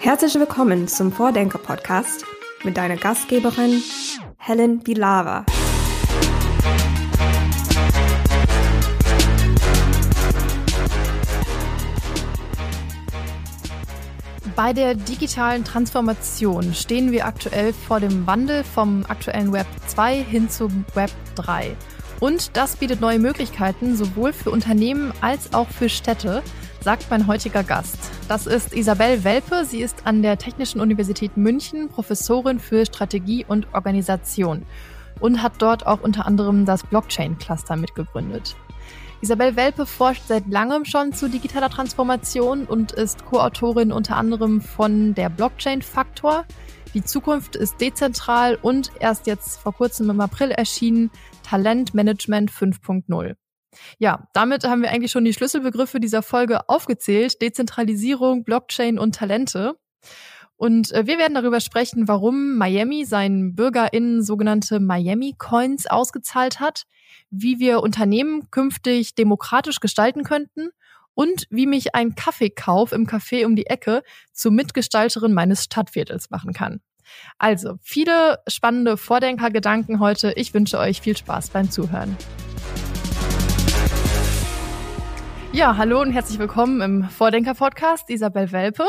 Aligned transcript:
Herzlich 0.00 0.36
willkommen 0.36 0.86
zum 0.86 1.10
Vordenker-Podcast 1.10 2.24
mit 2.62 2.76
deiner 2.76 2.96
Gastgeberin 2.96 3.82
Helen 4.36 4.78
Bilava. 4.78 5.44
Bei 14.54 14.72
der 14.72 14.94
digitalen 14.94 15.64
Transformation 15.64 16.74
stehen 16.74 17.10
wir 17.10 17.26
aktuell 17.26 17.72
vor 17.72 17.98
dem 17.98 18.24
Wandel 18.26 18.62
vom 18.62 19.04
aktuellen 19.08 19.52
Web 19.52 19.66
2 19.88 20.22
hin 20.22 20.48
zum 20.48 20.84
Web 20.94 21.10
3. 21.34 21.76
Und 22.20 22.56
das 22.56 22.76
bietet 22.76 23.00
neue 23.00 23.18
Möglichkeiten 23.18 23.96
sowohl 23.96 24.32
für 24.32 24.52
Unternehmen 24.52 25.12
als 25.20 25.54
auch 25.54 25.68
für 25.68 25.88
Städte, 25.88 26.42
sagt 26.80 27.06
mein 27.10 27.26
heutiger 27.26 27.62
Gast. 27.62 27.98
Das 28.28 28.46
ist 28.46 28.74
Isabel 28.74 29.24
Welpe. 29.24 29.64
Sie 29.64 29.80
ist 29.80 30.06
an 30.06 30.22
der 30.22 30.38
Technischen 30.38 30.80
Universität 30.80 31.36
München 31.36 31.88
Professorin 31.88 32.60
für 32.60 32.86
Strategie 32.86 33.44
und 33.46 33.66
Organisation 33.74 34.64
und 35.20 35.42
hat 35.42 35.54
dort 35.58 35.86
auch 35.86 36.00
unter 36.00 36.26
anderem 36.26 36.64
das 36.64 36.84
Blockchain-Cluster 36.84 37.76
mitgegründet. 37.76 38.56
Isabel 39.20 39.56
Welpe 39.56 39.84
forscht 39.84 40.22
seit 40.28 40.46
langem 40.48 40.84
schon 40.84 41.12
zu 41.12 41.28
digitaler 41.28 41.70
Transformation 41.70 42.64
und 42.64 42.92
ist 42.92 43.24
Co-Autorin 43.24 43.90
unter 43.90 44.16
anderem 44.16 44.60
von 44.60 45.14
der 45.14 45.28
Blockchain-Faktor. 45.28 46.44
Die 46.94 47.02
Zukunft 47.02 47.56
ist 47.56 47.80
dezentral 47.80 48.56
und 48.62 48.92
erst 49.00 49.26
jetzt 49.26 49.58
vor 49.58 49.74
kurzem 49.74 50.08
im 50.10 50.20
April 50.20 50.52
erschienen 50.52 51.10
Talentmanagement 51.42 52.52
5.0. 52.52 53.34
Ja, 53.98 54.28
damit 54.32 54.64
haben 54.64 54.82
wir 54.82 54.90
eigentlich 54.90 55.12
schon 55.12 55.24
die 55.24 55.34
Schlüsselbegriffe 55.34 56.00
dieser 56.00 56.22
Folge 56.22 56.68
aufgezählt. 56.68 57.40
Dezentralisierung, 57.42 58.44
Blockchain 58.44 58.98
und 58.98 59.14
Talente. 59.14 59.76
Und 60.56 60.92
äh, 60.92 61.06
wir 61.06 61.18
werden 61.18 61.34
darüber 61.34 61.60
sprechen, 61.60 62.08
warum 62.08 62.56
Miami 62.56 63.04
seinen 63.04 63.54
BürgerInnen 63.54 64.22
sogenannte 64.22 64.80
Miami 64.80 65.34
Coins 65.38 65.86
ausgezahlt 65.86 66.58
hat, 66.58 66.84
wie 67.30 67.60
wir 67.60 67.80
Unternehmen 67.80 68.50
künftig 68.50 69.14
demokratisch 69.14 69.80
gestalten 69.80 70.24
könnten 70.24 70.70
und 71.14 71.46
wie 71.50 71.66
mich 71.66 71.94
ein 71.94 72.14
Kaffeekauf 72.16 72.92
im 72.92 73.06
Café 73.06 73.46
um 73.46 73.54
die 73.54 73.66
Ecke 73.66 74.02
zur 74.32 74.50
Mitgestalterin 74.50 75.32
meines 75.32 75.64
Stadtviertels 75.64 76.30
machen 76.30 76.52
kann. 76.52 76.80
Also, 77.38 77.78
viele 77.82 78.38
spannende 78.48 78.96
Vordenkergedanken 78.96 80.00
heute. 80.00 80.32
Ich 80.36 80.52
wünsche 80.54 80.78
euch 80.78 81.00
viel 81.00 81.16
Spaß 81.16 81.50
beim 81.50 81.70
Zuhören. 81.70 82.16
Ja, 85.58 85.76
hallo 85.76 86.00
und 86.00 86.12
herzlich 86.12 86.38
willkommen 86.38 86.80
im 86.82 87.02
Vordenker-Podcast, 87.02 88.08
Isabel 88.10 88.52
Welpe. 88.52 88.84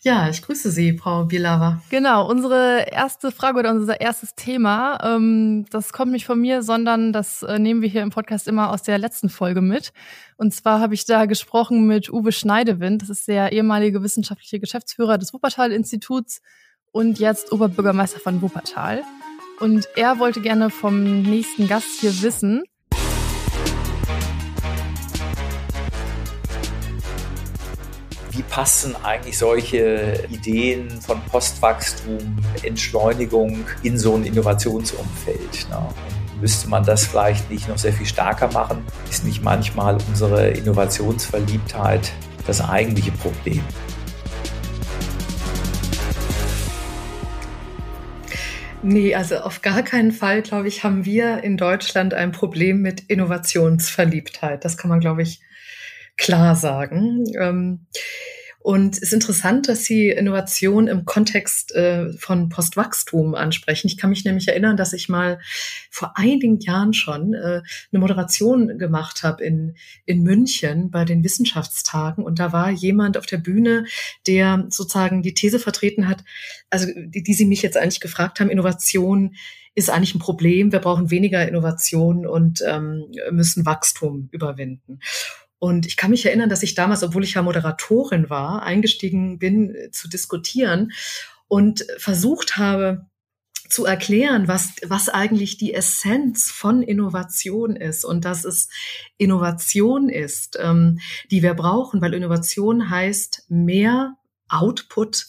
Ja, 0.00 0.28
ich 0.28 0.42
grüße 0.42 0.72
Sie, 0.72 0.98
Frau 0.98 1.26
Bielava. 1.26 1.80
Genau, 1.90 2.28
unsere 2.28 2.88
erste 2.90 3.30
Frage 3.30 3.60
oder 3.60 3.70
unser 3.70 4.00
erstes 4.00 4.34
Thema, 4.34 4.98
ähm, 5.04 5.64
das 5.70 5.92
kommt 5.92 6.10
nicht 6.10 6.26
von 6.26 6.40
mir, 6.40 6.64
sondern 6.64 7.12
das 7.12 7.44
äh, 7.44 7.60
nehmen 7.60 7.82
wir 7.82 7.88
hier 7.88 8.02
im 8.02 8.10
Podcast 8.10 8.48
immer 8.48 8.72
aus 8.72 8.82
der 8.82 8.98
letzten 8.98 9.28
Folge 9.28 9.60
mit. 9.60 9.92
Und 10.36 10.52
zwar 10.52 10.80
habe 10.80 10.94
ich 10.94 11.04
da 11.04 11.26
gesprochen 11.26 11.86
mit 11.86 12.12
Uwe 12.12 12.32
Schneidewind, 12.32 13.02
das 13.02 13.08
ist 13.08 13.28
der 13.28 13.52
ehemalige 13.52 14.02
wissenschaftliche 14.02 14.58
Geschäftsführer 14.58 15.18
des 15.18 15.32
Wuppertal-Instituts 15.32 16.42
und 16.90 17.20
jetzt 17.20 17.52
Oberbürgermeister 17.52 18.18
von 18.18 18.42
Wuppertal. 18.42 19.04
Und 19.60 19.86
er 19.94 20.18
wollte 20.18 20.40
gerne 20.40 20.68
vom 20.70 21.22
nächsten 21.22 21.68
Gast 21.68 22.00
hier 22.00 22.22
wissen, 22.22 22.64
wie 28.32 28.42
passen 28.42 28.96
eigentlich 29.04 29.36
solche 29.36 30.24
Ideen 30.30 30.90
von 31.02 31.20
Postwachstum, 31.30 32.18
Entschleunigung 32.62 33.64
in 33.82 33.98
so 33.98 34.14
ein 34.14 34.24
Innovationsumfeld? 34.24 35.68
Ne? 35.68 35.88
müsste 36.40 36.68
man 36.68 36.84
das 36.84 37.06
vielleicht 37.06 37.48
nicht 37.50 37.68
noch 37.68 37.78
sehr 37.78 37.92
viel 37.92 38.04
stärker 38.04 38.50
machen? 38.52 38.84
Ist 39.08 39.24
nicht 39.24 39.44
manchmal 39.44 39.96
unsere 40.08 40.48
Innovationsverliebtheit 40.48 42.12
das 42.46 42.60
eigentliche 42.60 43.12
Problem? 43.12 43.62
Nee, 48.82 49.14
also 49.14 49.36
auf 49.36 49.62
gar 49.62 49.82
keinen 49.82 50.10
Fall, 50.10 50.42
glaube 50.42 50.66
ich, 50.66 50.82
haben 50.82 51.04
wir 51.04 51.44
in 51.44 51.56
Deutschland 51.56 52.12
ein 52.14 52.32
Problem 52.32 52.82
mit 52.82 53.02
Innovationsverliebtheit. 53.02 54.64
Das 54.64 54.76
kann 54.76 54.90
man, 54.90 54.98
glaube 54.98 55.22
ich, 55.22 55.40
klar 56.16 56.56
sagen. 56.56 57.24
Ähm, 57.38 57.86
und 58.62 58.94
es 58.94 59.02
ist 59.02 59.12
interessant, 59.12 59.68
dass 59.68 59.84
Sie 59.84 60.08
Innovation 60.08 60.86
im 60.86 61.04
Kontext 61.04 61.74
äh, 61.74 62.12
von 62.12 62.48
Postwachstum 62.48 63.34
ansprechen. 63.34 63.88
Ich 63.88 63.96
kann 63.96 64.10
mich 64.10 64.24
nämlich 64.24 64.46
erinnern, 64.46 64.76
dass 64.76 64.92
ich 64.92 65.08
mal 65.08 65.40
vor 65.90 66.12
einigen 66.14 66.60
Jahren 66.60 66.92
schon 66.94 67.34
äh, 67.34 67.62
eine 67.90 67.98
Moderation 67.98 68.78
gemacht 68.78 69.24
habe 69.24 69.42
in, 69.42 69.74
in 70.06 70.22
München 70.22 70.90
bei 70.92 71.04
den 71.04 71.24
Wissenschaftstagen. 71.24 72.22
Und 72.24 72.38
da 72.38 72.52
war 72.52 72.70
jemand 72.70 73.18
auf 73.18 73.26
der 73.26 73.38
Bühne, 73.38 73.84
der 74.28 74.66
sozusagen 74.68 75.22
die 75.22 75.34
These 75.34 75.58
vertreten 75.58 76.06
hat, 76.06 76.22
also 76.70 76.86
die, 76.86 77.24
die 77.24 77.34
Sie 77.34 77.46
mich 77.46 77.62
jetzt 77.62 77.76
eigentlich 77.76 78.00
gefragt 78.00 78.38
haben, 78.38 78.48
Innovation 78.48 79.34
ist 79.74 79.90
eigentlich 79.90 80.14
ein 80.14 80.20
Problem. 80.20 80.70
Wir 80.70 80.78
brauchen 80.78 81.10
weniger 81.10 81.48
Innovation 81.48 82.26
und 82.26 82.62
ähm, 82.64 83.06
müssen 83.32 83.66
Wachstum 83.66 84.28
überwinden. 84.30 85.00
Und 85.62 85.86
ich 85.86 85.96
kann 85.96 86.10
mich 86.10 86.26
erinnern, 86.26 86.48
dass 86.48 86.64
ich 86.64 86.74
damals, 86.74 87.04
obwohl 87.04 87.22
ich 87.22 87.34
ja 87.34 87.42
Moderatorin 87.42 88.28
war, 88.28 88.64
eingestiegen 88.64 89.38
bin 89.38 89.72
äh, 89.72 89.92
zu 89.92 90.08
diskutieren 90.08 90.90
und 91.46 91.86
versucht 91.98 92.56
habe, 92.56 93.06
zu 93.68 93.84
erklären, 93.84 94.48
was, 94.48 94.72
was 94.84 95.08
eigentlich 95.08 95.58
die 95.58 95.72
Essenz 95.72 96.50
von 96.50 96.82
Innovation 96.82 97.76
ist 97.76 98.04
und 98.04 98.24
dass 98.24 98.44
es 98.44 98.70
Innovation 99.18 100.08
ist, 100.08 100.58
ähm, 100.60 100.98
die 101.30 101.44
wir 101.44 101.54
brauchen, 101.54 102.00
weil 102.00 102.14
Innovation 102.14 102.90
heißt 102.90 103.46
mehr 103.48 104.16
Output 104.48 105.28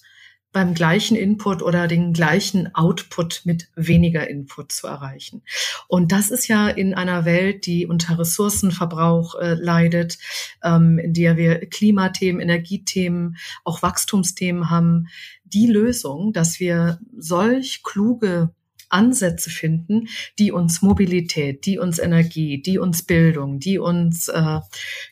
beim 0.53 0.73
gleichen 0.73 1.17
Input 1.17 1.61
oder 1.61 1.87
den 1.87 2.13
gleichen 2.13 2.73
Output 2.73 3.41
mit 3.43 3.69
weniger 3.75 4.29
Input 4.29 4.71
zu 4.71 4.87
erreichen. 4.87 5.41
Und 5.87 6.11
das 6.11 6.31
ist 6.31 6.47
ja 6.47 6.69
in 6.69 6.93
einer 6.93 7.25
Welt, 7.25 7.65
die 7.65 7.85
unter 7.87 8.19
Ressourcenverbrauch 8.19 9.35
äh, 9.35 9.55
leidet, 9.55 10.17
ähm, 10.63 10.99
in 10.99 11.13
der 11.13 11.35
wir 11.35 11.59
Klimathemen, 11.65 12.41
Energiethemen, 12.41 13.37
auch 13.63 13.81
Wachstumsthemen 13.81 14.69
haben, 14.69 15.07
die 15.43 15.67
Lösung, 15.67 16.33
dass 16.33 16.59
wir 16.59 16.99
solch 17.17 17.81
kluge 17.83 18.53
Ansätze 18.89 19.49
finden, 19.49 20.07
die 20.37 20.51
uns 20.51 20.81
Mobilität, 20.83 21.65
die 21.65 21.79
uns 21.79 21.97
Energie, 21.97 22.61
die 22.61 22.77
uns 22.77 23.03
Bildung, 23.03 23.59
die 23.59 23.79
uns 23.79 24.27
äh, 24.27 24.59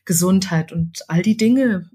Gesundheit 0.06 0.72
und 0.72 1.00
all 1.10 1.24
die 1.24 1.36
Dinge, 1.36 1.90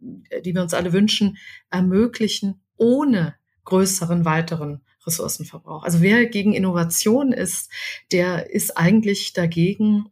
die 0.44 0.54
wir 0.54 0.62
uns 0.62 0.74
alle 0.74 0.92
wünschen, 0.92 1.38
ermöglichen, 1.70 2.60
ohne 2.76 3.34
größeren, 3.64 4.24
weiteren 4.24 4.82
Ressourcenverbrauch. 5.06 5.84
Also 5.84 6.00
wer 6.00 6.26
gegen 6.26 6.52
Innovation 6.52 7.32
ist, 7.32 7.70
der 8.12 8.50
ist 8.50 8.76
eigentlich 8.76 9.32
dagegen, 9.32 10.06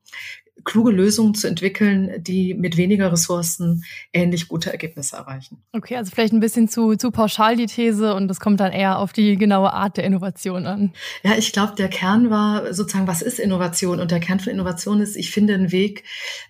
kluge 0.63 0.93
Lösungen 0.93 1.35
zu 1.35 1.49
entwickeln, 1.49 2.23
die 2.23 2.55
mit 2.55 2.77
weniger 2.77 3.11
Ressourcen 3.11 3.85
ähnlich 4.13 4.49
gute 4.49 4.71
Ergebnisse 4.71 5.17
erreichen. 5.17 5.63
Okay, 5.73 5.97
also 5.97 6.13
vielleicht 6.13 6.33
ein 6.33 6.41
bisschen 6.41 6.69
zu, 6.69 6.95
zu 6.97 7.11
pauschal 7.11 7.57
die 7.57 7.67
These 7.67 8.15
und 8.15 8.29
das 8.29 8.39
kommt 8.39 8.61
dann 8.61 8.73
eher 8.73 8.99
auf 8.99 9.13
die 9.13 9.37
genaue 9.37 9.73
Art 9.73 9.97
der 9.97 10.05
Innovation 10.05 10.67
an. 10.67 10.93
Ja, 11.23 11.33
ich 11.37 11.53
glaube, 11.53 11.75
der 11.75 11.89
Kern 11.89 12.31
war 12.31 12.73
sozusagen, 12.73 13.09
was 13.09 13.21
ist 13.21 13.41
Innovation? 13.41 14.01
Und 14.01 14.11
der 14.11 14.21
Kern 14.21 14.41
von 14.41 14.53
Innovation 14.53 15.01
ist, 15.01 15.17
ich 15.17 15.33
finde 15.33 15.55
einen 15.55 15.73
Weg 15.73 16.05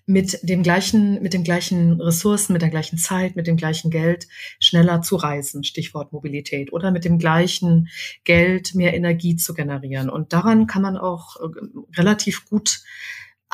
mit 0.07 0.39
dem 0.43 0.63
gleichen, 0.63 1.23
mit 1.23 1.33
dem 1.33 1.43
gleichen 1.43 2.01
Ressourcen, 2.01 2.53
mit 2.53 2.63
der 2.63 2.71
gleichen 2.71 2.99
Zeit, 2.99 3.37
mit 3.37 3.47
dem 3.47 3.57
gleichen 3.57 3.91
Geld 3.91 4.29
schneller 4.61 5.01
zu 5.01 5.17
reisen. 5.17 5.65
Stichwort 5.65 6.13
Mobilität. 6.13 6.73
Oder 6.73 6.91
mit 6.91 7.05
dem 7.05 7.19
gleichen 7.19 7.89
Geld 8.25 8.75
mehr 8.75 8.95
Energie 8.95 9.37
zu 9.37 9.55
generieren. 9.55 10.11
Und 10.11 10.33
daran 10.33 10.67
kann 10.67 10.83
man 10.83 10.97
auch 10.99 11.37
äh, 11.37 11.49
relativ 11.97 12.45
gut 12.49 12.83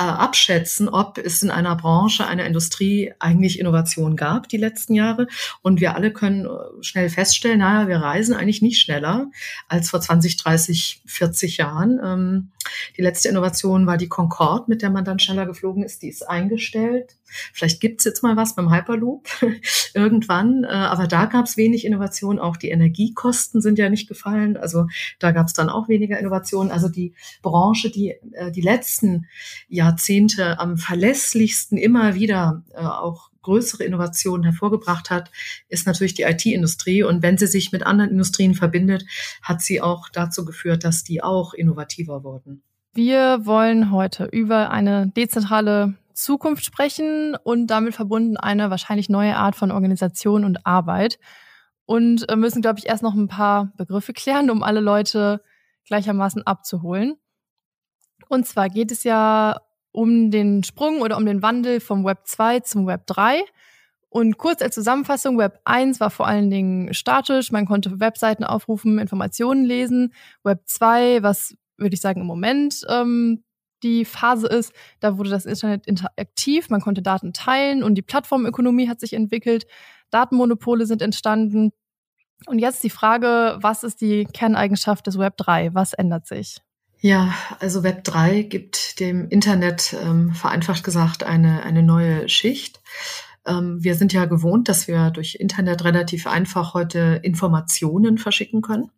abschätzen, 0.09 0.89
ob 0.89 1.19
es 1.19 1.43
in 1.43 1.51
einer 1.51 1.77
Branche, 1.77 2.27
einer 2.27 2.47
Industrie 2.47 3.13
eigentlich 3.19 3.59
Innovation 3.59 4.17
gab 4.17 4.49
die 4.49 4.57
letzten 4.57 4.95
Jahre. 4.95 5.27
Und 5.63 5.81
wir 5.81 5.95
alle 5.95 6.13
können 6.13 6.47
äh, 6.47 6.83
schnell 6.83 7.09
feststellen, 7.09 7.59
naja, 7.59 7.89
wir 7.89 7.99
reisen 7.99 8.35
eigentlich 8.35 8.63
nicht 8.63 8.81
schneller 8.81 9.27
als 9.69 9.91
vor 9.91 10.01
20, 10.01 10.37
30, 10.37 11.03
40 11.07 11.57
Jahren. 11.59 12.51
Die 12.97 13.03
letzte 13.03 13.29
Innovation 13.29 13.87
war 13.87 13.97
die 13.97 14.09
Concorde, 14.09 14.65
mit 14.69 14.83
der 14.83 14.91
man 14.91 15.05
dann 15.05 15.19
schneller 15.19 15.47
geflogen 15.47 15.83
ist. 15.83 16.03
Die 16.03 16.09
ist 16.09 16.29
eingestellt. 16.29 17.17
Vielleicht 17.53 17.81
gibt's 17.81 18.05
jetzt 18.05 18.23
mal 18.23 18.37
was 18.37 18.55
beim 18.55 18.73
Hyperloop 18.73 19.29
irgendwann, 19.95 20.65
äh, 20.65 20.69
aber 20.69 21.07
da 21.07 21.27
gab's 21.27 21.57
wenig 21.57 21.85
Innovation. 21.85 22.39
Auch 22.39 22.57
die 22.57 22.71
Energiekosten 22.71 23.61
sind 23.61 23.79
ja 23.79 23.89
nicht 23.89 24.09
gefallen, 24.09 24.57
also 24.57 24.87
da 25.19 25.31
gab's 25.31 25.53
dann 25.53 25.69
auch 25.69 25.89
weniger 25.89 26.19
Innovation. 26.19 26.71
Also 26.71 26.89
die 26.89 27.15
Branche, 27.43 27.91
die 27.91 28.17
äh, 28.33 28.51
die 28.51 28.61
letzten 28.61 29.27
Jahrzehnte 29.69 30.59
am 30.59 30.77
verlässlichsten 30.77 31.79
immer 31.79 32.15
wieder 32.15 32.65
äh, 32.75 32.81
auch 32.81 33.30
größere 33.43 33.85
Innovationen 33.85 34.45
hervorgebracht 34.45 35.11
hat, 35.11 35.31
ist 35.69 35.87
natürlich 35.87 36.15
die 36.15 36.23
IT-Industrie. 36.23 37.03
Und 37.03 37.23
wenn 37.23 37.39
sie 37.39 37.47
sich 37.47 37.73
mit 37.73 37.85
anderen 37.85 38.11
Industrien 38.11 38.55
verbindet, 38.55 39.05
hat 39.43 39.63
sie 39.63 39.81
auch 39.81 40.09
dazu 40.09 40.45
geführt, 40.45 40.85
dass 40.85 41.05
die 41.05 41.23
auch 41.23 41.55
innovativer 41.55 42.25
wurden. 42.25 42.63
Wir 42.93 43.47
wollen 43.47 43.93
heute 43.93 44.25
über 44.25 44.71
eine 44.71 45.09
dezentrale 45.09 45.95
Zukunft 46.13 46.65
sprechen 46.65 47.37
und 47.43 47.69
damit 47.69 47.95
verbunden 47.95 48.37
eine 48.37 48.71
wahrscheinlich 48.71 49.09
neue 49.09 49.37
Art 49.37 49.57
von 49.57 49.71
Organisation 49.71 50.45
und 50.45 50.67
Arbeit. 50.67 51.19
Und 51.87 52.29
äh, 52.29 52.37
müssen, 52.37 52.63
glaube 52.63 52.79
ich, 52.79 52.87
erst 52.87 53.03
noch 53.03 53.15
ein 53.15 53.29
paar 53.29 53.73
Begriffe 53.77 54.13
klären, 54.13 54.51
um 54.51 54.63
alle 54.63 54.81
Leute 54.81 55.43
gleichermaßen 55.87 56.47
abzuholen. 56.47 57.17
Und 58.29 58.47
zwar 58.47 58.69
geht 58.69 58.93
es 58.93 59.03
ja 59.03 59.61
um 59.93 60.31
den 60.31 60.63
Sprung 60.65 61.01
oder 61.01 61.17
um 61.17 61.27
den 61.27 61.43
Wandel 61.43 61.81
vom 61.81 62.05
Web 62.05 62.21
2 62.25 62.61
zum 62.61 62.87
Web 62.87 63.07
3. 63.07 63.43
Und 64.09 64.39
kurz 64.39 64.61
als 64.61 64.75
Zusammenfassung, 64.75 65.39
Web 65.39 65.61
1 65.65 66.01
war 66.01 66.11
vor 66.11 66.27
allen 66.27 66.51
Dingen 66.51 66.93
statisch, 66.95 67.53
man 67.53 67.67
konnte 67.67 68.01
Webseiten 68.01 68.43
aufrufen, 68.43 68.99
Informationen 68.99 69.65
lesen. 69.65 70.13
Web 70.43 70.63
2, 70.67 71.23
was 71.23 71.55
würde 71.77 71.95
ich 71.95 72.01
sagen 72.01 72.21
im 72.21 72.27
Moment 72.27 72.85
ähm, 72.89 73.45
die 73.83 74.05
Phase 74.05 74.47
ist, 74.47 74.73
da 75.01 75.17
wurde 75.17 75.31
das 75.31 75.47
Internet 75.47 75.87
interaktiv, 75.87 76.69
man 76.69 76.81
konnte 76.81 77.03
Daten 77.03 77.33
teilen 77.33 77.83
und 77.83 77.95
die 77.95 78.03
Plattformökonomie 78.03 78.89
hat 78.89 79.01
sich 79.01 79.15
entwickelt, 79.15 79.67
Datenmonopole 80.11 80.87
sind 80.87 81.03
entstanden. 81.03 81.73
Und 82.47 82.59
jetzt 82.59 82.83
die 82.83 82.91
Frage, 82.91 83.59
was 83.61 83.83
ist 83.83 84.01
die 84.01 84.25
Kerneigenschaft 84.25 85.07
des 85.07 85.19
Web 85.19 85.37
3? 85.37 85.75
Was 85.75 85.93
ändert 85.93 86.27
sich? 86.27 86.61
Ja, 87.03 87.35
also 87.59 87.83
Web 87.83 88.05
3 88.05 88.43
gibt 88.43 89.01
dem 89.01 89.29
Internet 89.29 89.97
ähm, 90.05 90.33
vereinfacht 90.35 90.85
gesagt 90.85 91.25
eine, 91.25 91.63
eine 91.63 91.83
neue 91.83 92.29
Schicht. 92.29 92.83
Ähm, 93.47 93.83
wir 93.83 93.95
sind 93.95 94.13
ja 94.13 94.27
gewohnt, 94.27 94.69
dass 94.69 94.87
wir 94.87 95.11
durch 95.11 95.37
Internet 95.37 95.83
relativ 95.85 96.27
einfach 96.27 96.75
heute 96.75 97.19
Informationen 97.23 98.19
verschicken 98.19 98.61
können. 98.61 98.91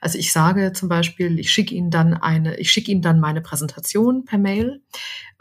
Also 0.00 0.18
ich 0.18 0.32
sage 0.32 0.72
zum 0.72 0.88
Beispiel, 0.88 1.38
ich 1.38 1.50
schicke 1.50 1.74
Ihnen 1.74 1.90
dann 1.90 2.14
eine, 2.14 2.56
ich 2.58 2.70
schicke 2.70 2.90
Ihnen 2.90 3.02
dann 3.02 3.20
meine 3.20 3.40
Präsentation 3.40 4.24
per 4.24 4.38
Mail, 4.38 4.82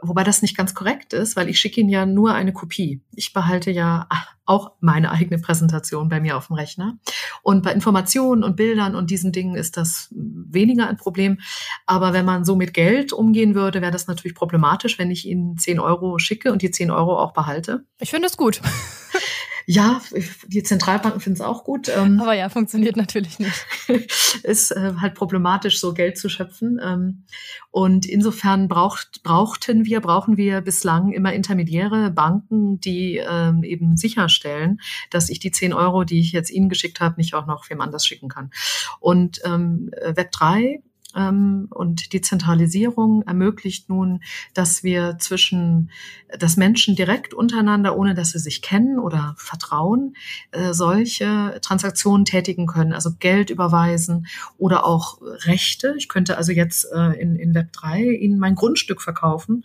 wobei 0.01 0.23
das 0.23 0.41
nicht 0.41 0.57
ganz 0.57 0.73
korrekt 0.73 1.13
ist, 1.13 1.35
weil 1.35 1.49
ich 1.49 1.59
schicke 1.59 1.81
Ihnen 1.81 1.89
ja 1.89 2.05
nur 2.05 2.33
eine 2.33 2.53
Kopie. 2.53 3.01
Ich 3.15 3.33
behalte 3.33 3.71
ja 3.71 4.07
auch 4.45 4.73
meine 4.81 5.11
eigene 5.11 5.39
Präsentation 5.39 6.09
bei 6.09 6.19
mir 6.19 6.35
auf 6.35 6.47
dem 6.47 6.55
Rechner. 6.55 6.97
Und 7.43 7.63
bei 7.63 7.71
Informationen 7.71 8.43
und 8.43 8.55
Bildern 8.55 8.95
und 8.95 9.09
diesen 9.09 9.31
Dingen 9.31 9.55
ist 9.55 9.77
das 9.77 10.09
weniger 10.11 10.87
ein 10.87 10.97
Problem. 10.97 11.39
Aber 11.85 12.13
wenn 12.13 12.25
man 12.25 12.43
so 12.43 12.55
mit 12.55 12.73
Geld 12.73 13.13
umgehen 13.13 13.55
würde, 13.55 13.81
wäre 13.81 13.91
das 13.91 14.07
natürlich 14.07 14.35
problematisch, 14.35 14.99
wenn 14.99 15.11
ich 15.11 15.25
Ihnen 15.25 15.57
10 15.57 15.79
Euro 15.79 16.19
schicke 16.19 16.51
und 16.51 16.61
die 16.61 16.71
10 16.71 16.91
Euro 16.91 17.17
auch 17.17 17.33
behalte. 17.33 17.85
Ich 17.99 18.11
finde 18.11 18.27
es 18.27 18.37
gut. 18.37 18.61
Ja, 19.65 20.01
die 20.47 20.63
Zentralbanken 20.63 21.21
finden 21.21 21.39
es 21.39 21.45
auch 21.45 21.63
gut. 21.63 21.89
Ähm, 21.89 22.19
Aber 22.19 22.33
ja, 22.33 22.49
funktioniert 22.49 22.95
natürlich 22.97 23.39
nicht. 23.39 23.65
ist 24.43 24.71
äh, 24.71 24.93
halt 24.99 25.15
problematisch, 25.15 25.79
so 25.79 25.93
Geld 25.93 26.17
zu 26.17 26.29
schöpfen. 26.29 26.79
Ähm, 26.83 27.23
und 27.71 28.05
insofern 28.05 28.67
braucht, 28.67 29.23
brauchten 29.23 29.85
wir, 29.85 30.01
brauchen 30.01 30.37
wir 30.37 30.61
bislang 30.61 31.11
immer 31.11 31.33
Intermediäre, 31.33 32.11
Banken, 32.11 32.79
die 32.79 33.17
ähm, 33.17 33.63
eben 33.63 33.95
sicherstellen, 33.95 34.81
dass 35.09 35.29
ich 35.29 35.39
die 35.39 35.51
10 35.51 35.73
Euro, 35.73 36.03
die 36.03 36.19
ich 36.19 36.31
jetzt 36.31 36.51
Ihnen 36.51 36.69
geschickt 36.69 36.99
habe, 36.99 37.15
nicht 37.17 37.33
auch 37.33 37.45
noch 37.45 37.69
wem 37.69 37.81
anders 37.81 38.05
schicken 38.05 38.29
kann. 38.29 38.51
Und 38.99 39.41
ähm, 39.45 39.91
Web 40.01 40.31
3 40.31 40.61
ähm, 40.61 40.83
und 41.13 42.13
die 42.13 42.21
Zentralisierung 42.21 43.21
ermöglicht 43.23 43.89
nun, 43.89 44.23
dass 44.53 44.83
wir 44.83 45.17
zwischen, 45.19 45.91
dass 46.39 46.57
Menschen 46.57 46.95
direkt 46.95 47.33
untereinander, 47.33 47.97
ohne 47.97 48.13
dass 48.15 48.31
sie 48.31 48.39
sich 48.39 48.61
kennen 48.61 48.99
oder 48.99 49.35
vertrauen, 49.37 50.15
äh, 50.51 50.73
solche 50.73 51.59
Transaktionen 51.61 52.25
tätigen 52.25 52.65
können, 52.65 52.93
also 52.93 53.11
Geld 53.19 53.49
überweisen 53.49 54.27
oder 54.57 54.85
auch 54.85 55.19
Rechte. 55.21 55.93
Ich 55.97 56.09
könnte 56.09 56.37
also 56.37 56.51
jetzt 56.51 56.87
äh, 56.93 57.19
in, 57.19 57.35
in 57.35 57.53
Web 57.53 57.71
3 57.73 58.01
Ihnen 58.01 58.39
mein 58.39 58.55
Grundstück 58.55 59.01
verkaufen, 59.01 59.63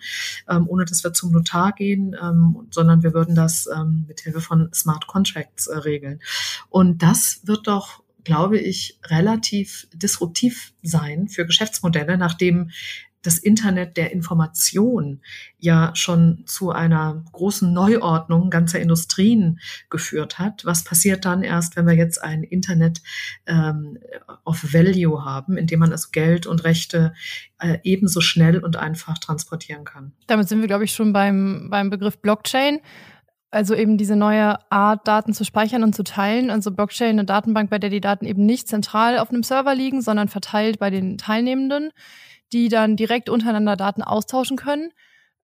ähm, 0.48 0.66
ohne 0.68 0.84
dass 0.84 1.04
wir 1.04 1.12
zum 1.12 1.32
Notar 1.32 1.72
gehen, 1.72 2.14
ähm, 2.20 2.66
sondern 2.70 3.02
wir 3.02 3.14
würden 3.14 3.34
das 3.34 3.68
ähm, 3.74 4.04
mit 4.06 4.20
Hilfe 4.20 4.40
von 4.40 4.70
Smart 4.74 5.06
Contracts 5.06 5.66
äh, 5.66 5.78
regeln. 5.78 6.20
Und 6.68 7.02
das 7.02 7.40
wird 7.44 7.66
doch 7.66 8.02
glaube 8.28 8.58
ich, 8.58 8.98
relativ 9.06 9.88
disruptiv 9.94 10.74
sein 10.82 11.28
für 11.28 11.46
Geschäftsmodelle, 11.46 12.18
nachdem 12.18 12.70
das 13.22 13.38
Internet 13.38 13.96
der 13.96 14.12
Information 14.12 15.22
ja 15.58 15.92
schon 15.94 16.42
zu 16.44 16.72
einer 16.72 17.24
großen 17.32 17.72
Neuordnung 17.72 18.50
ganzer 18.50 18.80
Industrien 18.80 19.60
geführt 19.88 20.38
hat. 20.38 20.66
Was 20.66 20.84
passiert 20.84 21.24
dann 21.24 21.42
erst, 21.42 21.76
wenn 21.76 21.86
wir 21.86 21.94
jetzt 21.94 22.22
ein 22.22 22.42
Internet 22.42 23.00
ähm, 23.46 23.96
of 24.44 24.74
Value 24.74 25.24
haben, 25.24 25.56
in 25.56 25.66
dem 25.66 25.80
man 25.80 25.90
also 25.90 26.08
Geld 26.12 26.46
und 26.46 26.64
Rechte 26.64 27.14
äh, 27.58 27.78
ebenso 27.82 28.20
schnell 28.20 28.58
und 28.58 28.76
einfach 28.76 29.16
transportieren 29.16 29.86
kann? 29.86 30.12
Damit 30.26 30.50
sind 30.50 30.60
wir, 30.60 30.68
glaube 30.68 30.84
ich, 30.84 30.92
schon 30.92 31.14
beim, 31.14 31.68
beim 31.70 31.88
Begriff 31.88 32.18
Blockchain. 32.18 32.80
Also 33.50 33.74
eben 33.74 33.96
diese 33.96 34.14
neue 34.14 34.58
Art, 34.70 35.08
Daten 35.08 35.32
zu 35.32 35.44
speichern 35.44 35.82
und 35.82 35.94
zu 35.94 36.02
teilen. 36.04 36.50
Also 36.50 36.70
Blockchain, 36.70 37.10
eine 37.10 37.24
Datenbank, 37.24 37.70
bei 37.70 37.78
der 37.78 37.88
die 37.88 38.00
Daten 38.00 38.26
eben 38.26 38.44
nicht 38.44 38.68
zentral 38.68 39.18
auf 39.18 39.30
einem 39.30 39.42
Server 39.42 39.74
liegen, 39.74 40.02
sondern 40.02 40.28
verteilt 40.28 40.78
bei 40.78 40.90
den 40.90 41.16
Teilnehmenden, 41.16 41.90
die 42.52 42.68
dann 42.68 42.96
direkt 42.96 43.30
untereinander 43.30 43.76
Daten 43.76 44.02
austauschen 44.02 44.58
können. 44.58 44.92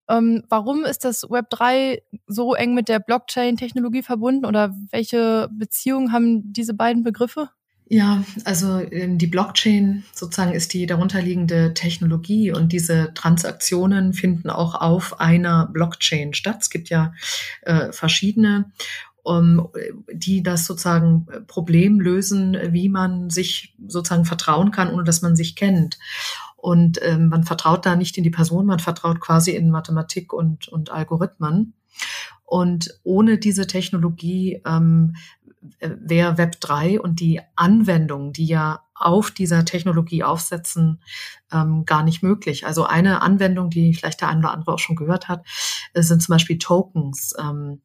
Ähm, 0.09 0.43
warum 0.51 0.85
ist 0.85 1.05
das 1.05 1.23
Web 1.31 1.49
3 1.49 2.03
so 2.27 2.55
eng 2.55 2.75
mit 2.75 2.89
der 2.89 2.99
Blockchain-Technologie 2.99 4.03
verbunden 4.03 4.45
oder 4.45 4.75
welche 4.91 5.49
Beziehungen 5.51 6.13
haben 6.13 6.53
diese 6.53 6.75
beiden 6.75 7.05
Begriffe? 7.05 7.49
Ja, 7.87 8.25
also 8.45 8.81
ähm, 8.81 9.19
die 9.19 9.27
Blockchain 9.27 10.05
sozusagen 10.13 10.53
ist 10.53 10.73
die 10.73 10.87
darunterliegende 10.87 11.75
Technologie 11.75 12.51
und 12.51 12.73
diese 12.73 13.13
Transaktionen 13.15 14.15
finden 14.15 14.49
auch 14.49 14.75
auf 14.75 15.21
einer 15.21 15.67
Blockchain 15.67 16.33
statt. 16.33 16.59
Es 16.61 16.71
gibt 16.71 16.89
ja 16.89 17.13
äh, 17.63 17.93
verschiedene 17.93 18.73
um, 19.23 19.69
die 20.13 20.43
das 20.43 20.67
sozusagen 20.67 21.27
Problem 21.47 21.99
lösen, 21.99 22.57
wie 22.71 22.89
man 22.91 23.31
sich 23.31 23.75
sozusagen 23.89 24.27
vertrauen 24.27 24.71
kann, 24.71 24.93
ohne 24.93 25.05
dass 25.05 25.23
man 25.23 25.35
sich 25.35 25.57
kennt. 25.57 25.99
Und 26.57 27.01
ähm, 27.03 27.29
man 27.29 27.45
vertraut 27.45 27.85
da 27.87 27.97
nicht 27.97 28.17
in 28.17 28.25
die 28.25 28.31
Person, 28.31 28.67
man 28.67 28.79
vertraut 28.79 29.21
quasi 29.21 29.53
in 29.53 29.71
Mathematik 29.71 30.33
und, 30.33 30.69
und 30.69 30.91
Algorithmen. 30.91 31.75
Und 32.45 33.01
ohne 33.03 33.39
diese 33.39 33.67
Technologie 33.67 34.61
ähm, 34.67 35.17
wäre 35.81 36.39
Web 36.39 36.61
3 36.61 37.01
und 37.01 37.21
die 37.21 37.41
Anwendungen, 37.57 38.33
die 38.33 38.47
ja 38.47 38.85
auf 38.95 39.31
dieser 39.31 39.65
Technologie 39.65 40.23
aufsetzen, 40.23 41.01
ähm, 41.53 41.85
gar 41.85 42.05
nicht 42.05 42.23
möglich. 42.23 42.67
Also 42.67 42.85
eine 42.85 43.23
Anwendung, 43.23 43.71
die 43.71 43.93
vielleicht 43.93 44.21
der 44.21 44.29
eine 44.29 44.41
oder 44.41 44.53
andere 44.53 44.73
auch 44.73 44.79
schon 44.79 44.97
gehört 44.97 45.29
hat, 45.29 45.45
äh, 45.95 46.03
sind 46.03 46.23
zum 46.23 46.33
Beispiel 46.33 46.59
Tokens. 46.59 47.35
Ähm, 47.39 47.83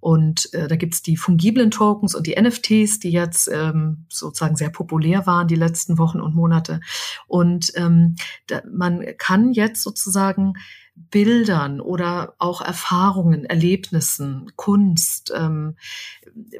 und 0.00 0.52
äh, 0.52 0.68
da 0.68 0.76
gibt's 0.76 1.02
die 1.02 1.16
fungiblen 1.16 1.70
Tokens 1.70 2.14
und 2.14 2.26
die 2.26 2.40
NFTs, 2.40 3.00
die 3.00 3.10
jetzt 3.10 3.48
ähm, 3.48 4.06
sozusagen 4.10 4.54
sehr 4.54 4.70
populär 4.70 5.26
waren 5.26 5.48
die 5.48 5.54
letzten 5.54 5.98
Wochen 5.98 6.20
und 6.20 6.34
Monate. 6.34 6.80
Und 7.26 7.72
ähm, 7.74 8.16
da, 8.46 8.60
man 8.70 9.02
kann 9.18 9.52
jetzt 9.52 9.82
sozusagen 9.82 10.54
Bildern 10.96 11.80
oder 11.80 12.34
auch 12.38 12.60
Erfahrungen, 12.60 13.44
Erlebnissen, 13.44 14.52
Kunst, 14.56 15.32
ähm, 15.34 15.76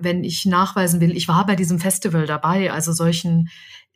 wenn 0.01 0.25
ich 0.25 0.45
nachweisen 0.45 1.01
will, 1.01 1.17
ich 1.17 1.29
war 1.29 1.47
bei 1.47 1.57
diesem 1.57 1.79
Festival 1.79 2.27
dabei, 2.27 2.73
also 2.73 2.93
solchen 2.93 3.49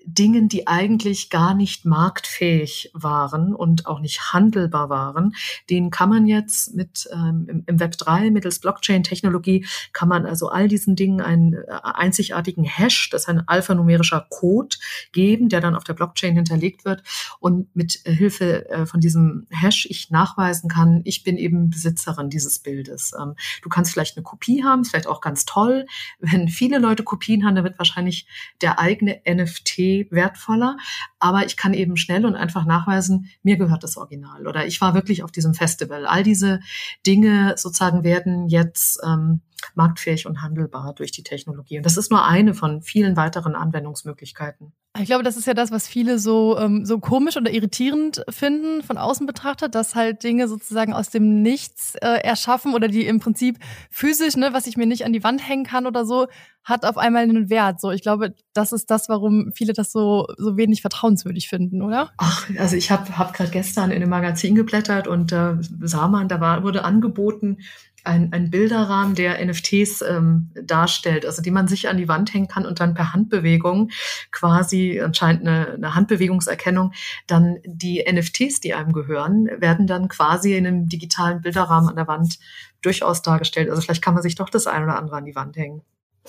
Dingen, 0.04 0.48
die 0.48 0.66
eigentlich 0.66 1.28
gar 1.28 1.54
nicht 1.54 1.84
marktfähig 1.84 2.90
waren 2.94 3.54
und 3.54 3.86
auch 3.86 4.00
nicht 4.00 4.32
handelbar 4.32 4.88
waren, 4.88 5.34
den 5.68 5.90
kann 5.90 6.08
man 6.08 6.26
jetzt 6.26 6.74
mit 6.74 7.08
ähm, 7.12 7.64
im 7.66 7.80
Web 7.80 7.96
3 7.98 8.30
mittels 8.30 8.60
Blockchain-Technologie 8.60 9.66
kann 9.92 10.08
man 10.08 10.24
also 10.24 10.48
all 10.48 10.68
diesen 10.68 10.96
Dingen 10.96 11.20
einen 11.20 11.54
äh, 11.54 11.64
einzigartigen 11.82 12.64
Hash, 12.64 13.10
das 13.10 13.22
ist 13.22 13.28
ein 13.28 13.46
alphanumerischer 13.46 14.26
Code 14.30 14.76
geben, 15.12 15.48
der 15.48 15.60
dann 15.60 15.74
auf 15.74 15.84
der 15.84 15.94
Blockchain 15.94 16.34
hinterlegt 16.34 16.84
wird 16.84 17.02
und 17.40 17.74
mit 17.76 18.04
äh, 18.06 18.12
Hilfe 18.12 18.68
äh, 18.70 18.86
von 18.86 19.00
diesem 19.00 19.46
Hash 19.50 19.86
ich 19.86 20.10
nachweisen 20.10 20.70
kann, 20.70 21.02
ich 21.04 21.22
bin 21.22 21.36
eben 21.36 21.70
Besitzerin 21.70 22.30
dieses 22.30 22.60
Bildes. 22.60 23.12
Ähm, 23.20 23.34
du 23.62 23.68
kannst 23.68 23.92
vielleicht 23.92 24.16
eine 24.16 24.24
Kopie 24.24 24.64
haben, 24.64 24.82
ist 24.82 24.90
vielleicht 24.90 25.06
auch 25.06 25.20
ganz 25.20 25.44
toll. 25.44 25.86
Wenn 26.18 26.48
viele 26.48 26.78
Leute 26.78 27.02
Kopien 27.02 27.44
haben, 27.44 27.54
dann 27.54 27.64
wird 27.64 27.78
wahrscheinlich 27.78 28.26
der 28.60 28.78
eigene 28.78 29.20
NFT 29.28 29.78
wertvoller, 30.11 30.76
aber 31.18 31.47
ich 31.47 31.57
kann 31.57 31.75
eben 31.75 31.97
schnell 31.97 32.26
und 32.26 32.35
einfach 32.35 32.64
nachweisen, 32.64 33.30
mir 33.42 33.57
gehört 33.57 33.83
das 33.83 33.97
Original 33.97 34.47
oder 34.47 34.66
ich 34.66 34.80
war 34.80 34.95
wirklich 34.95 35.23
auf 35.23 35.33
diesem 35.33 35.54
Festival. 35.54 36.07
All 36.07 36.23
diese 36.23 36.61
Dinge 37.07 37.54
sozusagen 37.57 38.04
werden 38.04 38.49
jetzt 38.49 39.00
ähm, 39.04 39.40
marktfähig 39.74 40.26
und 40.26 40.42
handelbar 40.42 40.94
durch 40.94 41.12
die 41.12 41.22
Technologie. 41.22 41.78
Und 41.78 41.86
das 41.86 41.96
ist 41.96 42.10
nur 42.10 42.24
eine 42.24 42.54
von 42.54 42.82
vielen 42.82 43.16
weiteren 43.16 43.54
Anwendungsmöglichkeiten. 43.54 44.72
Ich 44.98 45.06
glaube, 45.06 45.22
das 45.22 45.36
ist 45.36 45.46
ja 45.46 45.54
das, 45.54 45.70
was 45.70 45.86
viele 45.86 46.18
so, 46.18 46.58
ähm, 46.58 46.84
so 46.84 46.98
komisch 46.98 47.36
oder 47.36 47.52
irritierend 47.52 48.24
finden 48.28 48.82
von 48.82 48.98
außen 48.98 49.26
betrachtet, 49.26 49.74
dass 49.74 49.94
halt 49.94 50.24
Dinge 50.24 50.48
sozusagen 50.48 50.92
aus 50.92 51.10
dem 51.10 51.42
Nichts 51.42 51.94
äh, 51.96 52.20
erschaffen 52.22 52.74
oder 52.74 52.88
die 52.88 53.06
im 53.06 53.20
Prinzip 53.20 53.58
physisch, 53.90 54.36
ne, 54.36 54.52
was 54.52 54.66
ich 54.66 54.76
mir 54.76 54.86
nicht 54.86 55.04
an 55.04 55.12
die 55.12 55.22
Wand 55.22 55.46
hängen 55.46 55.64
kann 55.64 55.86
oder 55.86 56.04
so, 56.04 56.26
hat 56.64 56.84
auf 56.84 56.98
einmal 56.98 57.22
einen 57.22 57.48
Wert. 57.48 57.80
So, 57.80 57.90
ich 57.90 58.02
glaube, 58.02 58.34
das 58.52 58.72
ist 58.72 58.90
das, 58.90 59.08
warum 59.08 59.52
viele 59.54 59.72
das 59.72 59.92
so, 59.92 60.26
so 60.36 60.56
wenig 60.56 60.80
vertrauenswürdig 60.80 61.48
finden, 61.48 61.80
oder? 61.80 62.10
Ach, 62.16 62.48
also 62.58 62.74
ich 62.74 62.90
habe 62.90 63.08
hab, 63.10 63.18
hab 63.18 63.34
gerade 63.34 63.50
gestern 63.50 63.90
in 63.90 63.96
einem 63.96 64.10
Magazin 64.10 64.54
geblättert 64.54 65.06
und 65.06 65.32
äh, 65.32 65.54
sah 65.60 66.08
man, 66.08 66.28
da 66.28 66.40
war, 66.40 66.64
wurde 66.64 66.84
angeboten, 66.84 67.58
ein, 68.04 68.32
ein 68.32 68.50
Bilderrahmen, 68.50 69.14
der 69.14 69.44
NFTs 69.44 70.02
ähm, 70.02 70.50
darstellt, 70.54 71.26
also 71.26 71.42
die 71.42 71.50
man 71.50 71.68
sich 71.68 71.88
an 71.88 71.96
die 71.96 72.08
Wand 72.08 72.32
hängen 72.32 72.48
kann 72.48 72.66
und 72.66 72.80
dann 72.80 72.94
per 72.94 73.12
Handbewegung 73.12 73.90
quasi 74.30 75.00
anscheinend 75.00 75.46
eine, 75.46 75.74
eine 75.74 75.94
Handbewegungserkennung, 75.94 76.92
dann 77.26 77.58
die 77.64 78.04
NFTs, 78.10 78.60
die 78.60 78.74
einem 78.74 78.92
gehören, 78.92 79.48
werden 79.58 79.86
dann 79.86 80.08
quasi 80.08 80.54
in 80.54 80.66
einem 80.66 80.88
digitalen 80.88 81.42
Bilderrahmen 81.42 81.90
an 81.90 81.96
der 81.96 82.08
Wand 82.08 82.38
durchaus 82.82 83.22
dargestellt. 83.22 83.70
Also 83.70 83.82
vielleicht 83.82 84.02
kann 84.02 84.14
man 84.14 84.22
sich 84.22 84.34
doch 84.34 84.50
das 84.50 84.66
ein 84.66 84.84
oder 84.84 84.96
andere 84.96 85.16
an 85.16 85.24
die 85.24 85.34
Wand 85.34 85.56
hängen. 85.56 85.82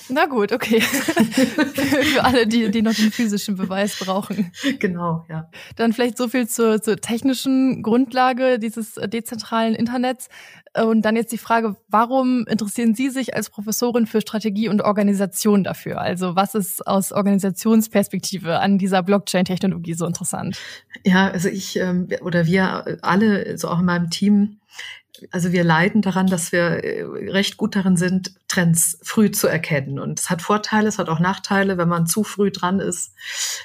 Na 0.08 0.26
gut, 0.26 0.52
okay. 0.52 0.82
Für 0.82 2.24
alle, 2.24 2.48
die, 2.48 2.72
die 2.72 2.82
noch 2.82 2.94
den 2.94 3.12
physischen 3.12 3.58
Beweis 3.58 4.00
brauchen. 4.00 4.52
Genau, 4.80 5.26
ja. 5.30 5.50
Dann 5.76 5.94
vielleicht 5.94 6.18
so 6.18 6.28
viel 6.28 6.48
zur, 6.48 6.82
zur 6.82 6.98
technischen 6.98 7.84
Grundlage 7.84 8.60
dieses 8.60 8.96
dezentralen 8.96 9.76
Internets. 9.76 10.30
Und 10.78 11.04
dann 11.04 11.16
jetzt 11.16 11.32
die 11.32 11.38
Frage, 11.38 11.76
warum 11.88 12.46
interessieren 12.48 12.94
Sie 12.94 13.10
sich 13.10 13.36
als 13.36 13.50
Professorin 13.50 14.06
für 14.06 14.22
Strategie 14.22 14.70
und 14.70 14.82
Organisation 14.82 15.64
dafür? 15.64 16.00
Also 16.00 16.36
was 16.36 16.54
ist 16.54 16.86
aus 16.86 17.12
Organisationsperspektive 17.12 18.60
an 18.60 18.78
dieser 18.78 19.02
Blockchain-Technologie 19.02 19.96
so 19.96 20.06
interessant? 20.06 20.58
Ja, 21.04 21.30
also 21.30 21.50
ich 21.50 21.76
ähm, 21.78 22.08
oder 22.22 22.46
wir 22.46 23.00
alle, 23.02 23.58
so 23.58 23.68
auch 23.70 23.80
in 23.80 23.86
meinem 23.86 24.10
Team, 24.12 24.60
also 25.32 25.52
wir 25.52 25.64
leiden 25.64 26.02
daran, 26.02 26.28
dass 26.28 26.52
wir 26.52 26.84
äh, 26.84 27.04
recht 27.30 27.58
gut 27.58 27.76
darin 27.76 27.98
sind, 27.98 28.34
Trends 28.48 28.98
früh 29.04 29.32
zu 29.32 29.48
erkennen. 29.48 30.00
Und 30.00 30.20
es 30.20 30.30
hat 30.30 30.42
Vorteile, 30.42 30.88
es 30.88 30.98
hat 30.98 31.10
auch 31.10 31.20
Nachteile. 31.20 31.78
Wenn 31.78 31.88
man 31.88 32.08
zu 32.08 32.24
früh 32.24 32.52
dran 32.52 32.80
ist, 32.80 33.14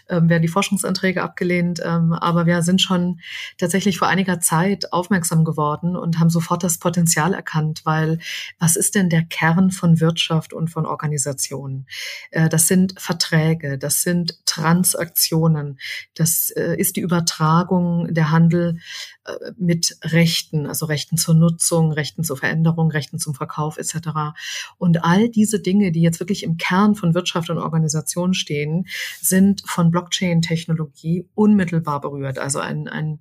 ähm, 0.08 0.28
werden 0.28 0.42
die 0.42 0.48
Forschungsanträge 0.48 1.22
abgelehnt. 1.22 1.80
Ähm, 1.84 2.12
aber 2.12 2.46
wir 2.46 2.62
sind 2.62 2.82
schon 2.82 3.20
tatsächlich 3.58 3.98
vor 3.98 4.08
einiger 4.08 4.40
Zeit 4.40 4.92
aufmerksam 4.92 5.44
geworden 5.44 5.96
und 5.96 6.18
haben 6.18 6.30
sofort 6.30 6.62
das 6.64 6.78
Potenzial 6.78 7.34
erkannt, 7.34 7.82
weil 7.84 8.18
was 8.58 8.76
ist 8.76 8.94
denn 8.94 9.08
der 9.08 9.22
Kern 9.22 9.70
von 9.70 10.00
Wirtschaft 10.00 10.52
und 10.52 10.68
von 10.68 10.86
Organisationen? 10.86 11.86
Äh, 12.30 12.48
das 12.48 12.68
sind 12.68 13.00
Verträge, 13.00 13.78
das 13.78 14.02
sind 14.02 14.44
Transaktionen, 14.44 15.78
das 16.14 16.50
äh, 16.50 16.76
ist 16.76 16.96
die 16.96 17.00
Übertragung 17.00 18.12
der 18.12 18.30
Handel 18.30 18.78
äh, 19.24 19.52
mit 19.56 19.96
Rechten, 20.02 20.66
also 20.66 20.86
Rechten 20.86 21.16
zur 21.16 21.33
Nutzung, 21.38 21.92
Rechten 21.92 22.24
zur 22.24 22.36
Veränderung, 22.36 22.90
Rechten 22.90 23.18
zum 23.18 23.34
Verkauf 23.34 23.78
etc. 23.78 24.36
Und 24.78 25.04
all 25.04 25.28
diese 25.28 25.60
Dinge, 25.60 25.92
die 25.92 26.02
jetzt 26.02 26.20
wirklich 26.20 26.42
im 26.42 26.56
Kern 26.56 26.94
von 26.94 27.14
Wirtschaft 27.14 27.50
und 27.50 27.58
Organisation 27.58 28.34
stehen, 28.34 28.86
sind 29.20 29.62
von 29.66 29.90
Blockchain-Technologie 29.90 31.28
unmittelbar 31.34 32.00
berührt. 32.00 32.38
Also 32.38 32.58
ein, 32.58 32.88
ein 32.88 33.20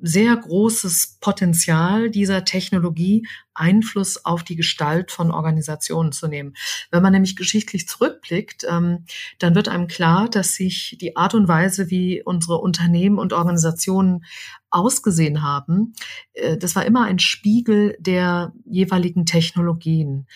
sehr 0.00 0.36
großes 0.36 1.18
Potenzial 1.20 2.10
dieser 2.10 2.44
Technologie, 2.44 3.26
Einfluss 3.58 4.24
auf 4.24 4.42
die 4.42 4.56
Gestalt 4.56 5.10
von 5.10 5.30
Organisationen 5.30 6.12
zu 6.12 6.28
nehmen. 6.28 6.54
Wenn 6.90 7.02
man 7.02 7.12
nämlich 7.12 7.36
geschichtlich 7.36 7.88
zurückblickt, 7.88 8.64
ähm, 8.68 9.04
dann 9.38 9.54
wird 9.54 9.68
einem 9.68 9.88
klar, 9.88 10.28
dass 10.28 10.54
sich 10.54 10.96
die 11.00 11.16
Art 11.16 11.34
und 11.34 11.48
Weise, 11.48 11.90
wie 11.90 12.22
unsere 12.22 12.58
Unternehmen 12.58 13.18
und 13.18 13.32
Organisationen 13.32 14.24
ausgesehen 14.70 15.42
haben, 15.42 15.94
äh, 16.34 16.56
das 16.56 16.76
war 16.76 16.84
immer 16.84 17.04
ein 17.04 17.18
Spiegel 17.18 17.96
der 18.00 18.52
jeweiligen 18.66 19.24
Technologien. 19.24 20.26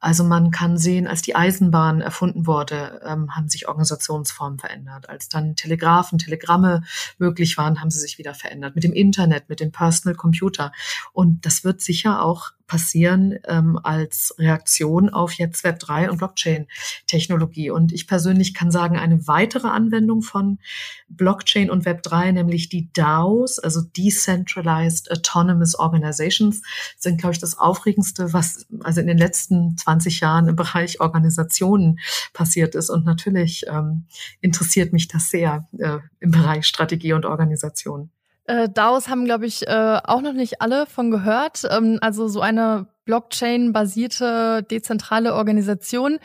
Also 0.00 0.24
man 0.24 0.50
kann 0.50 0.78
sehen, 0.78 1.06
als 1.06 1.22
die 1.22 1.34
Eisenbahn 1.34 2.00
erfunden 2.00 2.46
wurde, 2.46 3.00
ähm, 3.04 3.34
haben 3.34 3.48
sich 3.48 3.68
Organisationsformen 3.68 4.58
verändert. 4.58 5.08
Als 5.08 5.28
dann 5.28 5.56
Telegrafen, 5.56 6.18
Telegramme 6.18 6.82
möglich 7.18 7.58
waren, 7.58 7.80
haben 7.80 7.90
sie 7.90 8.00
sich 8.00 8.18
wieder 8.18 8.34
verändert. 8.34 8.74
Mit 8.74 8.84
dem 8.84 8.92
Internet, 8.92 9.48
mit 9.48 9.60
dem 9.60 9.72
Personal 9.72 10.16
Computer. 10.16 10.72
Und 11.12 11.44
das 11.46 11.64
wird 11.64 11.80
sicher 11.80 12.22
auch 12.22 12.52
passieren 12.70 13.36
ähm, 13.48 13.80
als 13.82 14.32
Reaktion 14.38 15.08
auf 15.08 15.32
jetzt 15.32 15.64
Web 15.64 15.80
3 15.80 16.08
und 16.08 16.18
Blockchain-Technologie. 16.18 17.70
Und 17.70 17.90
ich 17.92 18.06
persönlich 18.06 18.54
kann 18.54 18.70
sagen, 18.70 18.96
eine 18.96 19.26
weitere 19.26 19.66
Anwendung 19.66 20.22
von 20.22 20.60
Blockchain 21.08 21.68
und 21.68 21.84
Web 21.84 22.04
3, 22.04 22.30
nämlich 22.30 22.68
die 22.68 22.88
DAOs, 22.92 23.58
also 23.58 23.80
Decentralized 23.82 25.10
Autonomous 25.10 25.76
Organizations, 25.76 26.62
sind, 26.96 27.20
glaube 27.20 27.32
ich, 27.32 27.40
das 27.40 27.58
Aufregendste, 27.58 28.32
was 28.32 28.68
also 28.84 29.00
in 29.00 29.08
den 29.08 29.18
letzten 29.18 29.76
20 29.76 30.20
Jahren 30.20 30.46
im 30.46 30.54
Bereich 30.54 31.00
Organisationen 31.00 31.98
passiert 32.32 32.76
ist. 32.76 32.88
Und 32.88 33.04
natürlich 33.04 33.64
ähm, 33.66 34.06
interessiert 34.40 34.92
mich 34.92 35.08
das 35.08 35.28
sehr 35.28 35.66
äh, 35.76 35.98
im 36.20 36.30
Bereich 36.30 36.66
Strategie 36.66 37.14
und 37.14 37.26
Organisation. 37.26 38.12
Äh, 38.44 38.68
DAOs 38.68 39.08
haben, 39.08 39.24
glaube 39.24 39.46
ich, 39.46 39.66
äh, 39.66 40.00
auch 40.04 40.22
noch 40.22 40.32
nicht 40.32 40.60
alle 40.60 40.86
von 40.86 41.10
gehört. 41.10 41.62
Ähm, 41.70 41.98
also 42.00 42.28
so 42.28 42.40
eine 42.40 42.86
Blockchain-basierte 43.04 44.64
dezentrale 44.70 45.34
Organisation. 45.34 46.18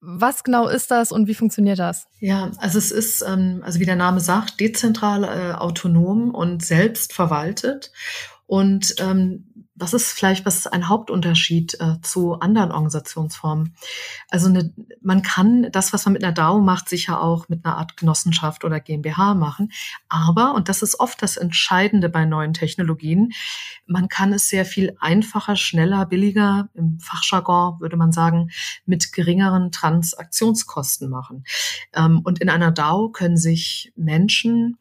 Was 0.00 0.42
genau 0.42 0.66
ist 0.66 0.90
das 0.90 1.12
und 1.12 1.28
wie 1.28 1.34
funktioniert 1.34 1.78
das? 1.78 2.06
Ja, 2.18 2.50
also 2.58 2.78
es 2.78 2.90
ist, 2.90 3.22
ähm, 3.22 3.62
also 3.64 3.78
wie 3.78 3.86
der 3.86 3.96
Name 3.96 4.18
sagt, 4.20 4.58
dezentral, 4.58 5.22
äh, 5.24 5.52
autonom 5.54 6.34
und 6.34 6.64
selbst 6.64 7.12
verwaltet. 7.12 7.92
Und 8.46 8.96
ähm, 8.98 9.51
was 9.82 9.92
ist 9.92 10.12
vielleicht 10.12 10.46
was 10.46 10.66
ein 10.68 10.88
Hauptunterschied 10.88 11.76
äh, 11.80 12.00
zu 12.02 12.34
anderen 12.34 12.70
Organisationsformen? 12.70 13.74
Also 14.30 14.48
eine, 14.48 14.72
man 15.00 15.22
kann 15.22 15.70
das, 15.72 15.92
was 15.92 16.04
man 16.04 16.12
mit 16.12 16.22
einer 16.22 16.32
DAO 16.32 16.60
macht, 16.60 16.88
sicher 16.88 17.20
auch 17.20 17.48
mit 17.48 17.64
einer 17.64 17.76
Art 17.76 17.96
Genossenschaft 17.96 18.64
oder 18.64 18.78
GmbH 18.78 19.34
machen. 19.34 19.72
Aber, 20.08 20.54
und 20.54 20.68
das 20.68 20.82
ist 20.82 21.00
oft 21.00 21.20
das 21.20 21.36
Entscheidende 21.36 22.08
bei 22.08 22.24
neuen 22.24 22.54
Technologien, 22.54 23.32
man 23.86 24.08
kann 24.08 24.32
es 24.32 24.48
sehr 24.48 24.64
viel 24.64 24.96
einfacher, 25.00 25.56
schneller, 25.56 26.06
billiger, 26.06 26.68
im 26.74 27.00
Fachjargon 27.00 27.80
würde 27.80 27.96
man 27.96 28.12
sagen, 28.12 28.50
mit 28.86 29.12
geringeren 29.12 29.72
Transaktionskosten 29.72 31.10
machen. 31.10 31.44
Ähm, 31.92 32.20
und 32.22 32.40
in 32.40 32.48
einer 32.48 32.70
DAO 32.70 33.08
können 33.08 33.36
sich 33.36 33.92
Menschen 33.96 34.78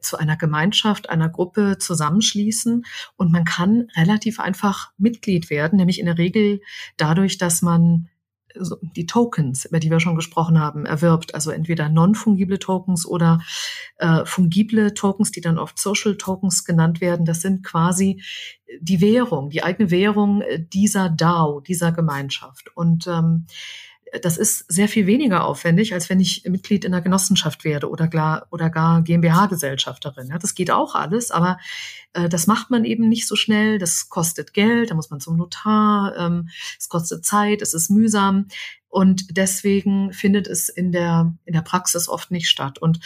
zu 0.00 0.16
einer 0.16 0.36
Gemeinschaft, 0.36 1.10
einer 1.10 1.28
Gruppe 1.28 1.78
zusammenschließen 1.78 2.84
und 3.16 3.32
man 3.32 3.44
kann 3.44 3.88
relativ 3.96 4.40
einfach 4.40 4.92
Mitglied 4.98 5.50
werden, 5.50 5.76
nämlich 5.76 6.00
in 6.00 6.06
der 6.06 6.18
Regel 6.18 6.60
dadurch, 6.96 7.38
dass 7.38 7.62
man 7.62 8.08
die 8.96 9.06
Tokens, 9.06 9.64
über 9.64 9.80
die 9.80 9.90
wir 9.90 10.00
schon 10.00 10.14
gesprochen 10.14 10.60
haben, 10.60 10.86
erwirbt. 10.86 11.34
Also 11.34 11.50
entweder 11.50 11.88
non-fungible 11.88 12.58
Tokens 12.58 13.06
oder 13.06 13.40
äh, 13.96 14.24
fungible 14.24 14.94
Tokens, 14.94 15.32
die 15.32 15.40
dann 15.40 15.58
oft 15.58 15.78
Social 15.78 16.16
Tokens 16.16 16.64
genannt 16.64 17.00
werden. 17.00 17.26
Das 17.26 17.40
sind 17.40 17.64
quasi 17.64 18.22
die 18.80 19.00
Währung, 19.00 19.50
die 19.50 19.62
eigene 19.62 19.90
Währung 19.90 20.42
dieser 20.72 21.08
DAO, 21.08 21.60
dieser 21.60 21.92
Gemeinschaft. 21.92 22.74
Und 22.76 23.06
ähm, 23.06 23.46
das 24.22 24.36
ist 24.36 24.70
sehr 24.72 24.88
viel 24.88 25.06
weniger 25.06 25.44
aufwendig, 25.44 25.94
als 25.94 26.08
wenn 26.08 26.20
ich 26.20 26.44
Mitglied 26.44 26.84
in 26.84 26.94
einer 26.94 27.02
Genossenschaft 27.02 27.64
werde 27.64 27.88
oder 27.88 28.08
gar, 28.08 28.46
oder 28.50 28.70
gar 28.70 29.02
GmbH-Gesellschafterin. 29.02 30.28
Ja, 30.28 30.38
das 30.38 30.54
geht 30.54 30.70
auch 30.70 30.94
alles, 30.94 31.30
aber 31.30 31.58
das 32.28 32.46
macht 32.46 32.70
man 32.70 32.84
eben 32.84 33.08
nicht 33.08 33.26
so 33.26 33.36
schnell. 33.36 33.78
Das 33.78 34.08
kostet 34.08 34.54
Geld, 34.54 34.90
da 34.90 34.94
muss 34.94 35.10
man 35.10 35.20
zum 35.20 35.36
Notar, 35.36 36.16
ähm, 36.16 36.48
es 36.78 36.88
kostet 36.88 37.24
Zeit, 37.24 37.62
es 37.62 37.74
ist 37.74 37.90
mühsam. 37.90 38.46
Und 38.94 39.36
deswegen 39.36 40.12
findet 40.12 40.46
es 40.46 40.68
in 40.68 40.92
der, 40.92 41.34
in 41.46 41.52
der 41.52 41.62
Praxis 41.62 42.08
oft 42.08 42.30
nicht 42.30 42.48
statt. 42.48 42.78
Und 42.78 43.00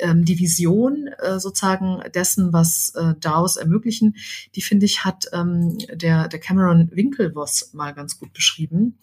ähm, 0.00 0.24
die 0.24 0.40
Vision 0.40 1.06
äh, 1.20 1.38
sozusagen 1.38 2.02
dessen, 2.12 2.52
was 2.52 2.92
äh, 2.96 3.14
DAOs 3.20 3.56
ermöglichen, 3.56 4.16
die 4.56 4.62
finde 4.62 4.86
ich, 4.86 5.04
hat 5.04 5.26
ähm, 5.32 5.78
der, 5.92 6.26
der 6.26 6.40
Cameron 6.40 6.90
Winklevoss 6.92 7.72
mal 7.72 7.94
ganz 7.94 8.18
gut 8.18 8.32
beschrieben. 8.32 8.98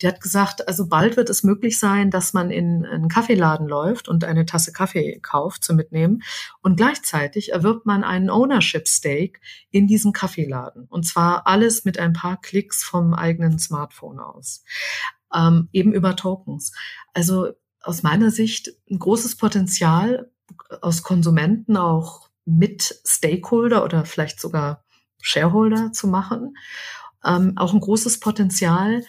Der 0.00 0.12
hat 0.12 0.20
gesagt, 0.20 0.68
also 0.68 0.86
bald 0.86 1.16
wird 1.16 1.28
es 1.28 1.42
möglich 1.42 1.80
sein, 1.80 2.12
dass 2.12 2.34
man 2.34 2.52
in 2.52 2.86
einen 2.86 3.08
Kaffeeladen 3.08 3.66
läuft 3.66 4.08
und 4.08 4.22
eine 4.22 4.46
Tasse 4.46 4.72
Kaffee 4.72 5.18
kauft 5.20 5.64
zum 5.64 5.74
Mitnehmen 5.74 6.22
und 6.62 6.76
gleichzeitig 6.76 7.50
erwirbt 7.50 7.84
man 7.84 8.04
einen 8.04 8.30
Ownership 8.30 8.86
Stake 9.00 9.40
in 9.70 9.86
diesem 9.86 10.12
Kaffeeladen. 10.12 10.86
Und 10.88 11.06
zwar 11.06 11.46
alles 11.46 11.84
mit 11.84 11.98
ein 11.98 12.12
paar 12.12 12.40
Klicks 12.40 12.84
vom 12.84 13.14
eigenen 13.14 13.58
Smartphone 13.58 14.20
aus 14.20 14.62
ähm, 15.34 15.68
eben 15.72 15.92
über 15.92 16.16
Tokens. 16.16 16.72
Also 17.14 17.52
aus 17.82 18.02
meiner 18.02 18.30
Sicht 18.30 18.70
ein 18.90 18.98
großes 18.98 19.36
Potenzial 19.36 20.30
aus 20.80 21.02
Konsumenten 21.02 21.76
auch 21.76 22.28
mit 22.44 23.00
Stakeholder 23.06 23.84
oder 23.84 24.04
vielleicht 24.04 24.40
sogar 24.40 24.84
Shareholder 25.20 25.92
zu 25.92 26.08
machen. 26.08 26.56
Ähm, 27.24 27.56
auch 27.56 27.72
ein 27.72 27.80
großes 27.80 28.20
Potenzial, 28.20 29.04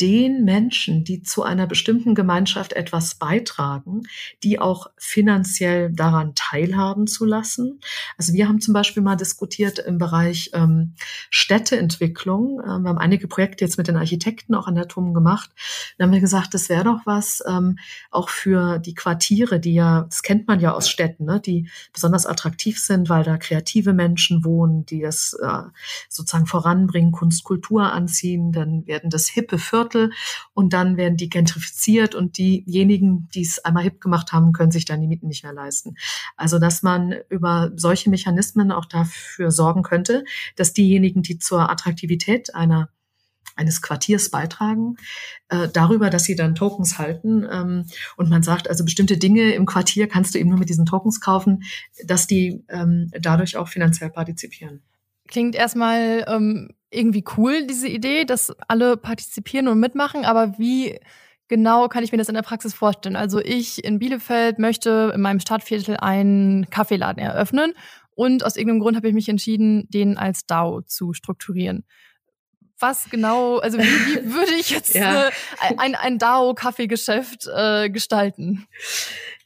den 0.00 0.44
Menschen, 0.44 1.04
die 1.04 1.22
zu 1.22 1.42
einer 1.42 1.66
bestimmten 1.66 2.14
Gemeinschaft 2.14 2.74
etwas 2.74 3.14
beitragen, 3.14 4.02
die 4.42 4.58
auch 4.58 4.88
finanziell 4.98 5.90
daran 5.90 6.34
teilhaben 6.34 7.06
zu 7.06 7.24
lassen. 7.24 7.80
Also 8.18 8.34
wir 8.34 8.46
haben 8.46 8.60
zum 8.60 8.74
Beispiel 8.74 9.02
mal 9.02 9.16
diskutiert 9.16 9.78
im 9.78 9.96
Bereich 9.96 10.50
ähm, 10.52 10.94
Städteentwicklung. 11.30 12.60
Ähm, 12.60 12.82
wir 12.82 12.90
haben 12.90 12.98
einige 12.98 13.26
Projekte 13.26 13.64
jetzt 13.64 13.78
mit 13.78 13.88
den 13.88 13.96
Architekten 13.96 14.54
auch 14.54 14.66
an 14.66 14.74
der 14.74 14.88
TUM 14.88 15.14
gemacht. 15.14 15.50
Da 15.96 16.04
haben 16.04 16.12
wir 16.12 16.20
gesagt, 16.20 16.52
das 16.52 16.68
wäre 16.68 16.84
doch 16.84 17.00
was 17.06 17.42
ähm, 17.46 17.78
auch 18.10 18.28
für 18.28 18.78
die 18.78 18.94
Quartiere, 18.94 19.60
die 19.60 19.74
ja, 19.74 20.02
das 20.02 20.22
kennt 20.22 20.46
man 20.46 20.60
ja 20.60 20.74
aus 20.74 20.90
Städten, 20.90 21.24
ne, 21.24 21.40
die 21.40 21.70
besonders 21.94 22.26
attraktiv 22.26 22.78
sind, 22.78 23.08
weil 23.08 23.24
da 23.24 23.38
kreative 23.38 23.94
Menschen 23.94 24.44
wohnen, 24.44 24.84
die 24.84 25.00
das 25.00 25.34
äh, 25.42 25.62
sozusagen 26.10 26.46
voranbringen, 26.46 27.12
Kunst, 27.12 27.44
Kultur 27.44 27.92
anziehen. 27.92 28.52
Dann 28.52 28.86
werden 28.86 29.08
das 29.08 29.28
hippe 29.28 29.56
Viertel 29.56 29.85
Viertel 29.86 30.12
und 30.52 30.72
dann 30.72 30.96
werden 30.96 31.16
die 31.16 31.28
gentrifiziert 31.28 32.14
und 32.14 32.38
diejenigen, 32.38 33.28
die 33.34 33.42
es 33.42 33.64
einmal 33.64 33.84
hip 33.84 34.00
gemacht 34.00 34.32
haben, 34.32 34.52
können 34.52 34.72
sich 34.72 34.84
dann 34.84 35.00
die 35.00 35.06
Mieten 35.06 35.28
nicht 35.28 35.44
mehr 35.44 35.52
leisten. 35.52 35.96
Also 36.36 36.58
dass 36.58 36.82
man 36.82 37.14
über 37.28 37.70
solche 37.76 38.10
Mechanismen 38.10 38.72
auch 38.72 38.86
dafür 38.86 39.50
sorgen 39.50 39.82
könnte, 39.82 40.24
dass 40.56 40.72
diejenigen, 40.72 41.22
die 41.22 41.38
zur 41.38 41.70
Attraktivität 41.70 42.54
einer 42.54 42.88
eines 43.58 43.80
Quartiers 43.80 44.28
beitragen, 44.28 44.96
äh, 45.48 45.68
darüber, 45.72 46.10
dass 46.10 46.24
sie 46.24 46.36
dann 46.36 46.54
Tokens 46.54 46.98
halten. 46.98 47.46
Ähm, 47.50 47.86
und 48.18 48.28
man 48.28 48.42
sagt, 48.42 48.68
also 48.68 48.84
bestimmte 48.84 49.16
Dinge 49.16 49.54
im 49.54 49.64
Quartier 49.64 50.08
kannst 50.08 50.34
du 50.34 50.38
eben 50.38 50.50
nur 50.50 50.58
mit 50.58 50.68
diesen 50.68 50.84
Tokens 50.84 51.22
kaufen, 51.22 51.62
dass 52.04 52.26
die 52.26 52.62
ähm, 52.68 53.10
dadurch 53.18 53.56
auch 53.56 53.68
finanziell 53.68 54.10
partizipieren. 54.10 54.82
Klingt 55.26 55.54
erstmal 55.54 56.26
ähm, 56.28 56.68
irgendwie 56.96 57.24
cool, 57.36 57.66
diese 57.66 57.88
Idee, 57.88 58.24
dass 58.24 58.50
alle 58.68 58.96
partizipieren 58.96 59.68
und 59.68 59.78
mitmachen, 59.78 60.24
aber 60.24 60.58
wie 60.58 60.98
genau 61.48 61.88
kann 61.88 62.02
ich 62.02 62.12
mir 62.12 62.18
das 62.18 62.28
in 62.28 62.34
der 62.34 62.42
Praxis 62.42 62.74
vorstellen? 62.74 63.16
Also 63.16 63.38
ich 63.40 63.84
in 63.84 63.98
Bielefeld 63.98 64.58
möchte 64.58 65.12
in 65.14 65.20
meinem 65.20 65.40
Stadtviertel 65.40 65.96
einen 65.98 66.68
Kaffeeladen 66.70 67.22
eröffnen 67.22 67.72
und 68.14 68.44
aus 68.44 68.56
irgendeinem 68.56 68.80
Grund 68.80 68.96
habe 68.96 69.08
ich 69.08 69.14
mich 69.14 69.28
entschieden, 69.28 69.88
den 69.90 70.16
als 70.16 70.46
DAO 70.46 70.82
zu 70.82 71.12
strukturieren 71.12 71.84
was 72.78 73.08
genau, 73.10 73.58
also 73.58 73.78
wie, 73.78 73.82
wie 73.82 74.24
würde 74.34 74.52
ich 74.58 74.70
jetzt 74.70 74.94
ja. 74.94 75.30
ein, 75.78 75.94
ein 75.94 76.18
DAO-Kaffeegeschäft 76.18 77.48
äh, 77.54 77.90
gestalten? 77.90 78.66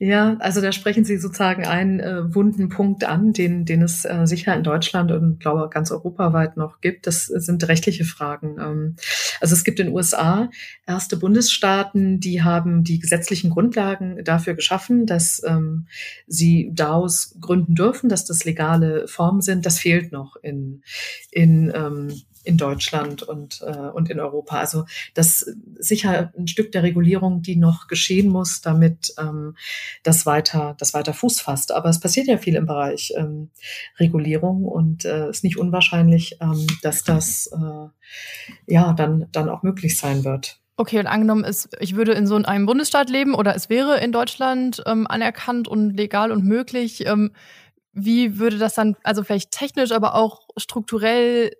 Ja, 0.03 0.39
also 0.39 0.63
da 0.63 0.73
sprechen 0.73 1.05
Sie 1.05 1.19
sozusagen 1.19 1.67
einen 1.67 2.01
äh, 2.01 2.35
wunden 2.35 2.71
Punkt 2.71 3.05
an, 3.05 3.35
den, 3.35 3.67
den 3.67 3.83
es 3.83 4.07
äh, 4.07 4.23
sicher 4.25 4.57
in 4.57 4.63
Deutschland 4.63 5.13
und 5.13 5.41
glaube 5.41 5.69
ganz 5.69 5.91
europaweit 5.91 6.57
noch 6.57 6.81
gibt. 6.81 7.07
Das 7.07 7.27
sind 7.27 7.69
rechtliche 7.69 8.05
Fragen. 8.05 8.57
Ähm, 8.59 8.97
also 9.43 9.55
es 9.55 9.63
gibt 9.63 9.79
in 9.79 9.89
den 9.89 9.95
USA 9.95 10.49
erste 10.87 11.19
Bundesstaaten, 11.19 12.19
die 12.19 12.43
haben 12.43 12.83
die 12.83 12.99
gesetzlichen 12.99 13.51
Grundlagen 13.51 14.25
dafür 14.25 14.55
geschaffen, 14.55 15.05
dass 15.05 15.43
ähm, 15.47 15.87
sie 16.27 16.71
DAOs 16.73 17.37
gründen 17.39 17.75
dürfen, 17.75 18.09
dass 18.09 18.25
das 18.25 18.45
legale 18.45 19.07
Formen 19.07 19.43
sind. 19.43 19.67
Das 19.67 19.79
fehlt 19.79 20.13
noch 20.13 20.37
in, 20.37 20.83
in 21.31 21.71
ähm, 21.75 22.23
in 22.44 22.56
Deutschland 22.56 23.23
und, 23.23 23.61
äh, 23.62 23.70
und 23.70 24.11
in 24.11 24.20
Europa. 24.20 24.59
Also 24.59 24.85
das 25.14 25.42
ist 25.42 25.56
sicher 25.78 26.32
ein 26.38 26.49
Stück 26.49 26.73
der 26.73 26.82
Regulierung, 26.82 27.42
die 27.42 27.56
noch 27.56 27.87
geschehen 27.87 28.28
muss, 28.28 28.61
damit 28.61 29.14
ähm, 29.18 29.56
das 30.02 30.26
weiter, 30.26 30.75
das 30.78 30.94
weiter 30.94 31.12
Fuß 31.12 31.40
fasst. 31.40 31.73
Aber 31.73 31.88
es 31.88 32.00
passiert 32.00 32.26
ja 32.26 32.38
viel 32.38 32.56
im 32.56 32.66
Bereich 32.66 33.12
ähm, 33.16 33.50
Regulierung 33.99 34.64
und 34.64 35.04
es 35.04 35.12
äh, 35.12 35.30
ist 35.30 35.44
nicht 35.44 35.59
unwahrscheinlich, 35.59 36.38
ähm, 36.40 36.66
dass 36.82 37.04
das 37.04 37.50
äh, 37.52 38.73
ja 38.73 38.92
dann, 38.92 39.26
dann 39.32 39.49
auch 39.49 39.62
möglich 39.62 39.99
sein 39.99 40.25
wird. 40.25 40.59
Okay, 40.76 40.99
und 40.99 41.06
angenommen 41.06 41.44
ist, 41.44 41.68
ich 41.78 41.94
würde 41.94 42.12
in 42.12 42.26
so 42.26 42.37
einem 42.37 42.64
Bundesstaat 42.64 43.11
leben 43.11 43.35
oder 43.35 43.54
es 43.54 43.68
wäre 43.68 44.00
in 44.00 44.12
Deutschland 44.12 44.82
ähm, 44.87 45.06
anerkannt 45.06 45.68
und 45.68 45.90
legal 45.90 46.32
und 46.32 46.44
möglich. 46.44 47.06
Ähm, 47.06 47.32
wie 47.92 48.38
würde 48.38 48.56
das 48.56 48.75
dann, 48.75 48.97
also 49.02 49.23
vielleicht 49.23 49.50
technisch, 49.50 49.92
aber 49.92 50.14
auch 50.14 50.49
strukturell 50.56 51.50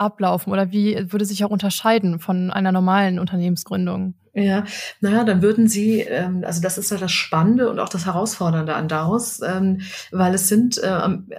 ablaufen 0.00 0.52
oder 0.52 0.70
wie 0.72 1.12
würde 1.12 1.24
sich 1.24 1.44
auch 1.44 1.50
unterscheiden 1.50 2.18
von 2.18 2.50
einer 2.50 2.72
normalen 2.72 3.18
Unternehmensgründung? 3.18 4.14
Ja, 4.32 4.64
naja, 5.00 5.24
dann 5.24 5.42
würden 5.42 5.66
Sie, 5.66 6.02
ähm, 6.02 6.44
also 6.46 6.60
das 6.60 6.78
ist 6.78 6.92
ja 6.92 6.98
das 6.98 7.10
Spannende 7.10 7.68
und 7.68 7.80
auch 7.80 7.88
das 7.88 8.06
Herausfordernde 8.06 8.76
an 8.76 8.86
daraus, 8.86 9.40
ähm, 9.40 9.80
weil 10.12 10.34
es 10.34 10.46
sind, 10.46 10.78
äh, 10.78 10.86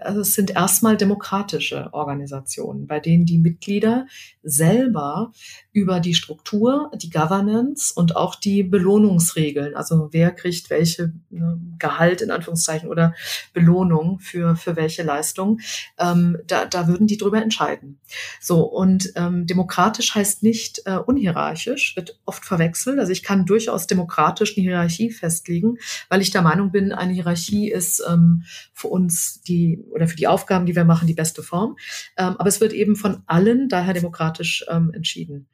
also 0.01 0.19
es 0.19 0.33
sind 0.33 0.51
erstmal 0.51 0.97
demokratische 0.97 1.93
Organisationen, 1.93 2.87
bei 2.87 2.99
denen 2.99 3.25
die 3.25 3.37
Mitglieder 3.37 4.07
selber 4.43 5.31
über 5.71 6.01
die 6.01 6.15
Struktur, 6.15 6.91
die 6.95 7.09
Governance 7.09 7.93
und 7.95 8.17
auch 8.17 8.35
die 8.35 8.61
Belohnungsregeln, 8.61 9.73
also 9.73 10.09
wer 10.11 10.31
kriegt 10.31 10.69
welche 10.69 11.13
ne, 11.29 11.61
Gehalt 11.79 12.21
in 12.21 12.29
Anführungszeichen 12.29 12.89
oder 12.89 13.13
Belohnung 13.53 14.19
für, 14.19 14.57
für 14.57 14.75
welche 14.75 15.03
Leistung, 15.03 15.61
ähm, 15.97 16.39
da, 16.45 16.65
da 16.65 16.89
würden 16.89 17.07
die 17.07 17.17
drüber 17.17 17.41
entscheiden. 17.41 17.99
So, 18.41 18.63
und 18.63 19.13
ähm, 19.15 19.47
demokratisch 19.47 20.13
heißt 20.13 20.43
nicht 20.43 20.81
äh, 20.83 20.97
unhierarchisch, 20.97 21.95
wird 21.95 22.19
oft 22.25 22.43
verwechselt 22.43 22.80
Wechsel. 22.81 22.99
Also 22.99 23.11
ich 23.11 23.23
kann 23.23 23.45
durchaus 23.45 23.87
demokratisch 23.87 24.57
eine 24.57 24.63
Hierarchie 24.63 25.11
festlegen, 25.11 25.77
weil 26.09 26.21
ich 26.21 26.31
der 26.31 26.41
Meinung 26.41 26.71
bin, 26.71 26.91
eine 26.91 27.13
Hierarchie 27.13 27.71
ist 27.71 28.03
ähm, 28.07 28.43
für 28.73 28.87
uns 28.87 29.41
die 29.41 29.83
oder 29.91 30.07
für 30.07 30.15
die 30.15 30.27
Aufgaben, 30.27 30.65
die 30.65 30.75
wir 30.75 30.85
machen, 30.85 31.07
die 31.07 31.13
beste 31.13 31.43
Form. 31.43 31.77
Ähm, 32.17 32.35
aber 32.37 32.47
es 32.47 32.61
wird 32.61 32.73
eben 32.73 32.95
von 32.95 33.23
allen 33.27 33.69
daher 33.69 33.93
demokratisch 33.93 34.65
ähm, 34.69 34.91
entschieden. 34.93 35.47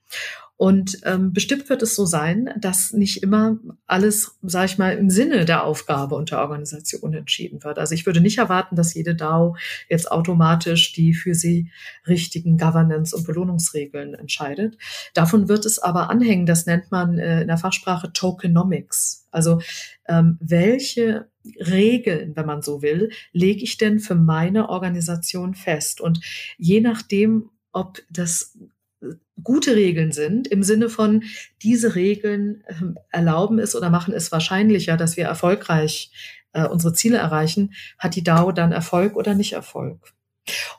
Und 0.57 0.97
ähm, 1.03 1.33
bestimmt 1.33 1.69
wird 1.69 1.83
es 1.83 1.95
so 1.95 2.05
sein, 2.05 2.49
dass 2.59 2.91
nicht 2.91 3.21
immer 3.21 3.59
alles, 3.85 4.39
sage 4.41 4.65
ich 4.65 4.77
mal, 4.79 4.97
im 4.97 5.11
Sinne 5.11 5.45
der 5.45 5.63
Aufgabe 5.63 6.15
und 6.15 6.31
der 6.31 6.39
Organisation 6.39 7.13
entschieden 7.13 7.63
wird. 7.63 7.77
Also 7.77 7.93
ich 7.93 8.07
würde 8.07 8.21
nicht 8.21 8.39
erwarten, 8.39 8.75
dass 8.75 8.95
jede 8.95 9.13
DAO 9.13 9.55
jetzt 9.87 10.11
automatisch 10.11 10.93
die 10.93 11.13
für 11.13 11.35
sie 11.35 11.69
richtigen 12.07 12.57
Governance- 12.57 13.15
und 13.15 13.27
Belohnungsregeln 13.27 14.15
entscheidet. 14.15 14.79
Davon 15.13 15.47
wird 15.47 15.63
es 15.67 15.77
aber 15.77 16.09
anhängen, 16.09 16.47
das 16.47 16.65
nennt 16.65 16.89
man 16.89 17.19
äh, 17.19 17.41
in 17.41 17.47
der 17.47 17.59
Fachsprache 17.59 18.11
Tokenomics. 18.11 19.27
Also 19.29 19.61
ähm, 20.07 20.39
welche 20.39 21.27
Regeln, 21.59 22.35
wenn 22.35 22.47
man 22.47 22.63
so 22.63 22.81
will, 22.81 23.11
lege 23.31 23.63
ich 23.63 23.77
denn 23.77 23.99
für 23.99 24.15
meine 24.15 24.69
Organisation 24.69 25.53
fest? 25.53 26.01
Und 26.01 26.19
je 26.57 26.81
nachdem, 26.81 27.51
ob 27.71 27.99
das 28.09 28.57
gute 29.43 29.75
Regeln 29.75 30.11
sind, 30.11 30.47
im 30.47 30.63
Sinne 30.63 30.89
von, 30.89 31.23
diese 31.61 31.95
Regeln 31.95 32.63
ähm, 32.67 32.97
erlauben 33.11 33.59
es 33.59 33.75
oder 33.75 33.89
machen 33.89 34.13
es 34.13 34.31
wahrscheinlicher, 34.31 34.97
dass 34.97 35.17
wir 35.17 35.25
erfolgreich 35.25 36.11
äh, 36.53 36.65
unsere 36.65 36.93
Ziele 36.93 37.17
erreichen, 37.17 37.73
hat 37.97 38.15
die 38.15 38.23
DAO 38.23 38.51
dann 38.51 38.71
Erfolg 38.71 39.15
oder 39.15 39.35
nicht 39.35 39.53
Erfolg. 39.53 40.13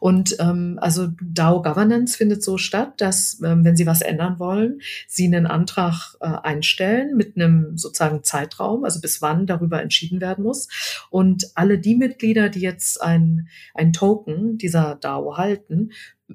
Und 0.00 0.36
ähm, 0.40 0.78
also 0.80 1.08
DAO 1.20 1.62
Governance 1.62 2.16
findet 2.16 2.42
so 2.42 2.58
statt, 2.58 3.00
dass 3.00 3.40
ähm, 3.44 3.64
wenn 3.64 3.76
Sie 3.76 3.86
was 3.86 4.00
ändern 4.00 4.38
wollen, 4.38 4.80
Sie 5.06 5.26
einen 5.26 5.46
Antrag 5.46 6.16
äh, 6.20 6.26
einstellen 6.26 7.16
mit 7.16 7.36
einem 7.36 7.76
sozusagen 7.76 8.24
Zeitraum, 8.24 8.84
also 8.84 9.00
bis 9.00 9.20
wann 9.20 9.46
darüber 9.46 9.82
entschieden 9.82 10.20
werden 10.20 10.44
muss. 10.44 10.68
Und 11.10 11.50
alle 11.54 11.78
die 11.78 11.96
Mitglieder, 11.96 12.48
die 12.48 12.60
jetzt 12.60 13.02
ein, 13.02 13.48
ein 13.74 13.92
Token 13.92 14.58
dieser 14.58 14.94
DAO 14.94 15.36
halten, 15.36 15.90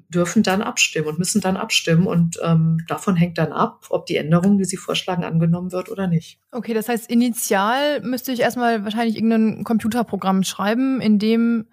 dürfen 0.08 0.42
dann 0.42 0.62
abstimmen 0.62 1.08
und 1.08 1.18
müssen 1.18 1.40
dann 1.40 1.56
abstimmen. 1.56 2.06
Und 2.06 2.38
ähm, 2.42 2.78
davon 2.88 3.16
hängt 3.16 3.38
dann 3.38 3.52
ab, 3.52 3.86
ob 3.90 4.06
die 4.06 4.16
Änderung, 4.16 4.58
die 4.58 4.64
sie 4.64 4.76
vorschlagen, 4.76 5.24
angenommen 5.24 5.72
wird 5.72 5.88
oder 5.88 6.06
nicht. 6.06 6.38
Okay, 6.50 6.74
das 6.74 6.88
heißt, 6.88 7.10
initial 7.10 8.00
müsste 8.02 8.32
ich 8.32 8.40
erstmal 8.40 8.84
wahrscheinlich 8.84 9.16
irgendein 9.16 9.64
Computerprogramm 9.64 10.42
schreiben, 10.42 11.00
in 11.00 11.18
dem 11.18 11.66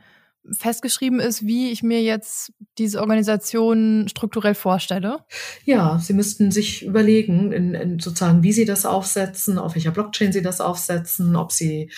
festgeschrieben 0.51 1.19
ist, 1.19 1.45
wie 1.45 1.71
ich 1.71 1.84
mir 1.84 2.01
jetzt 2.01 2.53
diese 2.77 2.99
Organisation 3.01 4.07
strukturell 4.10 4.55
vorstelle? 4.55 5.19
Ja, 5.65 5.99
Sie 5.99 6.13
müssten 6.13 6.51
sich 6.51 6.84
überlegen, 6.84 7.51
in, 7.51 7.73
in 7.75 7.99
sozusagen, 7.99 8.41
wie 8.41 8.51
Sie 8.51 8.65
das 8.65 8.86
aufsetzen, 8.86 9.60
auf 9.60 9.75
welcher 9.75 9.91
Blockchain 9.91 10.31
Sie 10.31 10.41
das 10.41 10.60
aufsetzen, 10.60 11.36
ob 11.36 11.51
Sie 11.51 11.91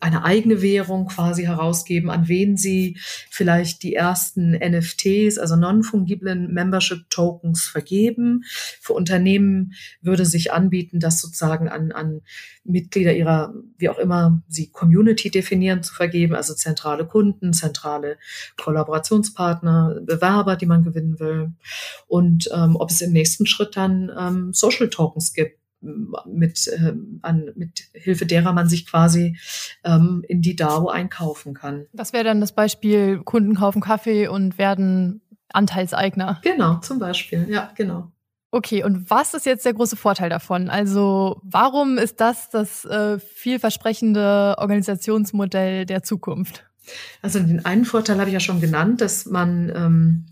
eine 0.00 0.24
eigene 0.24 0.62
Währung 0.62 1.06
quasi 1.06 1.44
herausgeben, 1.44 2.10
an 2.10 2.28
wen 2.28 2.56
sie 2.56 2.98
vielleicht 3.30 3.82
die 3.82 3.94
ersten 3.94 4.52
NFTs, 4.52 5.38
also 5.38 5.56
non-fungiblen 5.56 6.52
Membership 6.52 7.08
Tokens 7.10 7.64
vergeben. 7.64 8.44
Für 8.80 8.94
Unternehmen 8.94 9.74
würde 10.00 10.26
sich 10.26 10.52
anbieten, 10.52 11.00
das 11.00 11.20
sozusagen 11.20 11.68
an, 11.68 11.92
an 11.92 12.22
Mitglieder 12.64 13.14
ihrer, 13.14 13.54
wie 13.78 13.88
auch 13.88 13.98
immer 13.98 14.42
sie 14.48 14.70
Community 14.70 15.30
definieren, 15.30 15.82
zu 15.82 15.94
vergeben, 15.94 16.34
also 16.34 16.54
zentrale 16.54 17.06
Kunden, 17.06 17.52
zentrale 17.52 18.18
Kollaborationspartner, 18.56 20.00
Bewerber, 20.02 20.56
die 20.56 20.66
man 20.66 20.82
gewinnen 20.82 21.18
will. 21.18 21.52
Und 22.06 22.48
ähm, 22.52 22.76
ob 22.76 22.90
es 22.90 23.00
im 23.00 23.12
nächsten 23.12 23.46
Schritt 23.46 23.76
dann 23.76 24.10
ähm, 24.16 24.52
Social 24.52 24.90
Tokens 24.90 25.32
gibt, 25.32 25.58
mit, 25.80 26.66
äh, 26.68 26.92
an, 27.22 27.50
mit 27.54 27.84
Hilfe 27.92 28.26
derer 28.26 28.52
man 28.52 28.68
sich 28.68 28.86
quasi 28.86 29.38
ähm, 29.84 30.24
in 30.28 30.42
die 30.42 30.56
DAO 30.56 30.88
einkaufen 30.88 31.54
kann. 31.54 31.86
Das 31.92 32.12
wäre 32.12 32.24
dann 32.24 32.40
das 32.40 32.52
Beispiel, 32.52 33.20
Kunden 33.22 33.54
kaufen 33.54 33.80
Kaffee 33.80 34.28
und 34.28 34.58
werden 34.58 35.20
Anteilseigner. 35.52 36.40
Genau, 36.42 36.76
zum 36.76 36.98
Beispiel, 36.98 37.46
ja, 37.48 37.70
genau. 37.76 38.10
Okay, 38.50 38.82
und 38.82 39.10
was 39.10 39.34
ist 39.34 39.44
jetzt 39.44 39.66
der 39.66 39.74
große 39.74 39.96
Vorteil 39.96 40.30
davon? 40.30 40.70
Also 40.70 41.40
warum 41.42 41.98
ist 41.98 42.20
das 42.20 42.48
das 42.48 42.84
äh, 42.86 43.18
vielversprechende 43.18 44.54
Organisationsmodell 44.58 45.84
der 45.84 46.02
Zukunft? 46.02 46.64
Also 47.20 47.40
den 47.40 47.66
einen 47.66 47.84
Vorteil 47.84 48.18
habe 48.18 48.30
ich 48.30 48.34
ja 48.34 48.40
schon 48.40 48.62
genannt, 48.62 49.02
dass 49.02 49.26
man 49.26 49.70
ähm, 49.74 50.26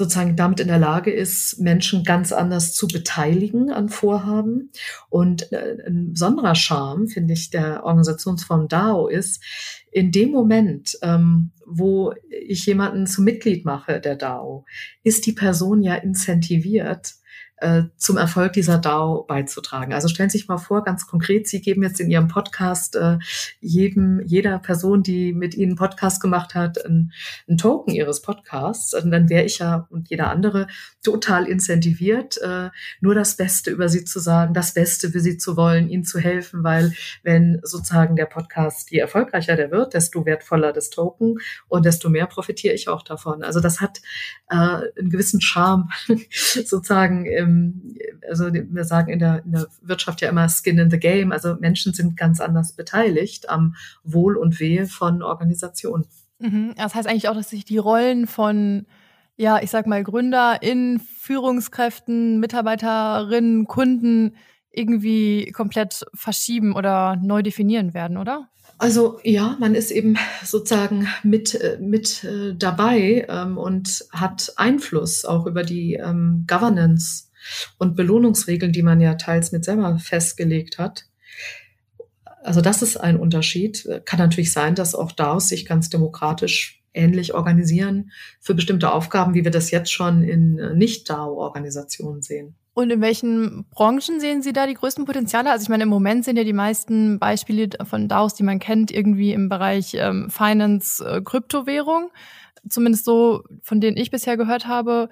sozusagen 0.00 0.34
damit 0.34 0.60
in 0.60 0.68
der 0.68 0.78
Lage 0.78 1.12
ist, 1.12 1.60
Menschen 1.60 2.04
ganz 2.04 2.32
anders 2.32 2.72
zu 2.72 2.88
beteiligen 2.88 3.70
an 3.70 3.90
Vorhaben. 3.90 4.70
Und 5.10 5.52
äh, 5.52 5.76
ein 5.86 6.12
besonderer 6.12 6.54
Charme, 6.54 7.06
finde 7.06 7.34
ich, 7.34 7.50
der 7.50 7.84
Organisationsform 7.84 8.66
DAO 8.68 9.08
ist, 9.08 9.44
in 9.92 10.10
dem 10.10 10.30
Moment, 10.30 10.98
ähm, 11.02 11.50
wo 11.66 12.14
ich 12.30 12.64
jemanden 12.64 13.06
zum 13.06 13.24
Mitglied 13.24 13.66
mache 13.66 14.00
der 14.00 14.16
DAO, 14.16 14.64
ist 15.02 15.26
die 15.26 15.32
Person 15.32 15.82
ja 15.82 15.96
incentiviert, 15.96 17.14
äh, 17.60 17.84
zum 17.96 18.16
Erfolg 18.16 18.54
dieser 18.54 18.78
DAO 18.78 19.24
beizutragen. 19.24 19.92
Also 19.92 20.08
stellen 20.08 20.30
Sie 20.30 20.38
sich 20.38 20.48
mal 20.48 20.58
vor, 20.58 20.82
ganz 20.82 21.06
konkret, 21.06 21.46
Sie 21.46 21.60
geben 21.60 21.82
jetzt 21.82 22.00
in 22.00 22.10
Ihrem 22.10 22.28
Podcast 22.28 22.96
äh, 22.96 23.18
jedem, 23.60 24.20
jeder 24.24 24.58
Person, 24.58 25.02
die 25.02 25.32
mit 25.32 25.54
Ihnen 25.54 25.76
Podcast 25.76 26.22
gemacht 26.22 26.54
hat, 26.54 26.84
ein, 26.84 27.12
ein 27.48 27.58
Token 27.58 27.94
Ihres 27.94 28.22
Podcasts. 28.22 28.94
Und 28.94 29.10
dann 29.10 29.28
wäre 29.28 29.44
ich 29.44 29.58
ja 29.58 29.86
und 29.90 30.08
jeder 30.08 30.30
andere 30.30 30.68
total 31.02 31.46
incentiviert, 31.46 32.38
äh, 32.38 32.70
nur 33.00 33.14
das 33.14 33.36
Beste 33.36 33.70
über 33.70 33.88
Sie 33.88 34.04
zu 34.04 34.20
sagen, 34.20 34.54
das 34.54 34.72
Beste 34.72 35.10
für 35.10 35.20
Sie 35.20 35.36
zu 35.36 35.56
wollen, 35.56 35.88
Ihnen 35.88 36.04
zu 36.04 36.18
helfen, 36.18 36.64
weil 36.64 36.94
wenn 37.22 37.60
sozusagen 37.62 38.16
der 38.16 38.26
Podcast, 38.26 38.90
je 38.90 38.98
erfolgreicher 38.98 39.56
der 39.56 39.70
wird, 39.70 39.94
desto 39.94 40.24
wertvoller 40.24 40.72
das 40.72 40.90
Token 40.90 41.36
und 41.68 41.84
desto 41.84 42.08
mehr 42.08 42.26
profitiere 42.26 42.74
ich 42.74 42.88
auch 42.88 43.02
davon. 43.02 43.42
Also 43.42 43.60
das 43.60 43.80
hat 43.82 43.98
äh, 44.48 44.54
einen 44.54 45.10
gewissen 45.10 45.40
Charme 45.42 45.90
sozusagen 46.30 47.26
im 47.26 47.49
ähm, 47.50 47.96
also 48.28 48.52
wir 48.52 48.84
sagen 48.84 49.12
in 49.12 49.18
der, 49.18 49.44
in 49.44 49.52
der 49.52 49.66
Wirtschaft 49.82 50.20
ja 50.20 50.28
immer 50.28 50.48
Skin 50.48 50.78
in 50.78 50.90
the 50.90 50.98
Game, 50.98 51.32
also 51.32 51.56
Menschen 51.60 51.92
sind 51.92 52.16
ganz 52.16 52.40
anders 52.40 52.72
beteiligt 52.72 53.48
am 53.48 53.74
Wohl 54.04 54.36
und 54.36 54.60
Wehe 54.60 54.86
von 54.86 55.22
Organisationen. 55.22 56.06
Mhm. 56.38 56.74
Das 56.76 56.94
heißt 56.94 57.08
eigentlich 57.08 57.28
auch, 57.28 57.34
dass 57.34 57.50
sich 57.50 57.64
die 57.64 57.78
Rollen 57.78 58.26
von 58.26 58.86
ja, 59.40 59.62
ich 59.62 59.70
sag 59.70 59.86
mal, 59.86 60.04
Gründer 60.04 60.58
in 60.60 61.00
Führungskräften, 61.00 62.40
Mitarbeiterinnen, 62.40 63.64
Kunden 63.66 64.34
irgendwie 64.70 65.50
komplett 65.52 66.04
verschieben 66.12 66.76
oder 66.76 67.16
neu 67.16 67.42
definieren 67.42 67.94
werden, 67.94 68.18
oder? 68.18 68.50
Also 68.76 69.18
ja, 69.24 69.56
man 69.58 69.74
ist 69.74 69.90
eben 69.90 70.16
sozusagen 70.44 71.08
mit, 71.22 71.54
äh, 71.54 71.78
mit 71.80 72.22
äh, 72.24 72.54
dabei 72.54 73.26
ähm, 73.30 73.56
und 73.56 74.04
hat 74.10 74.52
Einfluss 74.56 75.24
auch 75.24 75.46
über 75.46 75.62
die 75.62 75.94
ähm, 75.94 76.44
Governance 76.46 77.29
und 77.78 77.96
Belohnungsregeln, 77.96 78.72
die 78.72 78.82
man 78.82 79.00
ja 79.00 79.14
teils 79.14 79.52
mit 79.52 79.64
selber 79.64 79.98
festgelegt 79.98 80.78
hat. 80.78 81.06
Also 82.42 82.60
das 82.60 82.82
ist 82.82 82.96
ein 82.96 83.18
Unterschied. 83.18 83.86
Kann 84.04 84.18
natürlich 84.18 84.52
sein, 84.52 84.74
dass 84.74 84.94
auch 84.94 85.12
DAOs 85.12 85.48
sich 85.48 85.66
ganz 85.66 85.90
demokratisch 85.90 86.82
ähnlich 86.92 87.34
organisieren 87.34 88.10
für 88.40 88.54
bestimmte 88.54 88.92
Aufgaben, 88.92 89.34
wie 89.34 89.44
wir 89.44 89.50
das 89.50 89.70
jetzt 89.70 89.92
schon 89.92 90.22
in 90.22 90.54
Nicht-DAO-Organisationen 90.76 92.22
sehen. 92.22 92.56
Und 92.72 92.90
in 92.90 93.00
welchen 93.00 93.66
Branchen 93.70 94.20
sehen 94.20 94.42
Sie 94.42 94.52
da 94.52 94.66
die 94.66 94.74
größten 94.74 95.04
Potenziale? 95.04 95.50
Also 95.50 95.64
ich 95.64 95.68
meine, 95.68 95.82
im 95.82 95.88
Moment 95.88 96.24
sind 96.24 96.36
ja 96.36 96.44
die 96.44 96.52
meisten 96.52 97.18
Beispiele 97.18 97.68
von 97.84 98.08
DAOs, 98.08 98.34
die 98.34 98.42
man 98.42 98.58
kennt, 98.58 98.90
irgendwie 98.90 99.32
im 99.32 99.48
Bereich 99.48 99.94
ähm, 99.94 100.30
Finance, 100.30 101.04
äh, 101.04 101.20
Kryptowährung. 101.20 102.10
Zumindest 102.68 103.04
so, 103.04 103.42
von 103.62 103.80
denen 103.80 103.96
ich 103.96 104.10
bisher 104.10 104.36
gehört 104.36 104.66
habe. 104.66 105.08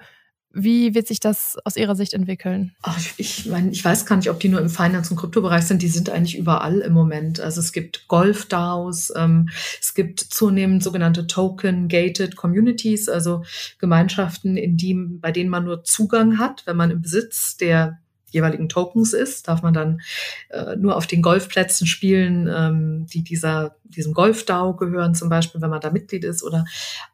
Wie 0.51 0.95
wird 0.95 1.07
sich 1.07 1.19
das 1.19 1.57
aus 1.63 1.75
Ihrer 1.75 1.95
Sicht 1.95 2.13
entwickeln? 2.13 2.73
Ach, 2.81 2.99
ich, 3.17 3.45
meine, 3.45 3.69
ich 3.69 3.85
weiß 3.85 4.07
gar 4.07 4.15
nicht, 4.15 4.31
ob 4.31 4.39
die 4.39 4.49
nur 4.49 4.59
im 4.59 4.69
Finance- 4.69 5.11
und 5.11 5.17
Kryptobereich 5.17 5.65
sind. 5.65 5.83
Die 5.83 5.87
sind 5.87 6.09
eigentlich 6.09 6.37
überall 6.37 6.79
im 6.79 6.93
Moment. 6.93 7.39
Also 7.39 7.59
es 7.59 7.71
gibt 7.71 8.07
Golf-DAOs, 8.07 9.13
ähm, 9.15 9.49
es 9.79 9.93
gibt 9.93 10.19
zunehmend 10.19 10.83
sogenannte 10.83 11.27
Token-Gated 11.27 12.35
Communities, 12.35 13.09
also 13.09 13.43
Gemeinschaften, 13.77 14.57
in 14.57 14.75
die, 14.75 14.95
bei 14.95 15.31
denen 15.31 15.51
man 15.51 15.65
nur 15.65 15.83
Zugang 15.83 16.39
hat, 16.39 16.65
wenn 16.65 16.77
man 16.77 16.89
im 16.89 17.01
Besitz 17.01 17.55
der 17.57 17.99
jeweiligen 18.31 18.69
Tokens 18.69 19.13
ist, 19.13 19.47
darf 19.47 19.61
man 19.61 19.73
dann 19.73 20.01
äh, 20.49 20.75
nur 20.75 20.95
auf 20.95 21.07
den 21.07 21.21
Golfplätzen 21.21 21.87
spielen, 21.87 22.49
ähm, 22.53 23.05
die 23.07 23.23
dieser, 23.23 23.75
diesem 23.83 24.13
Golf-DAO 24.13 24.75
gehören, 24.75 25.15
zum 25.15 25.29
Beispiel, 25.29 25.61
wenn 25.61 25.69
man 25.69 25.81
da 25.81 25.91
Mitglied 25.91 26.23
ist, 26.23 26.43
oder 26.43 26.65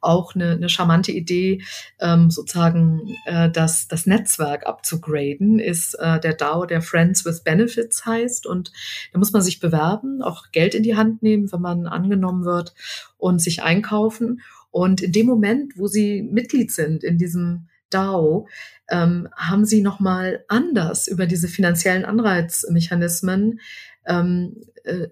auch 0.01 0.36
eine, 0.36 0.51
eine 0.51 0.69
charmante 0.69 1.12
Idee, 1.12 1.62
ähm, 1.99 2.30
sozusagen 2.30 3.15
äh, 3.25 3.49
das, 3.49 3.88
das 3.88 4.06
Netzwerk 4.06 4.65
abzugraden, 4.65 5.60
ist 5.60 5.95
äh, 5.95 6.19
der 6.19 6.34
DAO, 6.34 6.65
der 6.65 6.82
Friends 6.82 7.25
with 7.25 7.41
Benefits 7.41 8.06
heißt. 8.06 8.45
Und 8.45 8.71
da 9.13 9.19
muss 9.19 9.32
man 9.32 9.41
sich 9.41 9.60
bewerben, 9.60 10.21
auch 10.21 10.51
Geld 10.51 10.75
in 10.75 10.84
die 10.84 10.95
Hand 10.95 11.23
nehmen, 11.23 11.51
wenn 11.51 11.62
man 11.62 11.88
angenommen 11.88 12.45
wird 12.45 12.73
und 13.17 13.41
sich 13.41 13.63
einkaufen. 13.63 14.41
Und 14.71 15.01
in 15.01 15.13
dem 15.13 15.25
Moment, 15.25 15.78
wo 15.78 15.88
sie 15.88 16.21
Mitglied 16.21 16.71
sind 16.71 17.04
in 17.04 17.17
diesem 17.17 17.67
DAO, 17.89 18.47
ähm, 18.89 19.27
haben 19.35 19.65
sie 19.65 19.81
nochmal 19.81 20.43
anders 20.47 21.07
über 21.07 21.25
diese 21.25 21.47
finanziellen 21.47 22.05
Anreizmechanismen 22.05 23.59
ähm, 24.05 24.61
äh, 24.83 25.07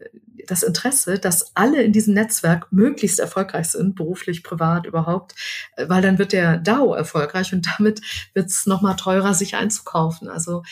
das 0.48 0.64
Interesse, 0.64 1.20
dass 1.20 1.56
alle 1.56 1.82
in 1.84 1.94
diesem 1.94 2.14
Netzwerk 2.14 2.72
möglichst 2.72 3.20
erfolgreich 3.20 3.68
sind, 3.68 3.96
beruflich, 3.96 4.44
privat 4.44 4.86
überhaupt, 4.86 5.36
äh, 5.78 5.88
weil 5.88 6.02
dann 6.02 6.20
wird 6.20 6.34
der 6.34 6.58
DAO 6.58 6.94
erfolgreich 6.94 7.54
und 7.54 7.68
damit 7.78 8.02
wird 8.34 8.48
es 8.48 8.66
nochmal 8.66 8.96
teurer, 8.96 9.34
sich 9.34 9.56
einzukaufen. 9.56 10.28
Also 10.28 10.64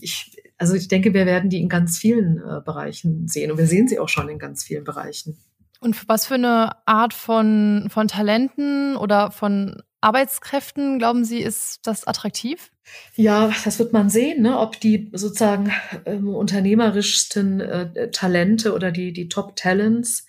ich, 0.00 0.36
also 0.58 0.74
ich 0.74 0.88
denke, 0.88 1.14
wir 1.14 1.26
werden 1.26 1.50
die 1.50 1.60
in 1.60 1.68
ganz 1.68 1.98
vielen 1.98 2.38
äh, 2.38 2.60
Bereichen 2.64 3.28
sehen 3.28 3.50
und 3.50 3.58
wir 3.58 3.66
sehen 3.66 3.88
sie 3.88 3.98
auch 3.98 4.08
schon 4.08 4.28
in 4.28 4.38
ganz 4.38 4.64
vielen 4.64 4.84
Bereichen. 4.84 5.38
Und 5.80 6.08
was 6.08 6.26
für 6.26 6.34
eine 6.34 6.86
Art 6.86 7.12
von, 7.12 7.88
von 7.90 8.06
Talenten 8.06 8.96
oder 8.96 9.32
von 9.32 9.82
Arbeitskräften, 10.02 10.98
glauben 10.98 11.24
Sie, 11.24 11.40
ist 11.40 11.80
das 11.84 12.06
attraktiv? 12.06 12.70
Ja, 13.14 13.52
das 13.64 13.78
wird 13.78 13.92
man 13.92 14.10
sehen, 14.10 14.42
ne? 14.42 14.58
ob 14.58 14.80
die 14.80 15.10
sozusagen 15.12 15.72
ähm, 16.04 16.28
unternehmerischsten 16.28 17.60
äh, 17.60 18.10
Talente 18.10 18.74
oder 18.74 18.90
die, 18.90 19.12
die 19.12 19.28
Top-Talents, 19.28 20.26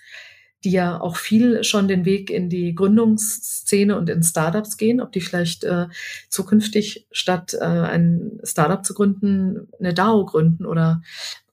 die 0.63 0.71
ja 0.71 1.01
auch 1.01 1.17
viel 1.17 1.63
schon 1.63 1.87
den 1.87 2.05
Weg 2.05 2.29
in 2.29 2.49
die 2.49 2.75
Gründungsszene 2.75 3.97
und 3.97 4.09
in 4.09 4.23
Startups 4.23 4.77
gehen, 4.77 5.01
ob 5.01 5.11
die 5.11 5.21
vielleicht 5.21 5.63
äh, 5.63 5.87
zukünftig 6.29 7.07
statt 7.11 7.53
äh, 7.59 7.65
ein 7.65 8.39
Startup 8.43 8.85
zu 8.85 8.93
gründen, 8.93 9.67
eine 9.79 9.93
DAO 9.93 10.25
gründen 10.25 10.65
oder 10.65 11.01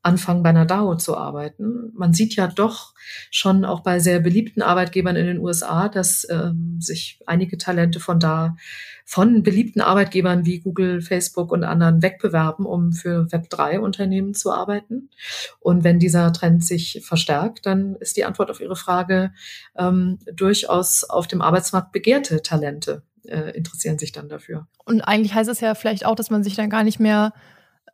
anfangen, 0.02 0.42
bei 0.42 0.48
einer 0.48 0.64
DAO 0.64 0.96
zu 0.96 1.16
arbeiten. 1.16 1.92
Man 1.94 2.12
sieht 2.12 2.34
ja 2.34 2.46
doch 2.46 2.94
schon 3.30 3.64
auch 3.64 3.80
bei 3.80 3.98
sehr 3.98 4.20
beliebten 4.20 4.62
Arbeitgebern 4.62 5.16
in 5.16 5.26
den 5.26 5.38
USA, 5.38 5.88
dass 5.88 6.26
ähm, 6.30 6.78
sich 6.80 7.20
einige 7.26 7.58
Talente 7.58 8.00
von 8.00 8.18
da 8.18 8.56
von 9.04 9.42
beliebten 9.42 9.80
Arbeitgebern 9.80 10.46
wie 10.46 10.60
Google, 10.60 11.02
Facebook 11.02 11.50
und 11.50 11.64
anderen 11.64 12.00
wegbewerben, 12.00 12.64
um 12.64 12.92
für 12.92 13.26
Web3-Unternehmen 13.26 14.34
zu 14.34 14.52
arbeiten. 14.52 15.10
Und 15.58 15.82
wenn 15.84 15.98
dieser 15.98 16.32
Trend 16.32 16.64
sich 16.64 17.02
verstärkt, 17.04 17.66
dann 17.66 17.96
ist 17.96 18.16
die 18.16 18.24
Antwort 18.24 18.50
auf 18.50 18.60
Ihre 18.60 18.76
Frage 18.76 19.32
ähm, 19.76 20.18
durchaus 20.32 21.04
auf 21.04 21.26
dem 21.26 21.42
Arbeitsmarkt 21.42 21.92
begehrte 21.92 22.40
Talente 22.42 23.02
äh, 23.26 23.50
interessieren 23.50 23.98
sich 23.98 24.12
dann 24.12 24.28
dafür. 24.28 24.66
Und 24.84 25.02
eigentlich 25.02 25.34
heißt 25.34 25.50
es 25.50 25.60
ja 25.60 25.74
vielleicht 25.74 26.06
auch, 26.06 26.14
dass 26.14 26.30
man 26.30 26.42
sich 26.42 26.54
dann 26.54 26.70
gar 26.70 26.84
nicht 26.84 27.00
mehr 27.00 27.32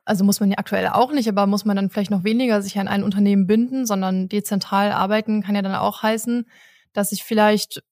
also 0.07 0.25
muss 0.25 0.41
man 0.41 0.51
ja 0.51 0.59
aktuell 0.59 0.89
auch 0.89 1.13
nicht, 1.13 1.29
aber 1.29 1.47
muss 1.47 1.65
man 1.65 1.77
dann 1.77 1.91
vielleicht 1.91 2.11
noch 2.11 2.25
weniger 2.25 2.63
sich 2.63 2.79
an 2.79 2.89
ein 2.89 3.03
Unternehmen 3.03 3.47
binden, 3.47 3.87
sondern 3.87 4.29
dezentral 4.29 4.93
arbeiten 4.93 5.43
kann 5.43 5.57
ja 5.57 5.63
dann 5.63 5.75
auch 5.75 6.03
heißen, 6.03 6.47
dass 6.93 7.13
ich 7.13 7.25
vielleicht 7.25 7.83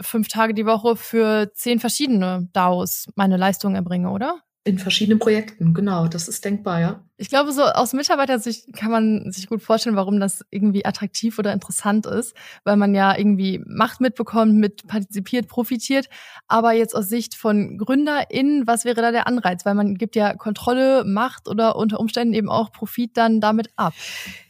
fünf 0.00 0.28
Tage 0.28 0.54
die 0.54 0.66
Woche 0.66 0.96
für 0.96 1.52
zehn 1.52 1.78
verschiedene 1.78 2.48
DAOs 2.52 3.08
meine 3.16 3.36
Leistung 3.36 3.74
erbringe, 3.74 4.10
oder? 4.10 4.40
In 4.68 4.78
verschiedenen 4.78 5.18
Projekten, 5.18 5.72
genau, 5.72 6.08
das 6.08 6.28
ist 6.28 6.44
denkbar, 6.44 6.78
ja. 6.78 7.02
Ich 7.16 7.30
glaube, 7.30 7.52
so 7.52 7.62
aus 7.62 7.94
Mitarbeitersicht 7.94 8.70
kann 8.74 8.90
man 8.90 9.32
sich 9.32 9.46
gut 9.46 9.62
vorstellen, 9.62 9.96
warum 9.96 10.20
das 10.20 10.44
irgendwie 10.50 10.84
attraktiv 10.84 11.38
oder 11.38 11.54
interessant 11.54 12.04
ist, 12.04 12.34
weil 12.64 12.76
man 12.76 12.94
ja 12.94 13.16
irgendwie 13.16 13.62
Macht 13.66 14.02
mitbekommt, 14.02 14.56
mit 14.56 14.86
partizipiert, 14.86 15.48
profitiert. 15.48 16.10
Aber 16.48 16.72
jetzt 16.72 16.94
aus 16.94 17.08
Sicht 17.08 17.34
von 17.34 17.78
GründerInnen, 17.78 18.66
was 18.66 18.84
wäre 18.84 19.00
da 19.00 19.10
der 19.10 19.26
Anreiz? 19.26 19.64
Weil 19.64 19.74
man 19.74 19.94
gibt 19.94 20.16
ja 20.16 20.34
Kontrolle, 20.34 21.04
Macht 21.06 21.48
oder 21.48 21.76
unter 21.76 21.98
Umständen 21.98 22.34
eben 22.34 22.50
auch 22.50 22.70
Profit 22.70 23.16
dann 23.16 23.40
damit 23.40 23.70
ab. 23.76 23.94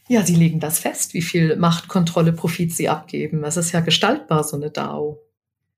Ja, 0.09 0.25
sie 0.25 0.35
legen 0.35 0.59
das 0.59 0.79
fest, 0.79 1.13
wie 1.13 1.21
viel 1.21 1.55
Macht, 1.55 1.87
Kontrolle, 1.87 2.33
Profit 2.33 2.75
sie 2.75 2.89
abgeben. 2.89 3.41
Das 3.41 3.55
ist 3.55 3.71
ja 3.71 3.79
gestaltbar, 3.79 4.43
so 4.43 4.57
eine 4.57 4.69
DAO. 4.69 5.21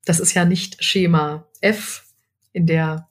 Das 0.04 0.20
ist 0.20 0.34
ja 0.34 0.46
nicht 0.46 0.84
Schema 0.84 1.46
F, 1.62 2.06
in 2.54 2.66
der 2.66 3.08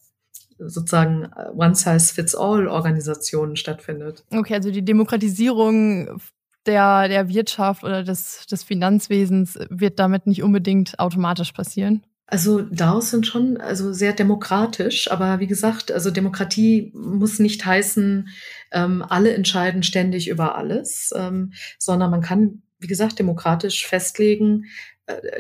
sozusagen 0.67 1.25
äh, 1.25 1.51
One-Size-Fits-All-Organisationen 1.55 3.57
stattfindet. 3.57 4.25
Okay, 4.31 4.55
also 4.55 4.71
die 4.71 4.85
Demokratisierung 4.85 6.21
der, 6.67 7.09
der 7.09 7.29
Wirtschaft 7.29 7.85
oder 7.85 8.03
des, 8.03 8.47
des 8.47 8.63
Finanzwesens 8.63 9.59
wird 9.71 9.99
damit 9.99 10.27
nicht 10.27 10.43
unbedingt 10.43 10.99
automatisch 10.99 11.53
passieren. 11.53 12.03
Also 12.27 12.61
DAOs 12.61 13.11
sind 13.11 13.27
schon 13.27 13.57
also 13.57 13.93
sehr 13.93 14.13
demokratisch, 14.13 15.11
aber 15.11 15.41
wie 15.41 15.49
gesagt, 15.49 15.91
also 15.91 16.13
Demokratie 16.13 16.93
muss 16.95 17.41
nicht 17.41 17.67
heißen, 17.67 18.29
ähm, 18.71 19.05
alle 19.09 19.35
entscheiden 19.35 19.83
ständig 19.83 20.29
über 20.29 20.57
alles, 20.57 21.13
ähm, 21.17 21.53
sondern 21.77 22.13
man 22.13 22.21
kann, 22.21 22.63
wie 22.79 22.87
gesagt, 22.87 23.19
demokratisch 23.19 23.85
festlegen, 23.85 24.67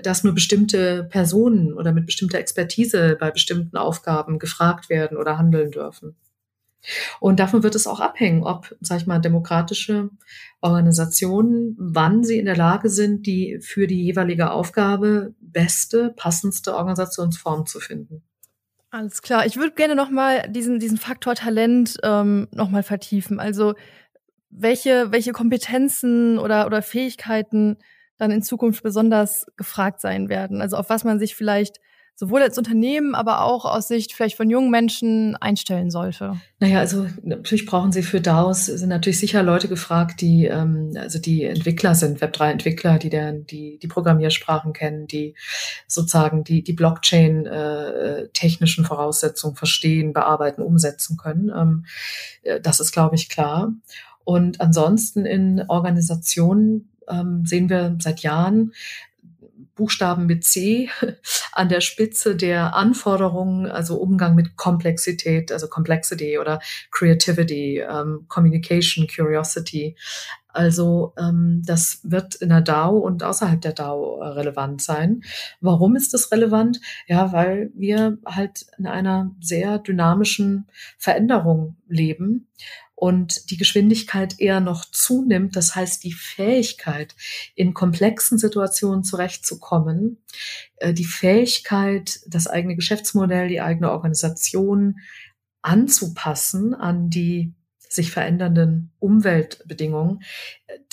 dass 0.03 0.25
nur 0.25 0.35
bestimmte 0.35 1.05
Personen 1.05 1.75
oder 1.75 1.93
mit 1.93 2.07
bestimmter 2.07 2.39
Expertise 2.39 3.17
bei 3.19 3.31
bestimmten 3.31 3.77
Aufgaben 3.77 4.39
gefragt 4.39 4.89
werden 4.89 5.17
oder 5.17 5.39
handeln 5.39 5.71
dürfen. 5.71 6.17
Und 7.21 7.41
davon 7.41 7.63
wird 7.63 7.75
es 7.75 7.87
auch 7.87 8.01
abhängen, 8.01 8.43
ob, 8.43 8.75
sag 8.81 9.01
ich 9.01 9.07
mal, 9.07 9.19
demokratische 9.19 10.11
Organisationen, 10.61 11.77
wann 11.79 12.25
sie 12.25 12.39
in 12.39 12.47
der 12.47 12.57
Lage 12.57 12.89
sind, 12.89 13.27
die 13.27 13.59
für 13.61 13.87
die 13.87 14.03
jeweilige 14.03 14.51
Aufgabe 14.51 15.35
beste, 15.41 16.15
passendste 16.17 16.75
Organisationsform 16.75 17.67
zu 17.67 17.81
finden. 17.81 18.23
Alles 18.91 19.23
klar. 19.23 19.47
Ich 19.47 19.57
würde 19.57 19.75
gerne 19.75 19.95
nochmal 19.95 20.49
diesen, 20.51 20.81
diesen 20.81 20.99
Faktor 20.99 21.35
Talent 21.35 21.99
ähm, 22.03 22.49
nochmal 22.53 22.83
vertiefen. 22.83 23.39
Also 23.39 23.75
welche, 24.49 25.13
welche 25.13 25.33
Kompetenzen 25.33 26.39
oder, 26.39 26.67
oder 26.67 26.83
Fähigkeiten 26.83 27.77
dann 28.21 28.31
in 28.31 28.43
Zukunft 28.43 28.83
besonders 28.83 29.47
gefragt 29.57 30.01
sein 30.01 30.29
werden. 30.29 30.61
Also 30.61 30.77
auf 30.77 30.91
was 30.91 31.05
man 31.05 31.19
sich 31.19 31.35
vielleicht 31.35 31.81
sowohl 32.21 32.43
als 32.43 32.57
Unternehmen, 32.59 33.15
aber 33.15 33.43
auch 33.43 33.65
aus 33.65 33.89
Sicht 33.89 34.13
vielleicht 34.13 34.37
von 34.37 34.51
jungen 34.51 34.71
Menschen 34.71 35.37
einstellen 35.37 35.91
sollte? 35.91 36.39
Naja, 36.59 36.81
also 36.81 37.07
natürlich 37.23 37.65
brauchen 37.65 37.93
Sie 37.93 38.03
für 38.03 38.21
DAOs, 38.21 38.67
sind 38.67 38.91
natürlich 38.91 39.19
sicher 39.19 39.43
Leute 39.43 39.69
gefragt, 39.69 40.21
die, 40.21 40.45
ähm, 40.45 40.93
also 40.99 41.19
die 41.19 41.45
Entwickler 41.45 41.95
sind, 41.95 42.21
Web3-Entwickler, 42.21 42.99
die, 42.99 43.09
der, 43.09 43.33
die 43.33 43.79
die 43.79 43.89
Programmiersprachen 43.89 44.75
kennen, 44.75 45.07
die 45.07 45.35
sozusagen 45.87 46.45
die, 46.45 46.63
die 46.63 46.75
Blockchain-technischen 46.75 48.85
äh, 48.85 48.87
Voraussetzungen 48.87 49.57
verstehen, 49.57 50.13
bearbeiten, 50.13 50.61
umsetzen 50.61 51.17
können. 51.17 51.51
Ähm, 51.57 51.87
äh, 52.43 52.61
das 52.61 52.81
ist, 52.81 52.93
glaube 52.93 53.17
ich, 53.17 53.31
klar. 53.31 53.73
Und 54.25 54.61
ansonsten 54.61 55.25
in 55.25 55.65
Organisationen 55.69 56.90
ähm, 57.11 57.45
sehen 57.45 57.69
wir 57.69 57.97
seit 58.01 58.21
Jahren 58.21 58.73
Buchstaben 59.81 60.27
mit 60.27 60.45
C 60.45 60.91
an 61.53 61.71
der 61.71 61.81
Spitze 61.81 62.37
der 62.37 62.75
Anforderungen, 62.75 63.67
also 63.67 63.97
Umgang 63.97 64.35
mit 64.35 64.57
Komplexität, 64.57 65.51
also 65.51 65.69
Complexity 65.69 66.39
oder 66.39 66.61
Creativity, 66.91 67.79
ähm, 67.79 68.27
Communication, 68.29 69.07
Curiosity. 69.09 69.97
Also 70.53 71.15
ähm, 71.19 71.63
das 71.65 72.01
wird 72.03 72.35
in 72.35 72.51
der 72.51 72.61
DAO 72.61 72.99
und 72.99 73.23
außerhalb 73.23 73.61
der 73.61 73.73
DAO 73.73 74.21
äh, 74.21 74.27
relevant 74.29 74.83
sein. 74.83 75.23
Warum 75.61 75.97
ist 75.97 76.13
das 76.13 76.31
relevant? 76.31 76.81
Ja, 77.07 77.33
weil 77.33 77.71
wir 77.75 78.19
halt 78.27 78.67
in 78.77 78.87
einer 78.87 79.31
sehr 79.41 79.79
dynamischen 79.79 80.67
Veränderung 80.99 81.77
leben 81.89 82.49
und 83.01 83.51
die 83.51 83.57
Geschwindigkeit 83.57 84.39
eher 84.39 84.61
noch 84.61 84.85
zunimmt. 84.85 85.57
Das 85.57 85.75
heißt, 85.75 86.05
die 86.05 86.13
Fähigkeit, 86.13 87.17
in 87.55 87.73
komplexen 87.73 88.37
Situationen 88.37 89.05
zurechtzukommen, 89.05 90.19
äh, 90.77 90.93
die 90.93 91.07
Fähigkeit, 91.07 92.21
das 92.27 92.47
eigene 92.47 92.77
Geschäftsmodell, 92.77 93.49
die 93.49 93.63
eigene 93.63 93.91
Organisation 93.91 94.99
anzupassen 95.63 96.75
an 96.75 97.09
die 97.09 97.55
sich 97.79 98.11
verändernden 98.11 98.93
Umweltbedingungen, 98.99 100.23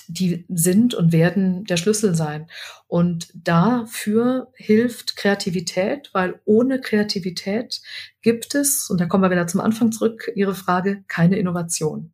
die 0.07 0.45
sind 0.49 0.93
und 0.93 1.11
werden 1.11 1.65
der 1.65 1.77
Schlüssel 1.77 2.15
sein. 2.15 2.47
Und 2.87 3.29
dafür 3.33 4.51
hilft 4.55 5.17
Kreativität, 5.17 6.09
weil 6.13 6.39
ohne 6.45 6.79
Kreativität 6.79 7.81
gibt 8.21 8.55
es, 8.55 8.89
und 8.89 9.01
da 9.01 9.05
kommen 9.05 9.23
wir 9.23 9.31
wieder 9.31 9.47
zum 9.47 9.61
Anfang 9.61 9.91
zurück, 9.91 10.31
Ihre 10.35 10.55
Frage, 10.55 11.03
keine 11.07 11.37
Innovation. 11.37 12.13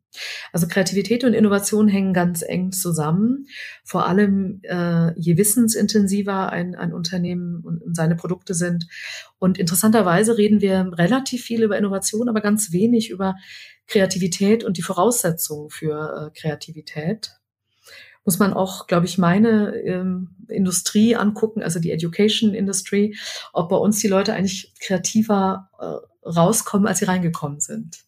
Also 0.52 0.66
Kreativität 0.66 1.24
und 1.24 1.34
Innovation 1.34 1.88
hängen 1.88 2.12
ganz 2.12 2.42
eng 2.42 2.72
zusammen. 2.72 3.46
Vor 3.84 4.06
allem 4.06 4.60
äh, 4.62 5.12
je 5.18 5.36
wissensintensiver 5.36 6.50
ein, 6.50 6.74
ein 6.74 6.92
Unternehmen 6.92 7.62
und, 7.64 7.96
seine 7.96 8.16
Produkte 8.16 8.54
sind. 8.54 8.86
Und 9.38 9.58
interessanterweise 9.58 10.36
reden 10.36 10.60
wir 10.60 10.92
relativ 10.94 11.44
viel 11.44 11.62
über 11.62 11.78
Innovation, 11.78 12.28
aber 12.28 12.40
ganz 12.40 12.72
wenig 12.72 13.10
über 13.10 13.36
Kreativität 13.86 14.64
und 14.64 14.76
die 14.76 14.82
Voraussetzungen 14.82 15.70
für 15.70 16.32
äh, 16.32 16.38
Kreativität. 16.40 17.32
Muss 18.24 18.38
man 18.38 18.52
auch, 18.52 18.86
glaube 18.86 19.06
ich, 19.06 19.18
meine 19.18 19.76
ähm, 19.76 20.30
Industrie 20.48 21.16
angucken, 21.16 21.62
also 21.62 21.78
die 21.78 21.90
Education 21.90 22.54
Industry, 22.54 23.16
ob 23.52 23.68
bei 23.68 23.76
uns 23.76 23.98
die 23.98 24.08
Leute 24.08 24.32
eigentlich 24.32 24.72
kreativer 24.80 25.68
äh, 25.78 26.28
rauskommen, 26.28 26.86
als 26.86 27.00
sie 27.00 27.04
reingekommen 27.04 27.60
sind. 27.60 28.04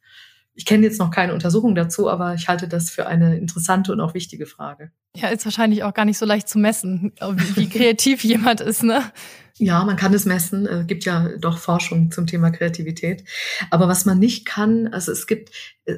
Ich 0.54 0.64
kenne 0.64 0.84
jetzt 0.84 0.98
noch 0.98 1.10
keine 1.10 1.34
Untersuchung 1.34 1.74
dazu, 1.74 2.08
aber 2.08 2.34
ich 2.34 2.48
halte 2.48 2.66
das 2.66 2.88
für 2.88 3.06
eine 3.06 3.36
interessante 3.36 3.92
und 3.92 4.00
auch 4.00 4.14
wichtige 4.14 4.46
Frage. 4.46 4.90
Ja, 5.14 5.28
ist 5.28 5.44
wahrscheinlich 5.44 5.84
auch 5.84 5.92
gar 5.92 6.06
nicht 6.06 6.16
so 6.16 6.24
leicht 6.24 6.48
zu 6.48 6.58
messen, 6.58 7.12
wie 7.54 7.68
kreativ 7.68 8.24
jemand 8.24 8.62
ist, 8.62 8.82
ne? 8.82 9.02
Ja, 9.58 9.84
man 9.84 9.96
kann 9.96 10.12
es 10.12 10.26
messen. 10.26 10.66
Es 10.66 10.86
gibt 10.86 11.06
ja 11.06 11.30
doch 11.38 11.56
Forschung 11.56 12.10
zum 12.10 12.26
Thema 12.26 12.50
Kreativität. 12.50 13.24
Aber 13.70 13.88
was 13.88 14.04
man 14.04 14.18
nicht 14.18 14.44
kann, 14.44 14.88
also 14.88 15.10
es 15.12 15.26
gibt, 15.26 15.50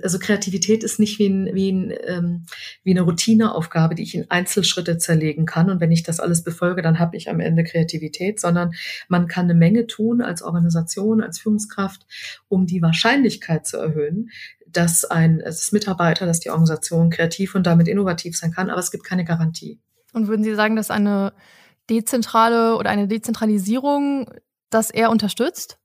also 0.05 0.21
Kreativität 0.21 0.85
ist 0.85 1.01
nicht 1.01 1.19
wie, 1.19 1.29
ein, 1.29 1.55
wie, 1.55 1.73
ein, 1.73 1.93
ähm, 2.07 2.47
wie 2.85 2.93
eine 2.93 3.01
Routineaufgabe, 3.01 3.97
die 3.97 4.05
ich 4.05 4.15
in 4.15 4.31
Einzelschritte 4.31 4.99
zerlegen 4.99 5.45
kann. 5.45 5.71
Und 5.71 5.81
wenn 5.81 5.91
ich 5.91 6.05
das 6.05 6.21
alles 6.21 6.45
befolge, 6.45 6.83
dann 6.83 7.01
habe 7.01 7.17
ich 7.17 7.31
am 7.31 7.41
Ende 7.41 7.65
Kreativität, 7.65 8.39
sondern 8.39 8.75
man 9.09 9.27
kann 9.27 9.47
eine 9.47 9.55
Menge 9.55 9.89
tun 9.89 10.23
als 10.23 10.43
Organisation, 10.43 11.21
als 11.21 11.41
Führungskraft, 11.41 12.07
um 12.47 12.65
die 12.65 12.81
Wahrscheinlichkeit 12.81 13.67
zu 13.67 13.79
erhöhen, 13.79 14.31
dass 14.69 15.05
ein 15.05 15.41
dass 15.41 15.73
Mitarbeiter, 15.73 16.27
dass 16.27 16.39
die 16.39 16.51
Organisation 16.51 17.11
kreativ 17.11 17.57
und 17.57 17.67
damit 17.67 17.89
innovativ 17.89 18.39
sein 18.39 18.53
kann. 18.53 18.71
Aber 18.71 18.79
es 18.79 18.93
gibt 18.93 19.03
keine 19.03 19.25
Garantie. 19.25 19.81
Und 20.13 20.29
würden 20.29 20.45
Sie 20.45 20.55
sagen, 20.55 20.77
dass 20.77 20.91
eine 20.91 21.33
dezentrale 21.91 22.77
oder 22.77 22.91
eine 22.91 23.09
Dezentralisierung 23.09 24.31
das 24.71 24.91
eher 24.91 25.11
unterstützt? 25.11 25.79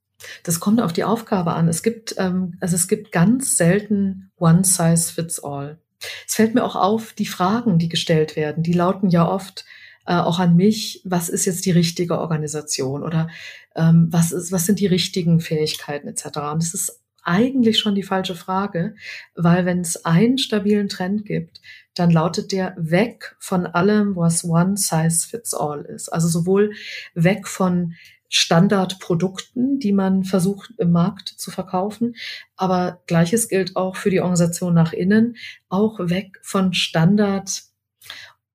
Das 0.43 0.59
kommt 0.59 0.81
auf 0.81 0.93
die 0.93 1.03
Aufgabe 1.03 1.53
an. 1.53 1.67
Es 1.67 1.83
gibt, 1.83 2.15
ähm, 2.17 2.57
also 2.59 2.75
es 2.75 2.87
gibt 2.87 3.11
ganz 3.11 3.57
selten 3.57 4.31
One 4.37 4.63
Size 4.63 5.11
Fits 5.11 5.43
All. 5.43 5.79
Es 6.27 6.35
fällt 6.35 6.53
mir 6.53 6.63
auch 6.63 6.75
auf, 6.75 7.13
die 7.13 7.25
Fragen, 7.25 7.77
die 7.77 7.89
gestellt 7.89 8.35
werden, 8.35 8.63
die 8.63 8.73
lauten 8.73 9.09
ja 9.09 9.27
oft 9.27 9.65
äh, 10.05 10.15
auch 10.15 10.39
an 10.39 10.55
mich, 10.55 11.01
was 11.05 11.29
ist 11.29 11.45
jetzt 11.45 11.65
die 11.65 11.71
richtige 11.71 12.19
Organisation 12.19 13.03
oder 13.03 13.29
ähm, 13.75 14.07
was, 14.11 14.31
ist, 14.31 14.51
was 14.51 14.65
sind 14.65 14.79
die 14.79 14.87
richtigen 14.87 15.39
Fähigkeiten 15.39 16.07
etc. 16.07 16.25
Und 16.51 16.61
das 16.61 16.73
ist 16.73 17.01
eigentlich 17.23 17.79
schon 17.79 17.95
die 17.95 18.03
falsche 18.03 18.35
Frage, 18.35 18.95
weil 19.33 19.65
wenn 19.65 19.79
es 19.79 20.03
einen 20.03 20.37
stabilen 20.37 20.89
Trend 20.89 21.25
gibt, 21.25 21.61
dann 21.95 22.11
lautet 22.11 22.51
der 22.51 22.73
weg 22.77 23.35
von 23.39 23.65
allem, 23.65 24.15
was 24.15 24.43
one 24.43 24.77
size 24.77 25.27
fits 25.27 25.53
all 25.53 25.81
ist. 25.81 26.09
Also 26.09 26.27
sowohl 26.27 26.73
weg 27.13 27.47
von 27.47 27.93
Standardprodukten, 28.29 29.79
die 29.79 29.93
man 29.93 30.23
versucht 30.23 30.73
im 30.79 30.91
Markt 30.91 31.29
zu 31.29 31.51
verkaufen. 31.51 32.15
Aber 32.55 33.01
gleiches 33.05 33.47
gilt 33.47 33.75
auch 33.75 33.95
für 33.95 34.09
die 34.09 34.21
Organisation 34.21 34.73
nach 34.73 34.91
innen, 34.91 35.35
auch 35.69 35.99
weg 35.99 36.39
von 36.41 36.73
Standard 36.73 37.63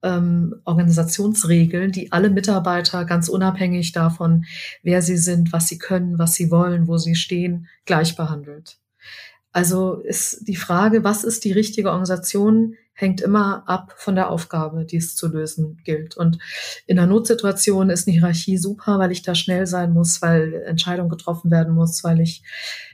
ähm, 0.02 0.56
Organisationsregeln, 0.64 1.92
die 1.92 2.10
alle 2.10 2.30
Mitarbeiter 2.30 3.04
ganz 3.04 3.28
unabhängig 3.28 3.92
davon, 3.92 4.46
wer 4.82 5.00
sie 5.00 5.16
sind, 5.16 5.52
was 5.52 5.68
sie 5.68 5.78
können, 5.78 6.18
was 6.18 6.34
sie 6.34 6.50
wollen, 6.50 6.88
wo 6.88 6.98
sie 6.98 7.14
stehen, 7.14 7.68
gleich 7.84 8.16
behandelt. 8.16 8.78
Also 9.52 9.94
ist 9.94 10.46
die 10.46 10.56
Frage, 10.56 11.04
was 11.04 11.24
ist 11.24 11.44
die 11.44 11.52
richtige 11.52 11.90
Organisation, 11.90 12.74
hängt 12.98 13.20
immer 13.20 13.62
ab 13.68 13.94
von 13.96 14.16
der 14.16 14.28
Aufgabe, 14.28 14.84
die 14.84 14.96
es 14.96 15.14
zu 15.14 15.28
lösen 15.28 15.80
gilt. 15.84 16.16
Und 16.16 16.38
in 16.84 16.98
einer 16.98 17.06
Notsituation 17.06 17.90
ist 17.90 18.08
eine 18.08 18.14
Hierarchie 18.16 18.58
super, 18.58 18.98
weil 18.98 19.12
ich 19.12 19.22
da 19.22 19.36
schnell 19.36 19.68
sein 19.68 19.92
muss, 19.92 20.20
weil 20.20 20.64
Entscheidungen 20.66 21.08
getroffen 21.08 21.48
werden 21.52 21.74
muss, 21.74 22.02
weil 22.02 22.18
ich 22.18 22.42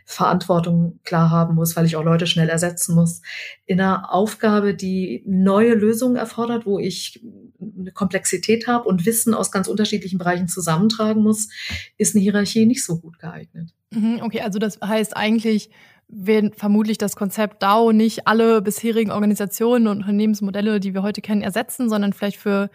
Verantwortung 0.04 1.00
klar 1.04 1.30
haben 1.30 1.54
muss, 1.54 1.74
weil 1.74 1.86
ich 1.86 1.96
auch 1.96 2.04
Leute 2.04 2.26
schnell 2.26 2.50
ersetzen 2.50 2.94
muss. 2.94 3.22
In 3.64 3.80
einer 3.80 4.12
Aufgabe, 4.12 4.74
die 4.74 5.22
neue 5.26 5.72
Lösungen 5.72 6.16
erfordert, 6.16 6.66
wo 6.66 6.78
ich 6.78 7.24
eine 7.58 7.90
Komplexität 7.92 8.66
habe 8.66 8.86
und 8.86 9.06
Wissen 9.06 9.32
aus 9.32 9.50
ganz 9.50 9.68
unterschiedlichen 9.68 10.18
Bereichen 10.18 10.48
zusammentragen 10.48 11.22
muss, 11.22 11.48
ist 11.96 12.14
eine 12.14 12.22
Hierarchie 12.22 12.66
nicht 12.66 12.84
so 12.84 12.98
gut 12.98 13.18
geeignet. 13.18 13.70
Mhm, 13.90 14.20
okay, 14.22 14.42
also 14.42 14.58
das 14.58 14.78
heißt 14.84 15.16
eigentlich, 15.16 15.70
wird 16.08 16.56
vermutlich 16.56 16.98
das 16.98 17.16
Konzept 17.16 17.62
DAO 17.62 17.92
nicht 17.92 18.26
alle 18.26 18.62
bisherigen 18.62 19.10
Organisationen 19.10 19.88
und 19.88 19.98
Unternehmensmodelle, 19.98 20.80
die 20.80 20.94
wir 20.94 21.02
heute 21.02 21.20
kennen, 21.20 21.42
ersetzen, 21.42 21.88
sondern 21.88 22.12
vielleicht 22.12 22.38
für 22.38 22.70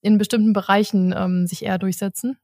in 0.00 0.18
bestimmten 0.18 0.52
Bereichen 0.52 1.14
ähm, 1.16 1.46
sich 1.46 1.64
eher 1.64 1.78
durchsetzen? 1.78 2.36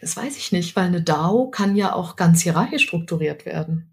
Das 0.00 0.16
weiß 0.16 0.36
ich 0.36 0.52
nicht, 0.52 0.76
weil 0.76 0.86
eine 0.86 1.02
DAO 1.02 1.50
kann 1.50 1.76
ja 1.76 1.94
auch 1.94 2.16
ganz 2.16 2.42
hierarchisch 2.42 2.84
strukturiert 2.84 3.46
werden. 3.46 3.90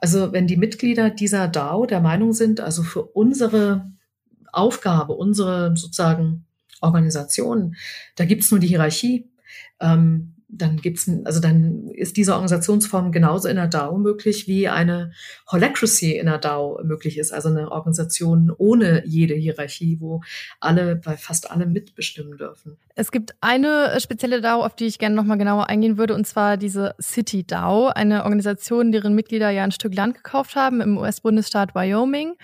Also 0.00 0.32
wenn 0.32 0.46
die 0.46 0.56
Mitglieder 0.56 1.10
dieser 1.10 1.48
DAO 1.48 1.86
der 1.86 2.00
Meinung 2.00 2.32
sind, 2.32 2.60
also 2.60 2.82
für 2.82 3.02
unsere 3.02 3.90
Aufgabe, 4.52 5.14
unsere 5.14 5.76
sozusagen 5.76 6.46
Organisation, 6.80 7.76
da 8.16 8.24
gibt 8.24 8.42
es 8.42 8.50
nur 8.50 8.60
die 8.60 8.66
Hierarchie, 8.66 9.30
ähm, 9.80 10.31
dann 10.54 10.76
gibt's, 10.76 11.10
also 11.24 11.40
dann 11.40 11.88
ist 11.88 12.16
diese 12.18 12.34
Organisationsform 12.34 13.10
genauso 13.10 13.48
in 13.48 13.56
der 13.56 13.68
DAO 13.68 13.96
möglich, 13.96 14.46
wie 14.46 14.68
eine 14.68 15.12
Holacracy 15.50 16.16
in 16.16 16.26
der 16.26 16.38
DAO 16.38 16.78
möglich 16.84 17.18
ist, 17.18 17.32
also 17.32 17.48
eine 17.48 17.72
Organisation 17.72 18.52
ohne 18.56 19.02
jede 19.06 19.34
Hierarchie, 19.34 19.96
wo 19.98 20.20
alle, 20.60 20.96
bei 20.96 21.16
fast 21.16 21.50
alle 21.50 21.66
mitbestimmen 21.66 22.36
dürfen. 22.36 22.76
Es 22.94 23.10
gibt 23.10 23.34
eine 23.40 23.98
spezielle 23.98 24.42
DAO, 24.42 24.62
auf 24.62 24.76
die 24.76 24.84
ich 24.84 24.98
gerne 24.98 25.16
nochmal 25.16 25.38
genauer 25.38 25.70
eingehen 25.70 25.96
würde, 25.96 26.14
und 26.14 26.26
zwar 26.26 26.58
diese 26.58 26.94
City 27.00 27.46
DAO, 27.46 27.88
eine 27.88 28.24
Organisation, 28.24 28.92
deren 28.92 29.14
Mitglieder 29.14 29.48
ja 29.48 29.64
ein 29.64 29.72
Stück 29.72 29.94
Land 29.94 30.16
gekauft 30.16 30.54
haben 30.54 30.82
im 30.82 30.98
US-Bundesstaat 30.98 31.74
Wyoming 31.74 32.34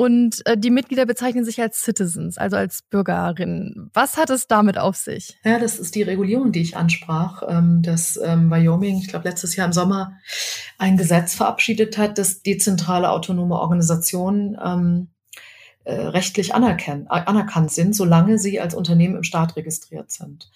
und 0.00 0.40
äh, 0.46 0.56
die 0.56 0.70
Mitglieder 0.70 1.04
bezeichnen 1.04 1.44
sich 1.44 1.60
als 1.60 1.84
Citizens, 1.84 2.38
also 2.38 2.56
als 2.56 2.80
Bürgerinnen. 2.80 3.90
Was 3.92 4.16
hat 4.16 4.30
es 4.30 4.46
damit 4.46 4.78
auf 4.78 4.96
sich? 4.96 5.38
Ja, 5.44 5.58
das 5.58 5.78
ist 5.78 5.94
die 5.94 6.00
Regulierung, 6.00 6.52
die 6.52 6.62
ich 6.62 6.74
ansprach, 6.74 7.42
ähm, 7.46 7.82
dass 7.82 8.18
ähm, 8.24 8.50
Wyoming, 8.50 8.96
ich 8.96 9.08
glaube, 9.08 9.28
letztes 9.28 9.56
Jahr 9.56 9.66
im 9.66 9.74
Sommer 9.74 10.14
ein 10.78 10.96
Gesetz 10.96 11.34
verabschiedet 11.34 11.98
hat, 11.98 12.16
dass 12.16 12.40
dezentrale 12.40 13.10
autonome 13.10 13.56
Organisationen 13.56 14.56
ähm, 14.64 15.08
äh, 15.84 15.92
rechtlich 15.92 16.54
anerkannt 16.54 17.70
sind, 17.70 17.94
solange 17.94 18.38
sie 18.38 18.58
als 18.58 18.74
Unternehmen 18.74 19.16
im 19.16 19.22
Staat 19.22 19.54
registriert 19.56 20.10
sind. 20.10 20.50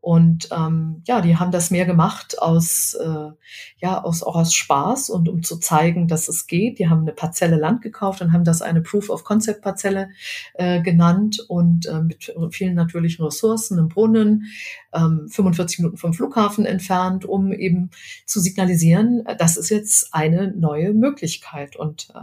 Und 0.00 0.48
ähm, 0.56 1.02
ja, 1.06 1.20
die 1.20 1.36
haben 1.36 1.50
das 1.50 1.70
mehr 1.70 1.84
gemacht 1.84 2.40
aus, 2.40 2.94
äh, 2.94 3.30
ja, 3.78 4.02
aus, 4.02 4.22
auch 4.22 4.36
aus 4.36 4.54
Spaß 4.54 5.10
und 5.10 5.28
um 5.28 5.42
zu 5.42 5.58
zeigen, 5.58 6.08
dass 6.08 6.28
es 6.28 6.46
geht. 6.46 6.78
Die 6.78 6.88
haben 6.88 7.02
eine 7.02 7.12
Parzelle 7.12 7.56
Land 7.56 7.82
gekauft 7.82 8.22
und 8.22 8.32
haben 8.32 8.44
das 8.44 8.62
eine 8.62 8.80
Proof 8.80 9.10
of 9.10 9.24
Concept 9.24 9.62
Parzelle 9.62 10.10
äh, 10.54 10.80
genannt 10.82 11.44
und 11.48 11.86
äh, 11.86 12.00
mit 12.00 12.32
vielen 12.50 12.74
natürlichen 12.74 13.24
Ressourcen, 13.24 13.78
einem 13.78 13.88
Brunnen, 13.88 14.44
ähm, 14.92 15.28
45 15.28 15.80
Minuten 15.80 15.96
vom 15.96 16.14
Flughafen 16.14 16.64
entfernt, 16.64 17.24
um 17.24 17.52
eben 17.52 17.90
zu 18.24 18.40
signalisieren, 18.40 19.24
das 19.38 19.56
ist 19.56 19.70
jetzt 19.70 20.14
eine 20.14 20.52
neue 20.56 20.94
Möglichkeit. 20.94 21.76
Und 21.76 22.08
äh, 22.14 22.20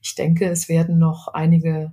ich 0.00 0.14
denke, 0.14 0.48
es 0.48 0.68
werden 0.68 0.98
noch 0.98 1.28
einige 1.28 1.92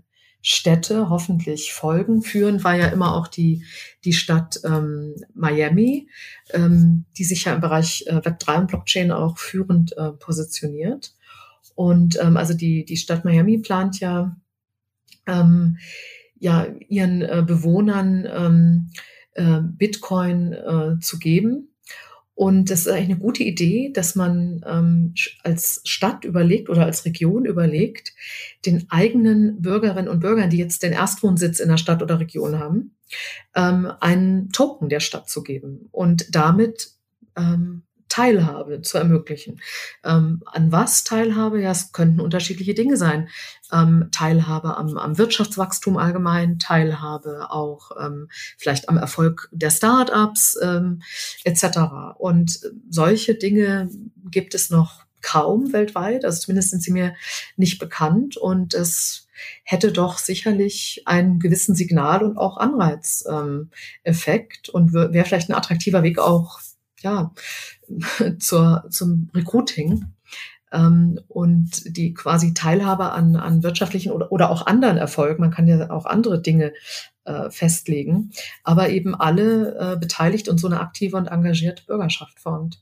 Städte 0.49 1.09
hoffentlich 1.09 1.73
folgen. 1.73 2.21
Führend 2.21 2.63
war 2.63 2.73
ja 2.73 2.87
immer 2.87 3.15
auch 3.15 3.27
die, 3.27 3.65
die 4.05 4.13
Stadt 4.13 4.61
ähm, 4.63 5.15
Miami, 5.33 6.07
ähm, 6.51 7.03
die 7.17 7.25
sich 7.25 7.43
ja 7.43 7.53
im 7.53 7.59
Bereich 7.59 8.05
äh, 8.07 8.15
Web3 8.15 8.59
und 8.59 8.67
Blockchain 8.67 9.11
auch 9.11 9.37
führend 9.37 9.97
äh, 9.97 10.13
positioniert. 10.13 11.13
Und 11.75 12.17
ähm, 12.21 12.37
also 12.37 12.53
die, 12.53 12.85
die 12.85 12.95
Stadt 12.95 13.25
Miami 13.25 13.57
plant 13.57 13.99
ja, 13.99 14.37
ähm, 15.25 15.79
ja 16.39 16.65
ihren 16.87 17.23
äh, 17.23 17.43
Bewohnern 17.45 18.25
ähm, 18.31 18.89
äh, 19.33 19.59
Bitcoin 19.61 20.53
äh, 20.53 20.99
zu 21.01 21.19
geben 21.19 21.73
und 22.37 22.69
das 22.69 22.81
ist 22.81 22.89
eigentlich 22.89 23.09
eine 23.09 23.17
gute 23.17 23.43
Idee, 23.43 23.91
dass 23.91 24.13
man 24.13 24.63
ähm, 24.63 25.15
als 25.43 25.81
Stadt 25.85 26.23
überlegt 26.23 26.69
oder 26.69 26.85
als 26.85 27.03
Region 27.03 27.45
überlegt, 27.45 28.13
den 28.63 28.85
eigenen 28.91 29.59
Bürgerinnen 29.59 30.07
und 30.07 30.19
Bürgern, 30.19 30.51
die 30.51 30.59
jetzt 30.59 30.83
den 30.83 30.93
Erstwohnsitz 30.93 31.59
in 31.59 31.69
der 31.69 31.77
Stadt 31.77 32.03
oder 32.03 32.19
Region 32.19 32.59
haben, 32.59 32.95
ähm, 33.55 33.91
einen 34.01 34.51
Token 34.51 34.87
der 34.87 34.99
Stadt 34.99 35.27
zu 35.27 35.41
geben 35.41 35.89
und 35.91 36.27
damit 36.35 36.91
ähm, 37.35 37.81
Teilhabe 38.09 38.81
zu 38.81 38.97
ermöglichen. 38.97 39.61
Ähm, 40.03 40.41
an 40.45 40.71
was 40.71 41.03
Teilhabe? 41.03 41.61
Ja, 41.61 41.71
es 41.71 41.91
könnten 41.91 42.21
unterschiedliche 42.21 42.73
Dinge 42.73 42.97
sein. 42.97 43.29
Ähm, 43.71 44.09
Teilhabe 44.11 44.77
am, 44.77 44.97
am, 44.97 45.17
Wirtschaftswachstum 45.17 45.97
allgemein, 45.97 46.59
Teilhabe 46.59 47.51
auch 47.51 47.91
ähm, 47.99 48.29
vielleicht 48.57 48.89
am 48.89 48.97
Erfolg 48.97 49.49
der 49.51 49.71
Start-ups 49.71 50.57
ähm, 50.61 51.01
etc. 51.43 51.79
Und 52.17 52.59
solche 52.89 53.35
Dinge 53.35 53.89
gibt 54.31 54.55
es 54.55 54.69
noch 54.69 55.05
kaum 55.21 55.73
weltweit, 55.73 56.23
also 56.23 56.39
zumindest 56.39 56.69
sind 56.69 56.81
sie 56.81 56.91
mir 56.91 57.13
nicht 57.57 57.79
bekannt 57.79 58.37
und 58.37 58.73
es 58.73 59.27
hätte 59.63 59.91
doch 59.91 60.17
sicherlich 60.17 61.03
einen 61.05 61.39
gewissen 61.39 61.75
Signal- 61.75 62.23
und 62.23 62.37
auch 62.37 62.57
Anreizeffekt 62.57 64.69
ähm, 64.69 64.73
und 64.73 64.93
wäre 64.93 65.25
vielleicht 65.25 65.49
ein 65.49 65.55
attraktiver 65.55 66.03
Weg 66.03 66.19
auch 66.19 66.59
ja, 67.01 67.33
zur, 68.39 68.85
zum 68.89 69.29
Recruiting 69.33 70.05
ähm, 70.71 71.19
und 71.27 71.97
die 71.97 72.13
quasi 72.13 72.53
Teilhabe 72.53 73.11
an, 73.11 73.35
an 73.35 73.63
wirtschaftlichen 73.63 74.11
oder, 74.11 74.31
oder 74.31 74.49
auch 74.49 74.65
anderen 74.65 74.97
Erfolgen. 74.97 75.41
Man 75.41 75.51
kann 75.51 75.67
ja 75.67 75.89
auch 75.89 76.05
andere 76.05 76.41
Dinge 76.41 76.73
äh, 77.25 77.49
festlegen, 77.49 78.31
aber 78.63 78.89
eben 78.89 79.15
alle 79.15 79.93
äh, 79.93 79.97
beteiligt 79.97 80.49
und 80.49 80.59
so 80.59 80.67
eine 80.67 80.79
aktive 80.79 81.17
und 81.17 81.27
engagierte 81.27 81.83
Bürgerschaft 81.85 82.39
formt. 82.39 82.81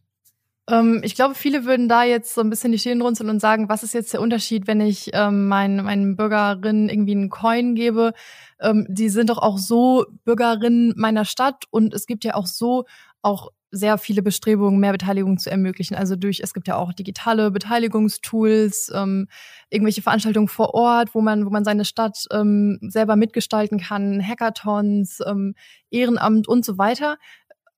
Ähm, 0.67 1.01
ich 1.03 1.15
glaube, 1.15 1.35
viele 1.35 1.65
würden 1.65 1.87
da 1.87 2.03
jetzt 2.03 2.33
so 2.33 2.41
ein 2.41 2.49
bisschen 2.49 2.71
die 2.71 2.79
Stirn 2.79 3.01
runzeln 3.01 3.29
und 3.29 3.39
sagen, 3.39 3.69
was 3.69 3.83
ist 3.83 3.93
jetzt 3.93 4.13
der 4.13 4.21
Unterschied, 4.21 4.65
wenn 4.67 4.81
ich 4.81 5.11
ähm, 5.13 5.47
meinen, 5.47 5.83
meinen 5.83 6.15
Bürgerinnen 6.15 6.89
irgendwie 6.89 7.11
einen 7.11 7.29
Coin 7.29 7.75
gebe? 7.75 8.13
Ähm, 8.59 8.87
die 8.89 9.09
sind 9.09 9.29
doch 9.29 9.37
auch 9.37 9.59
so 9.59 10.05
Bürgerinnen 10.23 10.93
meiner 10.95 11.25
Stadt 11.25 11.65
und 11.69 11.93
es 11.93 12.07
gibt 12.07 12.23
ja 12.23 12.33
auch 12.33 12.47
so 12.47 12.85
auch 13.21 13.51
sehr 13.75 13.97
viele 13.97 14.21
Bestrebungen, 14.21 14.79
mehr 14.79 14.93
Beteiligung 14.93 15.37
zu 15.37 15.51
ermöglichen. 15.51 15.95
Also 15.95 16.15
durch, 16.15 16.39
es 16.39 16.53
gibt 16.53 16.67
ja 16.67 16.77
auch 16.77 16.93
digitale 16.93 17.51
Beteiligungstools, 17.51 18.91
ähm, 18.95 19.27
irgendwelche 19.69 20.01
Veranstaltungen 20.01 20.47
vor 20.47 20.73
Ort, 20.73 21.13
wo 21.13 21.21
man, 21.21 21.45
wo 21.45 21.49
man 21.49 21.65
seine 21.65 21.83
Stadt 21.83 22.25
ähm, 22.31 22.79
selber 22.81 23.15
mitgestalten 23.15 23.79
kann, 23.79 24.25
Hackathons, 24.25 25.19
ähm, 25.25 25.55
Ehrenamt 25.89 26.47
und 26.47 26.63
so 26.63 26.77
weiter. 26.77 27.17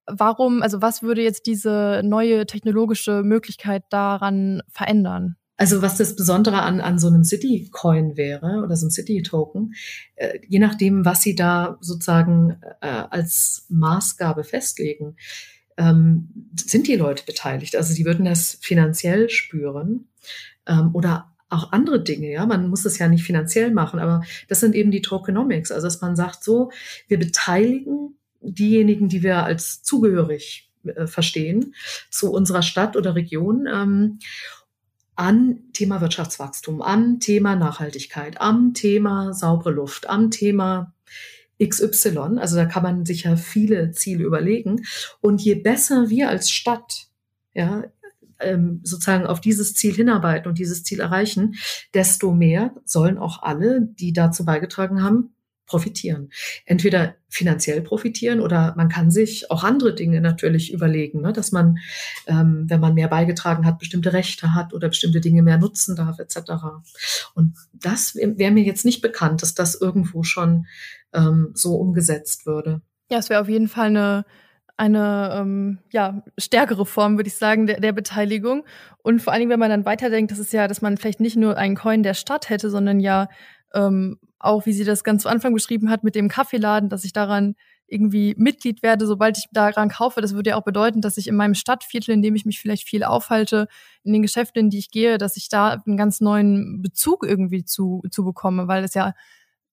Warum, 0.06 0.62
also 0.62 0.80
was 0.80 1.02
würde 1.02 1.22
jetzt 1.22 1.46
diese 1.46 2.00
neue 2.04 2.46
technologische 2.46 3.22
Möglichkeit 3.24 3.82
daran 3.90 4.62
verändern? 4.68 5.36
Also 5.56 5.82
was 5.82 5.96
das 5.96 6.14
Besondere 6.14 6.62
an, 6.62 6.80
an 6.80 7.00
so 7.00 7.08
einem 7.08 7.24
City-Coin 7.24 8.16
wäre 8.16 8.62
oder 8.62 8.76
so 8.76 8.86
einem 8.86 8.92
City-Token, 8.92 9.74
äh, 10.14 10.38
je 10.46 10.60
nachdem, 10.60 11.04
was 11.04 11.22
Sie 11.22 11.34
da 11.34 11.76
sozusagen 11.80 12.60
äh, 12.80 12.86
als 12.86 13.66
Maßgabe 13.68 14.44
festlegen, 14.44 15.16
ähm, 15.78 16.28
sind 16.54 16.86
die 16.86 16.96
Leute 16.96 17.24
beteiligt. 17.24 17.76
Also 17.76 17.94
sie 17.94 18.04
würden 18.04 18.26
das 18.26 18.58
finanziell 18.60 19.30
spüren. 19.30 20.08
Ähm, 20.66 20.90
oder 20.92 21.32
auch 21.48 21.72
andere 21.72 22.02
Dinge, 22.02 22.30
ja, 22.30 22.44
man 22.44 22.68
muss 22.68 22.84
es 22.84 22.98
ja 22.98 23.08
nicht 23.08 23.24
finanziell 23.24 23.70
machen, 23.70 24.00
aber 24.00 24.22
das 24.48 24.60
sind 24.60 24.74
eben 24.74 24.90
die 24.90 25.00
Tokenomics, 25.00 25.72
also 25.72 25.86
dass 25.86 26.02
man 26.02 26.14
sagt, 26.14 26.44
so, 26.44 26.70
wir 27.06 27.18
beteiligen 27.18 28.18
diejenigen, 28.40 29.08
die 29.08 29.22
wir 29.22 29.44
als 29.44 29.82
zugehörig 29.82 30.70
äh, 30.84 31.06
verstehen, 31.06 31.74
zu 32.10 32.30
unserer 32.30 32.62
Stadt 32.62 32.96
oder 32.96 33.14
Region 33.14 33.66
ähm, 33.72 34.18
an 35.16 35.60
Thema 35.72 36.00
Wirtschaftswachstum, 36.00 36.82
an 36.82 37.18
Thema 37.18 37.56
Nachhaltigkeit, 37.56 38.40
am 38.40 38.74
Thema 38.74 39.32
saubere 39.32 39.70
Luft, 39.70 40.08
am 40.08 40.30
Thema 40.30 40.92
XY. 41.62 42.38
Also 42.38 42.56
da 42.56 42.66
kann 42.66 42.82
man 42.82 43.04
sich 43.04 43.24
ja 43.24 43.36
viele 43.36 43.90
Ziele 43.92 44.24
überlegen. 44.24 44.84
Und 45.20 45.42
je 45.42 45.54
besser 45.54 46.08
wir 46.08 46.28
als 46.28 46.50
Stadt, 46.50 47.08
ja, 47.54 47.84
ähm, 48.40 48.80
sozusagen 48.84 49.26
auf 49.26 49.40
dieses 49.40 49.74
Ziel 49.74 49.94
hinarbeiten 49.94 50.48
und 50.48 50.58
dieses 50.58 50.84
Ziel 50.84 51.00
erreichen, 51.00 51.56
desto 51.94 52.32
mehr 52.32 52.74
sollen 52.84 53.18
auch 53.18 53.42
alle, 53.42 53.82
die 53.82 54.12
dazu 54.12 54.44
beigetragen 54.44 55.02
haben, 55.02 55.34
profitieren. 55.68 56.30
Entweder 56.64 57.14
finanziell 57.28 57.82
profitieren 57.82 58.40
oder 58.40 58.74
man 58.76 58.88
kann 58.88 59.10
sich 59.10 59.50
auch 59.50 59.62
andere 59.62 59.94
Dinge 59.94 60.20
natürlich 60.20 60.72
überlegen, 60.72 61.20
ne? 61.20 61.32
dass 61.32 61.52
man, 61.52 61.78
ähm, 62.26 62.64
wenn 62.68 62.80
man 62.80 62.94
mehr 62.94 63.08
beigetragen 63.08 63.64
hat, 63.64 63.78
bestimmte 63.78 64.12
Rechte 64.12 64.54
hat 64.54 64.74
oder 64.74 64.88
bestimmte 64.88 65.20
Dinge 65.20 65.42
mehr 65.42 65.58
nutzen 65.58 65.94
darf, 65.94 66.18
etc. 66.18 66.52
Und 67.34 67.54
das 67.72 68.16
wäre 68.16 68.50
mir 68.50 68.64
jetzt 68.64 68.84
nicht 68.84 69.02
bekannt, 69.02 69.42
dass 69.42 69.54
das 69.54 69.80
irgendwo 69.80 70.24
schon 70.24 70.66
ähm, 71.12 71.50
so 71.54 71.76
umgesetzt 71.76 72.46
würde. 72.46 72.80
Ja, 73.10 73.18
es 73.18 73.30
wäre 73.30 73.40
auf 73.40 73.48
jeden 73.48 73.68
Fall 73.68 73.88
eine 73.88 74.24
eine 74.78 75.32
ähm, 75.34 75.78
ja, 75.90 76.22
stärkere 76.38 76.86
Form, 76.86 77.16
würde 77.16 77.26
ich 77.26 77.36
sagen, 77.36 77.66
der, 77.66 77.80
der 77.80 77.92
Beteiligung. 77.92 78.64
Und 79.02 79.20
vor 79.20 79.32
allen 79.32 79.40
Dingen, 79.40 79.50
wenn 79.50 79.58
man 79.58 79.70
dann 79.70 79.84
weiterdenkt, 79.84 80.30
das 80.30 80.38
ist 80.38 80.52
ja, 80.52 80.68
dass 80.68 80.80
man 80.80 80.96
vielleicht 80.96 81.18
nicht 81.18 81.36
nur 81.36 81.56
einen 81.56 81.74
Coin 81.74 82.04
der 82.04 82.14
Stadt 82.14 82.48
hätte, 82.48 82.70
sondern 82.70 83.00
ja 83.00 83.28
ähm, 83.74 84.20
auch, 84.40 84.66
wie 84.66 84.72
sie 84.72 84.84
das 84.84 85.04
ganz 85.04 85.22
zu 85.22 85.28
Anfang 85.28 85.54
beschrieben 85.54 85.90
hat, 85.90 86.04
mit 86.04 86.14
dem 86.14 86.28
Kaffeeladen, 86.28 86.88
dass 86.88 87.04
ich 87.04 87.12
daran 87.12 87.54
irgendwie 87.86 88.34
Mitglied 88.36 88.82
werde, 88.82 89.06
sobald 89.06 89.38
ich 89.38 89.46
daran 89.52 89.88
kaufe. 89.88 90.20
Das 90.20 90.34
würde 90.34 90.50
ja 90.50 90.56
auch 90.56 90.64
bedeuten, 90.64 91.00
dass 91.00 91.16
ich 91.16 91.26
in 91.26 91.36
meinem 91.36 91.54
Stadtviertel, 91.54 92.12
in 92.12 92.22
dem 92.22 92.34
ich 92.34 92.44
mich 92.44 92.60
vielleicht 92.60 92.86
viel 92.86 93.02
aufhalte, 93.02 93.66
in 94.04 94.12
den 94.12 94.22
Geschäften, 94.22 94.60
in 94.60 94.70
die 94.70 94.78
ich 94.78 94.90
gehe, 94.90 95.18
dass 95.18 95.36
ich 95.36 95.48
da 95.48 95.82
einen 95.86 95.96
ganz 95.96 96.20
neuen 96.20 96.82
Bezug 96.82 97.24
irgendwie 97.24 97.64
zu, 97.64 98.02
zu 98.10 98.24
bekomme, 98.24 98.68
weil 98.68 98.84
es 98.84 98.94
ja 98.94 99.14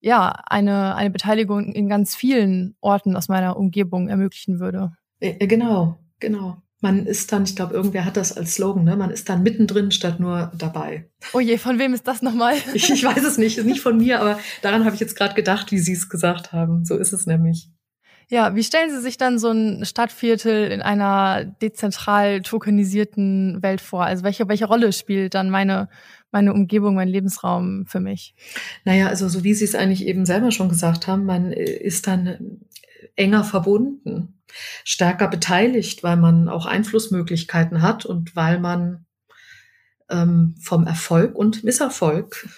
ja 0.00 0.28
eine, 0.46 0.94
eine 0.94 1.10
Beteiligung 1.10 1.72
in 1.72 1.88
ganz 1.88 2.14
vielen 2.14 2.76
Orten 2.80 3.16
aus 3.16 3.28
meiner 3.28 3.56
Umgebung 3.56 4.08
ermöglichen 4.08 4.60
würde. 4.60 4.92
Äh, 5.20 5.46
genau, 5.46 5.98
genau 6.20 6.62
man 6.80 7.06
ist 7.06 7.32
dann, 7.32 7.44
ich 7.44 7.56
glaube, 7.56 7.74
irgendwer 7.74 8.04
hat 8.04 8.16
das 8.16 8.36
als 8.36 8.54
Slogan, 8.54 8.84
ne? 8.84 8.96
man 8.96 9.10
ist 9.10 9.28
dann 9.28 9.42
mittendrin 9.42 9.90
statt 9.90 10.20
nur 10.20 10.52
dabei. 10.56 11.08
Oh 11.32 11.40
je, 11.40 11.56
von 11.58 11.78
wem 11.78 11.94
ist 11.94 12.06
das 12.06 12.22
nochmal? 12.22 12.56
ich, 12.74 12.90
ich 12.90 13.04
weiß 13.04 13.24
es 13.24 13.38
nicht, 13.38 13.58
ist 13.58 13.66
nicht 13.66 13.80
von 13.80 13.96
mir, 13.96 14.20
aber 14.20 14.38
daran 14.62 14.84
habe 14.84 14.94
ich 14.94 15.00
jetzt 15.00 15.16
gerade 15.16 15.34
gedacht, 15.34 15.72
wie 15.72 15.78
Sie 15.78 15.92
es 15.92 16.08
gesagt 16.08 16.52
haben. 16.52 16.84
So 16.84 16.96
ist 16.96 17.12
es 17.12 17.26
nämlich. 17.26 17.70
Ja, 18.28 18.56
wie 18.56 18.64
stellen 18.64 18.90
Sie 18.90 19.00
sich 19.00 19.18
dann 19.18 19.38
so 19.38 19.50
ein 19.50 19.84
Stadtviertel 19.84 20.70
in 20.72 20.82
einer 20.82 21.44
dezentral 21.44 22.42
tokenisierten 22.42 23.62
Welt 23.62 23.80
vor? 23.80 24.04
Also 24.04 24.24
welche, 24.24 24.48
welche 24.48 24.66
Rolle 24.66 24.92
spielt 24.92 25.34
dann 25.34 25.48
meine, 25.48 25.88
meine 26.32 26.52
Umgebung, 26.52 26.96
mein 26.96 27.08
Lebensraum 27.08 27.86
für 27.86 28.00
mich? 28.00 28.34
Naja, 28.84 29.06
also 29.06 29.28
so 29.28 29.44
wie 29.44 29.54
Sie 29.54 29.64
es 29.64 29.76
eigentlich 29.76 30.06
eben 30.06 30.26
selber 30.26 30.50
schon 30.50 30.68
gesagt 30.68 31.06
haben, 31.06 31.24
man 31.24 31.52
ist 31.52 32.08
dann 32.08 32.60
enger 33.14 33.44
verbunden, 33.44 34.35
stärker 34.84 35.28
beteiligt, 35.28 36.02
weil 36.02 36.16
man 36.16 36.48
auch 36.48 36.66
Einflussmöglichkeiten 36.66 37.82
hat 37.82 38.06
und 38.06 38.36
weil 38.36 38.58
man 38.58 39.06
ähm, 40.08 40.54
vom 40.60 40.86
Erfolg 40.86 41.34
und 41.34 41.64
Misserfolg 41.64 42.48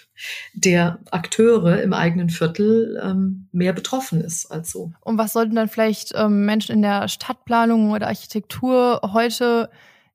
der 0.52 0.98
Akteure 1.10 1.80
im 1.82 1.92
eigenen 1.92 2.30
Viertel 2.30 3.00
ähm, 3.02 3.48
mehr 3.52 3.72
betroffen 3.72 4.20
ist 4.20 4.50
als 4.50 4.70
so. 4.70 4.92
Und 5.00 5.18
was 5.18 5.32
sollten 5.32 5.54
dann 5.54 5.68
vielleicht 5.68 6.12
ähm, 6.14 6.44
Menschen 6.44 6.72
in 6.72 6.82
der 6.82 7.08
Stadtplanung 7.08 7.92
oder 7.92 8.08
Architektur 8.08 9.00
heute 9.12 9.70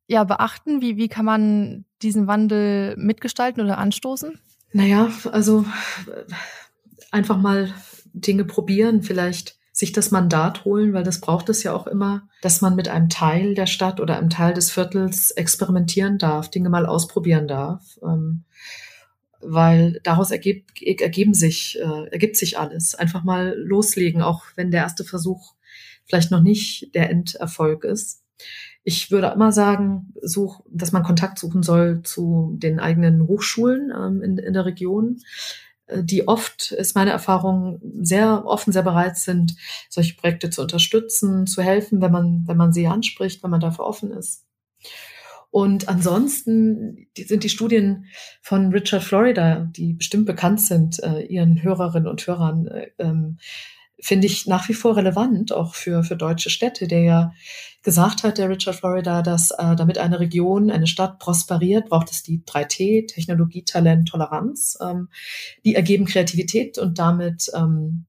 ja 0.08 0.24
beachten? 0.24 0.82
Wie, 0.82 0.98
wie 0.98 1.08
kann 1.08 1.26
man 1.26 1.86
diesen 2.02 2.28
Wandel 2.28 2.96
mitgestalten 2.98 3.64
oder 3.64 3.78
anstoßen? 3.78 4.40
Naja, 4.74 5.10
also 5.32 5.66
einfach 7.12 7.38
mal 7.38 7.74
Dinge 8.14 8.46
probieren, 8.46 9.02
vielleicht 9.02 9.58
sich 9.84 9.92
das 9.92 10.12
Mandat 10.12 10.64
holen, 10.64 10.94
weil 10.94 11.04
das 11.04 11.20
braucht 11.20 11.50
es 11.50 11.62
ja 11.64 11.74
auch 11.74 11.88
immer, 11.88 12.28
dass 12.42 12.62
man 12.62 12.76
mit 12.76 12.88
einem 12.88 13.10
Teil 13.10 13.54
der 13.54 13.66
Stadt 13.66 14.00
oder 14.00 14.18
einem 14.18 14.30
Teil 14.30 14.54
des 14.54 14.72
Viertels 14.72 15.32
experimentieren 15.32 16.18
darf, 16.18 16.50
Dinge 16.50 16.70
mal 16.70 16.86
ausprobieren 16.86 17.50
darf. 17.50 18.00
Ähm, 18.02 18.46
weil 19.42 20.00
daraus 20.04 20.32
ergeb, 20.32 20.72
ergeben 20.82 21.34
sich, 21.34 21.78
äh, 21.78 22.10
ergibt 22.12 22.38
sich 22.38 22.58
alles. 22.58 22.96
Einfach 22.96 23.26
mal 23.26 23.56
loslegen, 23.58 24.22
auch 24.22 24.46
wenn 24.56 24.72
der 24.72 24.84
erste 24.84 25.04
Versuch 25.04 25.54
vielleicht 26.06 26.32
noch 26.32 26.42
nicht 26.42 26.96
der 26.96 27.10
Enderfolg 27.10 27.84
ist. 27.84 28.24
Ich 28.86 29.12
würde 29.12 29.34
immer 29.36 29.52
sagen, 29.52 30.14
such, 30.22 30.62
dass 30.70 30.94
man 30.94 31.04
Kontakt 31.04 31.40
suchen 31.40 31.62
soll 31.62 32.04
zu 32.04 32.56
den 32.58 32.80
eigenen 32.80 33.28
Hochschulen 33.28 33.92
ähm, 33.94 34.22
in, 34.22 34.38
in 34.38 34.54
der 34.54 34.66
Region, 34.66 35.20
die 35.92 36.28
oft, 36.28 36.72
ist 36.72 36.96
meine 36.96 37.12
Erfahrung, 37.12 37.82
sehr 38.02 38.46
offen, 38.46 38.72
sehr 38.72 38.84
bereit 38.84 39.18
sind, 39.18 39.56
solche 39.90 40.16
Projekte 40.16 40.50
zu 40.50 40.62
unterstützen, 40.62 41.46
zu 41.46 41.62
helfen, 41.62 42.02
wenn 42.02 42.12
man, 42.12 42.44
wenn 42.48 42.58
man 42.58 42.74
sie 42.74 42.88
anspricht, 42.88 43.44
wenn 43.44 43.52
man 43.52 43.60
dafür 43.60 43.86
offen 43.86 44.12
ist. 44.12 44.46
Und 45.52 45.88
ansonsten 45.88 47.08
sind 47.16 47.44
die 47.44 47.50
Studien 47.50 48.08
von 48.42 48.72
Richard 48.72 49.04
Florida, 49.04 49.70
die 49.76 49.94
bestimmt 49.94 50.26
bekannt 50.26 50.62
sind, 50.62 51.04
äh, 51.04 51.22
ihren 51.26 51.62
Hörerinnen 51.62 52.08
und 52.08 52.26
Hörern, 52.26 52.68
äh, 52.68 52.90
ähm, 52.98 53.38
finde 54.04 54.28
ich 54.28 54.48
nach 54.48 54.68
wie 54.68 54.74
vor 54.74 54.98
relevant, 54.98 55.54
auch 55.54 55.76
für, 55.76 56.04
für 56.04 56.18
deutsche 56.18 56.50
Städte, 56.50 56.88
der 56.88 57.02
ja 57.02 57.34
gesagt 57.84 58.24
hat, 58.24 58.38
der 58.38 58.50
Richard 58.50 58.76
Florida, 58.76 59.22
dass 59.22 59.52
äh, 59.52 59.76
damit 59.76 59.98
eine 59.98 60.20
Region, 60.20 60.70
eine 60.70 60.88
Stadt 60.88 61.20
prosperiert, 61.20 61.90
braucht 61.90 62.12
es 62.12 62.22
die 62.22 62.42
3T, 62.46 63.08
Technologie, 63.08 63.64
Talent, 63.64 64.10
Toleranz. 64.10 64.78
Ähm, 64.82 65.10
die 65.64 65.76
ergeben 65.76 66.06
Kreativität 66.06 66.78
und 66.78 67.00
damit 67.00 67.50
ähm, 67.56 68.06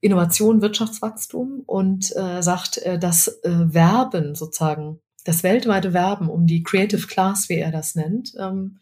Innovation, 0.00 0.62
Wirtschaftswachstum 0.62 1.62
und 1.66 2.14
äh, 2.16 2.42
sagt, 2.42 2.78
äh, 2.78 2.98
dass 2.98 3.28
äh, 3.42 3.68
Verben 3.70 4.36
sozusagen 4.36 5.00
das 5.26 5.42
weltweite 5.42 5.92
Werben 5.92 6.28
um 6.28 6.46
die 6.46 6.62
Creative 6.62 7.06
Class, 7.06 7.48
wie 7.48 7.58
er 7.58 7.72
das 7.72 7.96
nennt, 7.96 8.32
ähm, 8.38 8.78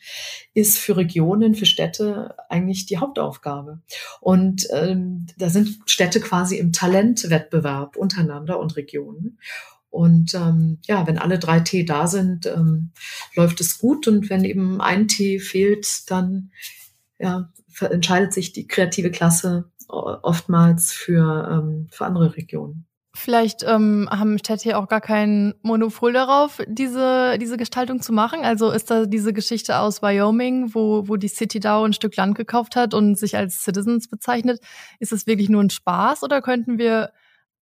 ist 0.52 0.78
für 0.78 0.96
Regionen, 0.96 1.54
für 1.54 1.66
Städte 1.66 2.34
eigentlich 2.48 2.84
die 2.86 2.98
Hauptaufgabe. 2.98 3.80
Und 4.20 4.66
ähm, 4.72 5.26
da 5.38 5.48
sind 5.48 5.78
Städte 5.86 6.20
quasi 6.20 6.58
im 6.58 6.72
Talentwettbewerb 6.72 7.96
untereinander 7.96 8.58
und 8.60 8.76
Regionen. 8.76 9.38
Und 9.88 10.34
ähm, 10.34 10.78
ja, 10.82 11.06
wenn 11.06 11.18
alle 11.18 11.38
drei 11.38 11.60
T 11.60 11.84
da 11.84 12.06
sind, 12.06 12.46
ähm, 12.46 12.90
läuft 13.34 13.60
es 13.60 13.78
gut. 13.78 14.06
Und 14.06 14.28
wenn 14.28 14.44
eben 14.44 14.80
ein 14.80 15.08
T 15.08 15.38
fehlt, 15.38 16.10
dann 16.10 16.50
ja, 17.18 17.50
entscheidet 17.80 18.32
sich 18.32 18.52
die 18.52 18.66
kreative 18.66 19.10
Klasse 19.10 19.70
oftmals 19.88 20.92
für, 20.92 21.48
ähm, 21.50 21.88
für 21.90 22.04
andere 22.04 22.36
Regionen. 22.36 22.86
Vielleicht 23.16 23.62
ähm, 23.62 24.08
haben 24.10 24.38
Städte 24.38 24.76
auch 24.76 24.88
gar 24.88 25.00
kein 25.00 25.54
Monopol 25.62 26.12
darauf, 26.12 26.60
diese, 26.66 27.38
diese 27.38 27.56
Gestaltung 27.56 28.02
zu 28.02 28.12
machen. 28.12 28.44
Also 28.44 28.70
ist 28.70 28.90
da 28.90 29.06
diese 29.06 29.32
Geschichte 29.32 29.78
aus 29.78 30.02
Wyoming, 30.02 30.74
wo, 30.74 31.06
wo 31.06 31.16
die 31.16 31.28
City 31.28 31.60
DAO 31.60 31.84
ein 31.84 31.92
Stück 31.92 32.16
Land 32.16 32.36
gekauft 32.36 32.74
hat 32.74 32.92
und 32.92 33.16
sich 33.16 33.36
als 33.36 33.62
Citizens 33.62 34.08
bezeichnet. 34.08 34.60
Ist 34.98 35.12
das 35.12 35.28
wirklich 35.28 35.48
nur 35.48 35.62
ein 35.62 35.70
Spaß 35.70 36.24
oder 36.24 36.42
könnten 36.42 36.76
wir 36.76 37.12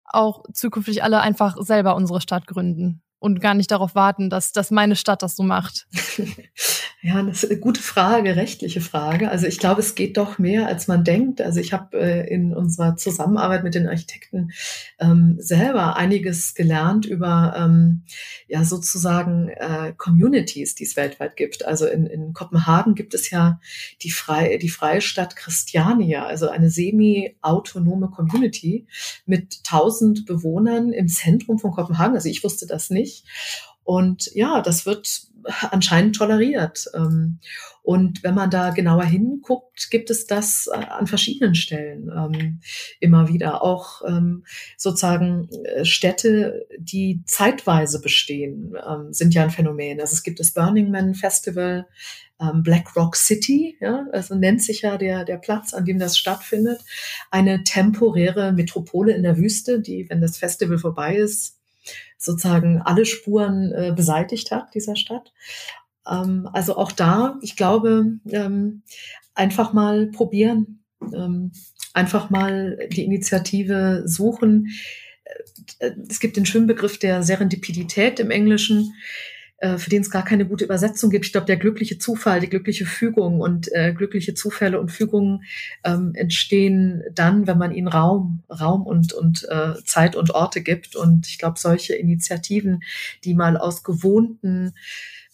auch 0.04 0.44
zukünftig 0.52 1.04
alle 1.04 1.20
einfach 1.20 1.56
selber 1.60 1.96
unsere 1.96 2.20
Stadt 2.20 2.46
gründen? 2.46 3.02
und 3.22 3.40
gar 3.40 3.54
nicht 3.54 3.70
darauf 3.70 3.94
warten, 3.94 4.30
dass, 4.30 4.50
dass 4.50 4.72
meine 4.72 4.96
Stadt 4.96 5.22
das 5.22 5.36
so 5.36 5.44
macht? 5.44 5.86
ja, 7.04 7.20
das 7.20 7.42
ist 7.42 7.50
eine 7.50 7.58
gute 7.58 7.82
Frage, 7.82 8.36
rechtliche 8.36 8.80
Frage. 8.80 9.28
Also 9.28 9.48
ich 9.48 9.58
glaube, 9.58 9.80
es 9.80 9.96
geht 9.96 10.16
doch 10.16 10.38
mehr, 10.38 10.68
als 10.68 10.86
man 10.86 11.02
denkt. 11.02 11.40
Also 11.40 11.58
ich 11.58 11.72
habe 11.72 11.98
äh, 11.98 12.32
in 12.32 12.54
unserer 12.54 12.94
Zusammenarbeit 12.96 13.64
mit 13.64 13.74
den 13.74 13.88
Architekten 13.88 14.52
ähm, 15.00 15.34
selber 15.40 15.96
einiges 15.96 16.54
gelernt 16.54 17.04
über 17.04 17.54
ähm, 17.58 18.04
ja 18.46 18.62
sozusagen 18.62 19.48
äh, 19.48 19.94
Communities, 19.96 20.76
die 20.76 20.84
es 20.84 20.94
weltweit 20.94 21.34
gibt. 21.34 21.64
Also 21.66 21.86
in, 21.86 22.06
in 22.06 22.34
Kopenhagen 22.34 22.94
gibt 22.94 23.14
es 23.14 23.30
ja 23.30 23.58
die 24.02 24.12
freie, 24.12 24.60
die 24.60 24.68
freie 24.68 25.00
Stadt 25.00 25.34
Christiania, 25.34 26.24
also 26.26 26.50
eine 26.50 26.70
semi-autonome 26.70 28.10
Community 28.10 28.86
mit 29.26 29.64
tausend 29.64 30.24
Bewohnern 30.24 30.92
im 30.92 31.08
Zentrum 31.08 31.58
von 31.58 31.72
Kopenhagen. 31.72 32.14
Also 32.14 32.28
ich 32.28 32.44
wusste 32.44 32.68
das 32.68 32.90
nicht. 32.90 33.24
Und 33.84 34.30
ja, 34.34 34.62
das 34.62 34.86
wird 34.86 35.31
anscheinend 35.70 36.16
toleriert. 36.16 36.86
Ähm, 36.94 37.38
und 37.82 38.22
wenn 38.22 38.34
man 38.34 38.50
da 38.50 38.70
genauer 38.70 39.04
hinguckt, 39.04 39.90
gibt 39.90 40.10
es 40.10 40.26
das 40.26 40.68
äh, 40.72 40.76
an 40.76 41.06
verschiedenen 41.06 41.54
Stellen 41.54 42.10
ähm, 42.14 42.60
immer 43.00 43.28
wieder. 43.28 43.62
Auch 43.62 44.02
ähm, 44.06 44.44
sozusagen 44.76 45.48
äh, 45.64 45.84
Städte, 45.84 46.66
die 46.78 47.22
zeitweise 47.26 48.00
bestehen, 48.00 48.74
sind 49.10 49.34
ja 49.34 49.42
ein 49.42 49.50
Phänomen. 49.50 50.00
Also 50.00 50.14
es 50.14 50.22
gibt 50.22 50.40
das 50.40 50.52
Burning 50.52 50.90
Man 50.90 51.14
Festival, 51.14 51.86
Black 52.54 52.96
Rock 52.96 53.14
City, 53.14 53.76
ja, 53.80 54.06
also 54.10 54.34
nennt 54.34 54.62
sich 54.62 54.82
ja 54.82 54.96
der, 54.96 55.24
der 55.24 55.36
Platz, 55.36 55.74
an 55.74 55.84
dem 55.84 55.98
das 55.98 56.18
stattfindet. 56.18 56.80
Eine 57.30 57.62
temporäre 57.62 58.52
Metropole 58.52 59.12
in 59.12 59.22
der 59.22 59.36
Wüste, 59.36 59.80
die, 59.80 60.08
wenn 60.08 60.20
das 60.20 60.38
Festival 60.38 60.78
vorbei 60.78 61.16
ist, 61.16 61.61
sozusagen 62.22 62.80
alle 62.82 63.04
Spuren 63.04 63.72
äh, 63.72 63.92
beseitigt 63.94 64.50
hat, 64.52 64.74
dieser 64.74 64.96
Stadt. 64.96 65.32
Ähm, 66.08 66.48
also 66.52 66.76
auch 66.76 66.92
da, 66.92 67.38
ich 67.42 67.56
glaube, 67.56 68.18
ähm, 68.30 68.82
einfach 69.34 69.72
mal 69.72 70.06
probieren, 70.06 70.84
ähm, 71.12 71.50
einfach 71.94 72.30
mal 72.30 72.78
die 72.90 73.04
Initiative 73.04 74.04
suchen. 74.06 74.68
Äh, 75.80 75.92
es 76.08 76.20
gibt 76.20 76.36
den 76.36 76.46
schönen 76.46 76.68
Begriff 76.68 76.98
der 76.98 77.24
Serendipität 77.24 78.20
im 78.20 78.30
Englischen. 78.30 78.92
Äh, 79.62 79.78
für 79.78 79.90
den 79.90 80.02
es 80.02 80.10
gar 80.10 80.24
keine 80.24 80.44
gute 80.44 80.64
Übersetzung 80.64 81.08
gibt. 81.08 81.24
Ich 81.24 81.30
glaube, 81.30 81.46
der 81.46 81.56
glückliche 81.56 81.96
Zufall, 81.96 82.40
die 82.40 82.48
glückliche 82.48 82.84
Fügung 82.84 83.38
und 83.38 83.72
äh, 83.72 83.94
glückliche 83.94 84.34
Zufälle 84.34 84.80
und 84.80 84.90
Fügungen 84.90 85.44
ähm, 85.84 86.10
entstehen 86.14 87.04
dann, 87.14 87.46
wenn 87.46 87.58
man 87.58 87.72
ihnen 87.72 87.86
Raum, 87.86 88.42
Raum 88.50 88.82
und, 88.84 89.12
und 89.12 89.46
äh, 89.48 89.74
Zeit 89.84 90.16
und 90.16 90.32
Orte 90.34 90.62
gibt. 90.62 90.96
Und 90.96 91.28
ich 91.28 91.38
glaube, 91.38 91.60
solche 91.60 91.94
Initiativen, 91.94 92.82
die 93.22 93.34
mal 93.34 93.56
aus 93.56 93.84
gewohnten 93.84 94.72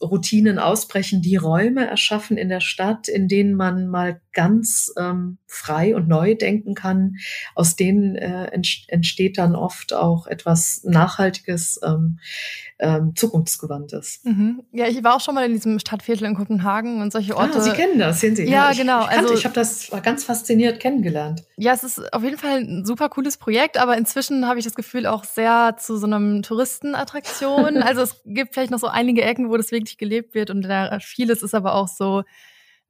Routinen 0.01 0.59
ausbrechen, 0.59 1.23
die 1.23 1.37
Räume 1.37 1.87
erschaffen 1.87 2.37
in 2.37 2.49
der 2.49 2.61
Stadt, 2.61 3.09
in 3.09 3.29
denen 3.29 3.55
man 3.55 3.89
mal 3.89 4.21
ganz 4.33 4.93
ähm, 4.97 5.39
frei 5.47 5.97
und 5.97 6.07
neu 6.07 6.37
denken 6.37 6.75
kann. 6.75 7.17
Aus 7.55 7.75
denen 7.75 8.15
äh, 8.15 8.51
entsteht 8.87 9.39
dann 9.39 9.57
oft 9.57 9.93
auch 9.93 10.27
etwas 10.27 10.83
Nachhaltiges, 10.85 11.81
ähm, 11.85 12.21
ähm, 12.79 13.15
Zukunftsgewandtes. 13.17 14.21
Mhm. 14.23 14.63
Ja, 14.71 14.87
ich 14.87 15.03
war 15.03 15.17
auch 15.17 15.21
schon 15.21 15.35
mal 15.35 15.47
in 15.47 15.53
diesem 15.53 15.79
Stadtviertel 15.81 16.27
in 16.27 16.37
Kopenhagen 16.37 17.01
und 17.01 17.13
solche 17.13 17.37
Orte. 17.37 17.59
Ah, 17.59 17.61
Sie 17.61 17.73
kennen 17.73 17.99
das, 17.99 18.21
sehen 18.21 18.37
Sie. 18.37 18.45
Ja, 18.45 18.51
ja 18.51 18.71
ich, 18.71 18.79
genau. 18.79 19.03
Ich, 19.03 19.19
also, 19.19 19.35
ich 19.35 19.45
habe 19.45 19.55
das 19.55 19.91
ganz 20.05 20.23
fasziniert 20.23 20.79
kennengelernt. 20.79 21.43
Ja, 21.57 21.73
es 21.73 21.83
ist 21.83 22.13
auf 22.13 22.23
jeden 22.23 22.39
Fall 22.39 22.61
ein 22.61 22.85
super 22.85 23.09
cooles 23.09 23.37
Projekt, 23.37 23.79
aber 23.79 23.97
inzwischen 23.97 24.47
habe 24.47 24.61
ich 24.61 24.65
das 24.65 24.77
Gefühl 24.77 25.07
auch 25.07 25.25
sehr 25.25 25.77
zu 25.79 25.97
so 25.97 26.07
einem 26.07 26.43
Touristenattraktion. 26.43 27.79
also 27.83 28.03
es 28.03 28.21
gibt 28.25 28.55
vielleicht 28.55 28.71
noch 28.71 28.79
so 28.79 28.87
einige 28.87 29.23
Ecken, 29.23 29.51
wo 29.51 29.57
das 29.57 29.73
wirklich 29.73 29.88
gelebt 29.97 30.35
wird 30.35 30.51
und 30.51 30.63
da 30.63 30.99
vieles 31.01 31.43
ist 31.43 31.55
aber 31.55 31.75
auch 31.75 31.89
so 31.89 32.25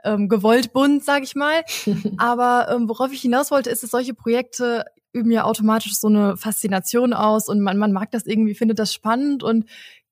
ähm, 0.05 0.29
gewollt 0.29 0.73
bunt, 0.73 1.05
sage 1.05 1.25
ich 1.25 1.35
mal. 1.35 1.63
Aber 2.19 2.69
ähm, 2.71 2.89
worauf 2.89 3.13
ich 3.13 3.21
hinaus 3.21 3.51
wollte, 3.51 3.71
ist, 3.71 3.83
dass 3.83 3.91
solche 3.91 4.15
Projekte 4.15 4.85
üben 5.13 5.31
ja 5.31 5.45
automatisch 5.45 5.95
so 5.95 6.09
eine 6.09 6.37
Faszination 6.37 7.13
aus 7.13 7.49
und 7.49 7.61
man, 7.61 7.79
man 7.79 7.93
mag 7.93 8.11
das 8.11 8.27
irgendwie, 8.27 8.55
findet 8.55 8.79
das 8.79 8.93
spannend 8.93 9.43
und 9.43 9.65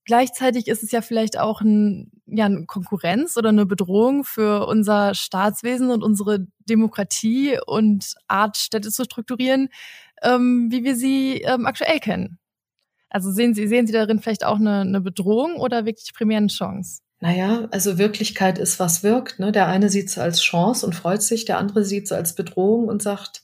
gleichzeitig 0.05 0.69
ist 0.69 0.83
es 0.83 0.91
ja 0.93 1.03
vielleicht 1.03 1.39
auch 1.39 1.61
ein, 1.61 2.11
ja, 2.27 2.47
eine 2.47 2.65
Konkurrenz 2.65 3.37
oder 3.37 3.51
eine 3.51 3.67
Bedrohung 3.67 4.25
für 4.25 4.67
unser 4.67 5.15
Staatswesen 5.15 5.91
und 5.91 6.03
unsere 6.03 6.47
Demokratie 6.69 7.59
und 7.67 8.15
Art, 8.27 8.57
Städte 8.57 8.91
zu 8.91 9.05
strukturieren, 9.05 9.69
ähm, 10.23 10.69
wie 10.71 10.85
wir 10.85 10.97
sie 10.97 11.43
ähm, 11.43 11.67
aktuell 11.67 12.01
kennen. 12.01 12.39
Also 13.09 13.31
sehen 13.31 13.55
Sie, 13.55 13.67
sehen 13.67 13.87
Sie 13.87 13.93
darin 13.93 14.21
vielleicht 14.21 14.45
auch 14.45 14.59
eine, 14.59 14.81
eine 14.81 15.01
Bedrohung 15.01 15.57
oder 15.57 15.87
wirklich 15.87 16.13
primär 16.15 16.39
eine 16.39 16.49
Chance? 16.49 17.01
Naja, 17.21 17.67
also 17.71 17.99
Wirklichkeit 17.99 18.59
ist, 18.59 18.79
was 18.79 19.03
wirkt. 19.03 19.39
Ne? 19.39 19.53
Der 19.53 19.69
eine 19.69 19.89
sieht 19.89 20.09
es 20.09 20.19
als 20.19 20.41
Chance 20.41 20.85
und 20.85 20.95
freut 20.95 21.23
sich, 21.23 21.45
der 21.45 21.59
andere 21.59 21.85
sieht 21.85 22.05
es 22.05 22.13
als 22.13 22.35
Bedrohung 22.35 22.89
und 22.89 23.03
sagt, 23.03 23.43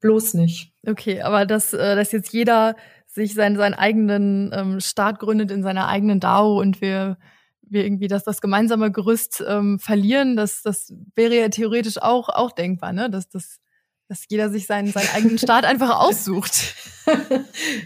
bloß 0.00 0.34
nicht. 0.34 0.72
Okay, 0.86 1.20
aber 1.22 1.44
dass, 1.44 1.72
äh, 1.72 1.96
dass 1.96 2.12
jetzt 2.12 2.32
jeder 2.32 2.76
sich 3.06 3.34
seinen, 3.34 3.56
seinen 3.56 3.74
eigenen 3.74 4.50
ähm, 4.54 4.80
Staat 4.80 5.18
gründet 5.18 5.50
in 5.50 5.62
seiner 5.62 5.86
eigenen 5.88 6.18
DAO 6.18 6.60
und 6.60 6.80
wir, 6.80 7.18
wir 7.62 7.84
irgendwie 7.84 8.08
das, 8.08 8.24
das 8.24 8.40
gemeinsame 8.40 8.90
Gerüst 8.90 9.44
ähm, 9.46 9.78
verlieren, 9.78 10.36
das, 10.36 10.62
das 10.62 10.92
wäre 11.14 11.36
ja 11.36 11.48
theoretisch 11.48 11.98
auch, 12.00 12.28
auch 12.28 12.52
denkbar, 12.52 12.92
ne? 12.92 13.10
Dass, 13.10 13.28
dass, 13.28 13.60
dass 14.08 14.24
jeder 14.28 14.50
sich 14.50 14.66
seinen, 14.66 14.92
seinen 14.92 15.08
eigenen 15.14 15.38
Staat 15.38 15.64
einfach 15.64 16.00
aussucht. 16.00 16.74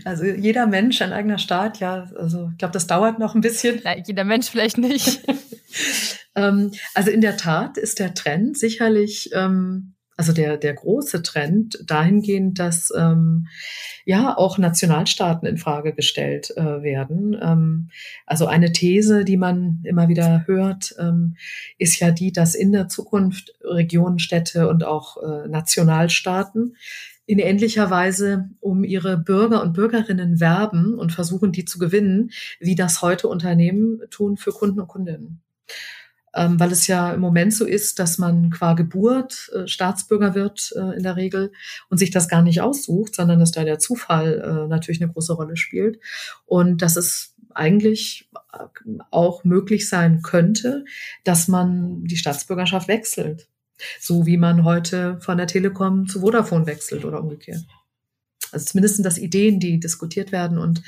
Also 0.04 0.24
jeder 0.24 0.68
Mensch 0.68 1.02
ein 1.02 1.12
eigener 1.12 1.38
Staat, 1.38 1.80
ja, 1.80 2.08
also 2.16 2.50
ich 2.52 2.58
glaube, 2.58 2.70
das 2.70 2.86
dauert 2.86 3.18
noch 3.18 3.34
ein 3.34 3.40
bisschen. 3.40 3.82
Ja, 3.82 3.96
jeder 3.96 4.22
Mensch 4.22 4.48
vielleicht 4.48 4.78
nicht. 4.78 5.26
ähm, 6.36 6.70
also 6.94 7.10
in 7.10 7.20
der 7.20 7.36
Tat 7.36 7.78
ist 7.78 7.98
der 7.98 8.14
Trend 8.14 8.56
sicherlich 8.56 9.30
ähm, 9.34 9.96
also 10.18 10.32
der, 10.32 10.56
der 10.56 10.74
große 10.74 11.22
Trend 11.22 11.78
dahingehend, 11.86 12.58
dass 12.58 12.92
ähm, 12.94 13.46
ja 14.04 14.36
auch 14.36 14.58
Nationalstaaten 14.58 15.46
in 15.46 15.58
Frage 15.58 15.92
gestellt 15.92 16.52
äh, 16.56 16.82
werden. 16.82 17.38
Ähm, 17.40 17.90
also 18.26 18.48
eine 18.48 18.72
These, 18.72 19.24
die 19.24 19.36
man 19.36 19.80
immer 19.84 20.08
wieder 20.08 20.44
hört, 20.48 20.92
ähm, 20.98 21.36
ist 21.78 22.00
ja 22.00 22.10
die, 22.10 22.32
dass 22.32 22.56
in 22.56 22.72
der 22.72 22.88
Zukunft 22.88 23.54
Regionen, 23.62 24.18
Städte 24.18 24.68
und 24.68 24.82
auch 24.82 25.22
äh, 25.22 25.46
Nationalstaaten 25.46 26.74
in 27.26 27.38
ähnlicher 27.38 27.88
Weise 27.88 28.50
um 28.58 28.82
ihre 28.82 29.18
Bürger 29.18 29.62
und 29.62 29.74
Bürgerinnen 29.74 30.40
werben 30.40 30.98
und 30.98 31.12
versuchen, 31.12 31.52
die 31.52 31.64
zu 31.64 31.78
gewinnen, 31.78 32.32
wie 32.58 32.74
das 32.74 33.02
heute 33.02 33.28
Unternehmen 33.28 34.00
tun 34.10 34.36
für 34.36 34.50
Kunden 34.50 34.80
und 34.80 34.88
Kundinnen 34.88 35.40
ähm, 36.38 36.60
weil 36.60 36.70
es 36.70 36.86
ja 36.86 37.12
im 37.12 37.20
Moment 37.20 37.52
so 37.52 37.66
ist, 37.66 37.98
dass 37.98 38.16
man 38.16 38.50
qua 38.50 38.74
Geburt 38.74 39.50
äh, 39.52 39.66
Staatsbürger 39.66 40.36
wird 40.36 40.72
äh, 40.76 40.96
in 40.96 41.02
der 41.02 41.16
Regel 41.16 41.50
und 41.90 41.98
sich 41.98 42.12
das 42.12 42.28
gar 42.28 42.42
nicht 42.42 42.60
aussucht, 42.60 43.16
sondern 43.16 43.40
dass 43.40 43.50
da 43.50 43.64
der 43.64 43.80
Zufall 43.80 44.40
äh, 44.40 44.68
natürlich 44.68 45.02
eine 45.02 45.12
große 45.12 45.32
Rolle 45.32 45.56
spielt 45.56 45.98
und 46.46 46.80
dass 46.80 46.96
es 46.96 47.34
eigentlich 47.54 48.30
äh, 48.52 48.58
auch 49.10 49.42
möglich 49.42 49.88
sein 49.88 50.22
könnte, 50.22 50.84
dass 51.24 51.48
man 51.48 52.04
die 52.04 52.16
Staatsbürgerschaft 52.16 52.86
wechselt, 52.86 53.48
so 53.98 54.24
wie 54.24 54.36
man 54.36 54.62
heute 54.62 55.18
von 55.20 55.38
der 55.38 55.48
Telekom 55.48 56.06
zu 56.06 56.20
Vodafone 56.20 56.66
wechselt 56.66 57.04
oder 57.04 57.20
umgekehrt. 57.20 57.64
Also 58.52 58.66
zumindest 58.66 59.04
das 59.04 59.18
Ideen, 59.18 59.60
die 59.60 59.80
diskutiert 59.80 60.32
werden. 60.32 60.58
Und 60.58 60.82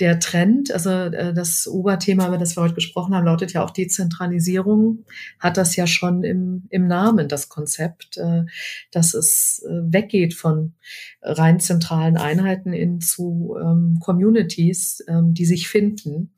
der 0.00 0.18
Trend, 0.20 0.72
also 0.72 0.90
äh, 0.90 1.32
das 1.34 1.66
Oberthema, 1.66 2.28
über 2.28 2.38
das 2.38 2.56
wir 2.56 2.62
heute 2.62 2.74
gesprochen 2.74 3.14
haben, 3.14 3.26
lautet 3.26 3.52
ja 3.52 3.64
auch 3.64 3.70
Dezentralisierung, 3.70 5.04
hat 5.38 5.56
das 5.56 5.76
ja 5.76 5.86
schon 5.86 6.24
im, 6.24 6.64
im 6.70 6.86
Namen, 6.86 7.28
das 7.28 7.48
Konzept, 7.48 8.16
äh, 8.18 8.44
dass 8.90 9.14
es 9.14 9.64
äh, 9.66 9.70
weggeht 9.92 10.34
von 10.34 10.74
rein 11.22 11.60
zentralen 11.60 12.16
Einheiten 12.16 12.72
in 12.72 13.00
zu 13.00 13.56
ähm, 13.60 13.98
Communities, 14.00 15.04
ähm, 15.08 15.34
die 15.34 15.44
sich 15.44 15.68
finden 15.68 16.32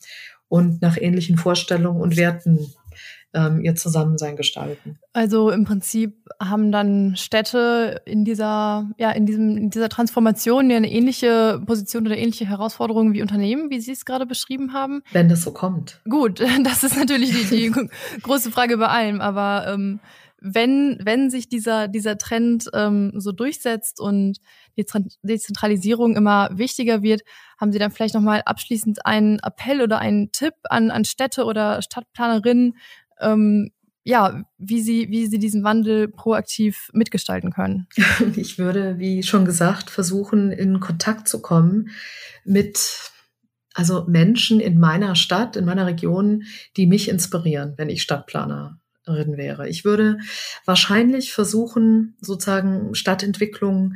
und 0.48 0.82
nach 0.82 0.96
ähnlichen 0.96 1.36
Vorstellungen 1.36 2.00
und 2.00 2.16
Werten 2.16 2.72
ähm, 3.34 3.60
ihr 3.60 3.74
Zusammensein 3.74 4.36
gestalten. 4.36 4.98
Also 5.12 5.50
im 5.50 5.64
Prinzip 5.64 6.16
haben 6.40 6.72
dann 6.72 7.16
Städte 7.16 8.00
in 8.04 8.24
dieser, 8.24 8.90
ja, 8.98 9.10
in 9.10 9.26
diesem, 9.26 9.56
in 9.56 9.70
dieser 9.70 9.88
Transformation 9.88 10.70
eine 10.70 10.90
ähnliche 10.90 11.60
Position 11.66 12.06
oder 12.06 12.16
ähnliche 12.16 12.46
Herausforderungen 12.46 13.12
wie 13.12 13.22
Unternehmen, 13.22 13.70
wie 13.70 13.80
Sie 13.80 13.92
es 13.92 14.04
gerade 14.04 14.26
beschrieben 14.26 14.72
haben. 14.72 15.02
Wenn 15.12 15.28
das 15.28 15.42
so 15.42 15.52
kommt. 15.52 16.00
Gut, 16.08 16.40
das 16.64 16.84
ist 16.84 16.96
natürlich 16.96 17.30
die, 17.30 17.70
die 17.70 17.72
große 18.22 18.50
Frage 18.50 18.76
bei 18.78 18.88
allem, 18.88 19.20
aber 19.20 19.66
ähm, 19.68 20.00
wenn, 20.46 20.98
wenn 21.02 21.30
sich 21.30 21.48
dieser, 21.48 21.88
dieser 21.88 22.18
Trend 22.18 22.68
ähm, 22.74 23.12
so 23.14 23.32
durchsetzt 23.32 23.98
und 23.98 24.40
die 24.76 24.84
Dezentralisierung 25.22 26.16
immer 26.16 26.50
wichtiger 26.52 27.02
wird, 27.02 27.22
haben 27.58 27.72
Sie 27.72 27.78
dann 27.78 27.90
vielleicht 27.90 28.14
nochmal 28.14 28.42
abschließend 28.44 29.06
einen 29.06 29.38
Appell 29.38 29.80
oder 29.80 30.00
einen 30.00 30.32
Tipp 30.32 30.52
an, 30.64 30.90
an 30.90 31.06
Städte 31.06 31.44
oder 31.46 31.80
Stadtplanerinnen, 31.80 32.76
ähm, 33.24 33.70
ja, 34.04 34.44
wie 34.58 34.82
sie, 34.82 35.08
wie 35.08 35.26
sie 35.26 35.38
diesen 35.38 35.64
Wandel 35.64 36.08
proaktiv 36.08 36.90
mitgestalten 36.92 37.52
können. 37.52 37.88
Ich 38.36 38.58
würde, 38.58 38.98
wie 38.98 39.22
schon 39.22 39.44
gesagt, 39.44 39.90
versuchen, 39.90 40.52
in 40.52 40.80
Kontakt 40.80 41.26
zu 41.26 41.40
kommen 41.40 41.90
mit 42.44 43.10
also 43.74 44.04
Menschen 44.06 44.60
in 44.60 44.78
meiner 44.78 45.16
Stadt, 45.16 45.56
in 45.56 45.64
meiner 45.64 45.86
Region, 45.86 46.44
die 46.76 46.86
mich 46.86 47.08
inspirieren, 47.08 47.74
wenn 47.76 47.90
ich 47.90 48.02
Stadtplanerin 48.02 48.76
wäre. 49.36 49.68
Ich 49.68 49.84
würde 49.84 50.18
wahrscheinlich 50.64 51.32
versuchen, 51.32 52.16
sozusagen 52.20 52.94
Stadtentwicklung 52.94 53.94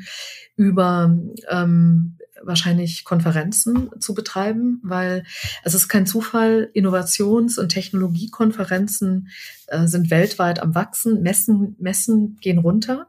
über 0.57 1.17
ähm, 1.49 2.18
wahrscheinlich 2.43 3.05
Konferenzen 3.05 3.91
zu 4.01 4.15
betreiben, 4.15 4.81
weil 4.83 5.25
es 5.65 5.75
ist 5.75 5.89
kein 5.89 6.07
Zufall, 6.07 6.71
Innovations- 6.75 7.59
und 7.59 7.69
Technologiekonferenzen 7.71 9.29
äh, 9.69 9.87
sind 9.87 10.11
weltweit 10.11 10.61
am 10.61 10.75
Wachsen, 10.75 11.23
Messen, 11.23 11.77
Messen 11.79 12.37
gehen 12.41 12.59
runter, 12.59 13.09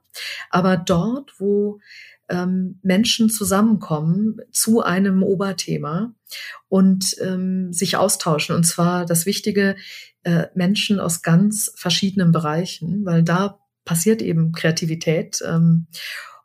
aber 0.50 0.78
dort, 0.78 1.40
wo 1.40 1.80
ähm, 2.30 2.80
Menschen 2.84 3.30
zusammenkommen 3.30 4.38
zu 4.52 4.82
einem 4.82 5.24
Oberthema 5.24 6.14
und 6.68 7.16
ähm, 7.22 7.74
sich 7.74 7.98
austauschen. 7.98 8.56
Und 8.56 8.66
zwar 8.66 9.06
das 9.06 9.26
Wichtige, 9.26 9.76
äh, 10.24 10.48
Menschen 10.54 11.00
aus 11.00 11.22
ganz 11.22 11.72
verschiedenen 11.76 12.32
Bereichen, 12.32 13.06
weil 13.06 13.24
da 13.24 13.60
passiert 13.84 14.22
eben 14.22 14.52
Kreativität. 14.52 15.42
Ähm, 15.46 15.88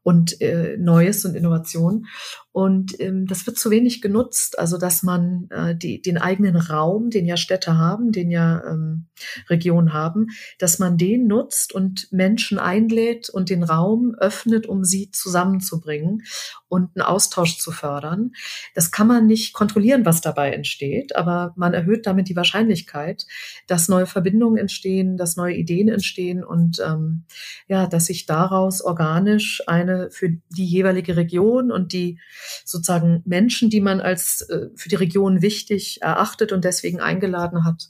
und 0.05 0.41
äh, 0.41 0.77
Neues 0.77 1.25
und 1.25 1.35
Innovation. 1.35 2.07
Und 2.55 3.01
ähm, 3.01 3.27
das 3.27 3.49
wird 3.49 3.59
zu 3.59 3.73
wenig 3.73 4.01
genutzt, 4.01 4.61
also 4.61 4.79
dass 4.79 5.03
man 5.03 5.49
äh, 5.51 5.75
die, 5.75 6.01
den 6.01 6.19
eigenen 6.19 6.55
Raum, 6.55 7.11
den 7.11 7.27
ja 7.27 7.37
Städte 7.37 7.79
haben, 7.79 8.13
den 8.13 8.31
ja 8.31 8.63
ähm, 8.65 9.09
Regionen 9.51 9.93
haben, 9.93 10.29
dass 10.61 10.79
man 10.79 10.97
den 10.97 11.27
nutzt 11.27 11.75
und 11.75 12.13
Menschen 12.13 12.61
einlädt 12.61 13.29
und 13.29 13.51
den 13.51 13.65
Raum 13.65 14.15
öffnet, 14.15 14.69
um 14.69 14.85
sie 14.85 15.11
zusammenzubringen 15.11 16.23
und 16.69 16.91
einen 16.95 17.05
Austausch 17.05 17.59
zu 17.59 17.73
fördern. 17.73 18.31
Das 18.77 18.93
kann 18.93 19.09
man 19.09 19.27
nicht 19.27 19.53
kontrollieren, 19.53 20.05
was 20.05 20.21
dabei 20.21 20.53
entsteht, 20.53 21.17
aber 21.17 21.55
man 21.57 21.75
erhöht 21.75 22.07
damit 22.07 22.29
die 22.29 22.37
Wahrscheinlichkeit, 22.37 23.27
dass 23.67 23.89
neue 23.89 24.07
Verbindungen 24.07 24.59
entstehen, 24.59 25.17
dass 25.17 25.35
neue 25.35 25.57
Ideen 25.57 25.89
entstehen 25.89 26.45
und 26.45 26.81
ähm, 26.87 27.25
ja, 27.67 27.89
dass 27.89 28.07
sich 28.07 28.27
daraus 28.27 28.81
organisch 28.81 29.61
eine 29.67 30.09
für 30.13 30.31
die 30.57 30.67
jeweilige 30.67 31.17
Region 31.17 31.73
und 31.73 31.93
die 31.93 32.21
sozusagen 32.65 33.23
Menschen, 33.25 33.71
die 33.71 33.81
man 33.81 34.01
als 34.01 34.43
äh, 34.43 34.69
für 34.75 34.89
die 34.89 34.97
Region 34.97 35.43
wichtig 35.43 36.03
erachtet 36.03 36.53
und 36.53 36.65
deswegen 36.65 37.01
eingeladen 37.01 37.65
hat, 37.65 37.89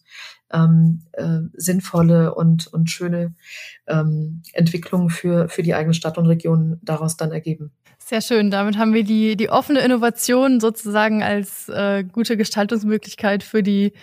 ähm, 0.52 1.02
äh, 1.12 1.40
sinnvolle 1.54 2.34
und, 2.34 2.66
und 2.68 2.90
schöne 2.90 3.34
ähm, 3.86 4.42
Entwicklungen 4.52 5.10
für, 5.10 5.48
für 5.48 5.62
die 5.62 5.74
eigene 5.74 5.94
Stadt 5.94 6.18
und 6.18 6.26
Region 6.26 6.78
daraus 6.82 7.16
dann 7.16 7.32
ergeben. 7.32 7.72
Sehr 7.98 8.20
schön. 8.20 8.50
Damit 8.50 8.76
haben 8.76 8.92
wir 8.92 9.04
die, 9.04 9.36
die 9.36 9.48
offene 9.48 9.80
Innovation 9.80 10.60
sozusagen 10.60 11.22
als 11.22 11.68
äh, 11.70 12.04
gute 12.04 12.36
Gestaltungsmöglichkeit 12.36 13.42
für 13.42 13.62
die 13.62 13.94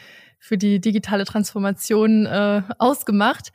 für 0.44 0.58
die 0.58 0.82
digitale 0.82 1.24
Transformation 1.24 2.26
äh, 2.26 2.64
ausgemacht. 2.80 3.52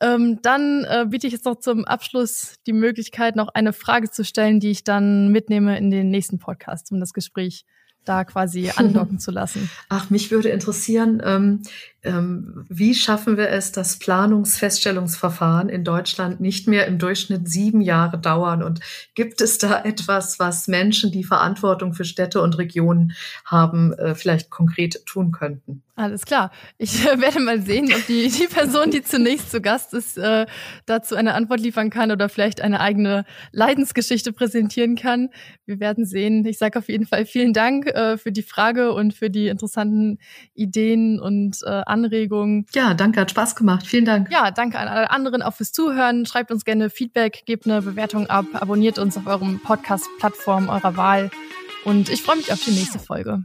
Ähm, 0.00 0.40
dann 0.40 0.84
äh, 0.84 1.04
biete 1.06 1.26
ich 1.26 1.34
jetzt 1.34 1.44
noch 1.44 1.60
zum 1.60 1.84
Abschluss 1.84 2.54
die 2.66 2.72
Möglichkeit, 2.72 3.36
noch 3.36 3.48
eine 3.48 3.74
Frage 3.74 4.10
zu 4.10 4.24
stellen, 4.24 4.58
die 4.58 4.70
ich 4.70 4.82
dann 4.82 5.28
mitnehme 5.28 5.76
in 5.76 5.90
den 5.90 6.08
nächsten 6.10 6.38
Podcast, 6.38 6.90
um 6.92 6.98
das 6.98 7.12
Gespräch 7.12 7.66
da 8.06 8.24
quasi 8.24 8.70
andocken 8.76 9.18
zu 9.18 9.30
lassen. 9.30 9.70
Ach, 9.90 10.08
mich 10.08 10.30
würde 10.30 10.48
interessieren, 10.48 11.20
ähm, 11.22 11.62
wie 12.02 12.94
schaffen 12.94 13.36
wir 13.36 13.50
es, 13.50 13.72
dass 13.72 13.98
Planungsfeststellungsverfahren 13.98 15.68
in 15.68 15.84
Deutschland 15.84 16.40
nicht 16.40 16.66
mehr 16.66 16.86
im 16.86 16.98
Durchschnitt 16.98 17.46
sieben 17.48 17.82
Jahre 17.82 18.18
dauern? 18.18 18.62
Und 18.62 18.80
gibt 19.14 19.42
es 19.42 19.58
da 19.58 19.84
etwas, 19.84 20.38
was 20.38 20.66
Menschen, 20.66 21.12
die 21.12 21.24
Verantwortung 21.24 21.92
für 21.92 22.06
Städte 22.06 22.40
und 22.40 22.56
Regionen 22.56 23.12
haben, 23.44 23.92
äh, 23.92 24.14
vielleicht 24.14 24.48
konkret 24.48 25.04
tun 25.04 25.30
könnten? 25.30 25.82
Alles 26.00 26.24
klar. 26.24 26.50
Ich 26.78 27.06
äh, 27.06 27.20
werde 27.20 27.40
mal 27.40 27.60
sehen, 27.60 27.92
ob 27.94 28.06
die, 28.06 28.28
die 28.28 28.46
Person, 28.46 28.90
die 28.90 29.02
zunächst 29.02 29.50
zu 29.50 29.60
Gast 29.60 29.92
ist, 29.92 30.16
äh, 30.16 30.46
dazu 30.86 31.14
eine 31.14 31.34
Antwort 31.34 31.60
liefern 31.60 31.90
kann 31.90 32.10
oder 32.10 32.30
vielleicht 32.30 32.62
eine 32.62 32.80
eigene 32.80 33.26
Leidensgeschichte 33.52 34.32
präsentieren 34.32 34.96
kann. 34.96 35.28
Wir 35.66 35.78
werden 35.78 36.06
sehen. 36.06 36.46
Ich 36.46 36.56
sage 36.56 36.78
auf 36.78 36.88
jeden 36.88 37.04
Fall 37.04 37.26
vielen 37.26 37.52
Dank 37.52 37.86
äh, 37.88 38.16
für 38.16 38.32
die 38.32 38.42
Frage 38.42 38.94
und 38.94 39.12
für 39.12 39.28
die 39.28 39.48
interessanten 39.48 40.18
Ideen 40.54 41.20
und 41.20 41.58
äh, 41.64 41.82
Anregungen. 41.90 42.66
Ja, 42.74 42.94
danke, 42.94 43.20
hat 43.20 43.30
Spaß 43.30 43.56
gemacht. 43.56 43.86
Vielen 43.86 44.04
Dank. 44.04 44.30
Ja, 44.30 44.50
danke 44.50 44.78
an 44.78 44.88
alle 44.88 45.10
anderen 45.10 45.42
auch 45.42 45.54
fürs 45.54 45.72
Zuhören. 45.72 46.24
Schreibt 46.24 46.50
uns 46.50 46.64
gerne 46.64 46.88
Feedback, 46.90 47.42
gebt 47.46 47.66
eine 47.66 47.82
Bewertung 47.82 48.28
ab, 48.28 48.46
abonniert 48.52 48.98
uns 48.98 49.16
auf 49.16 49.26
eurem 49.26 49.60
Podcast-Plattform 49.60 50.68
eurer 50.68 50.96
Wahl. 50.96 51.30
Und 51.84 52.08
ich 52.08 52.22
freue 52.22 52.36
mich 52.36 52.52
auf 52.52 52.62
die 52.64 52.72
nächste 52.72 52.98
Folge. 52.98 53.44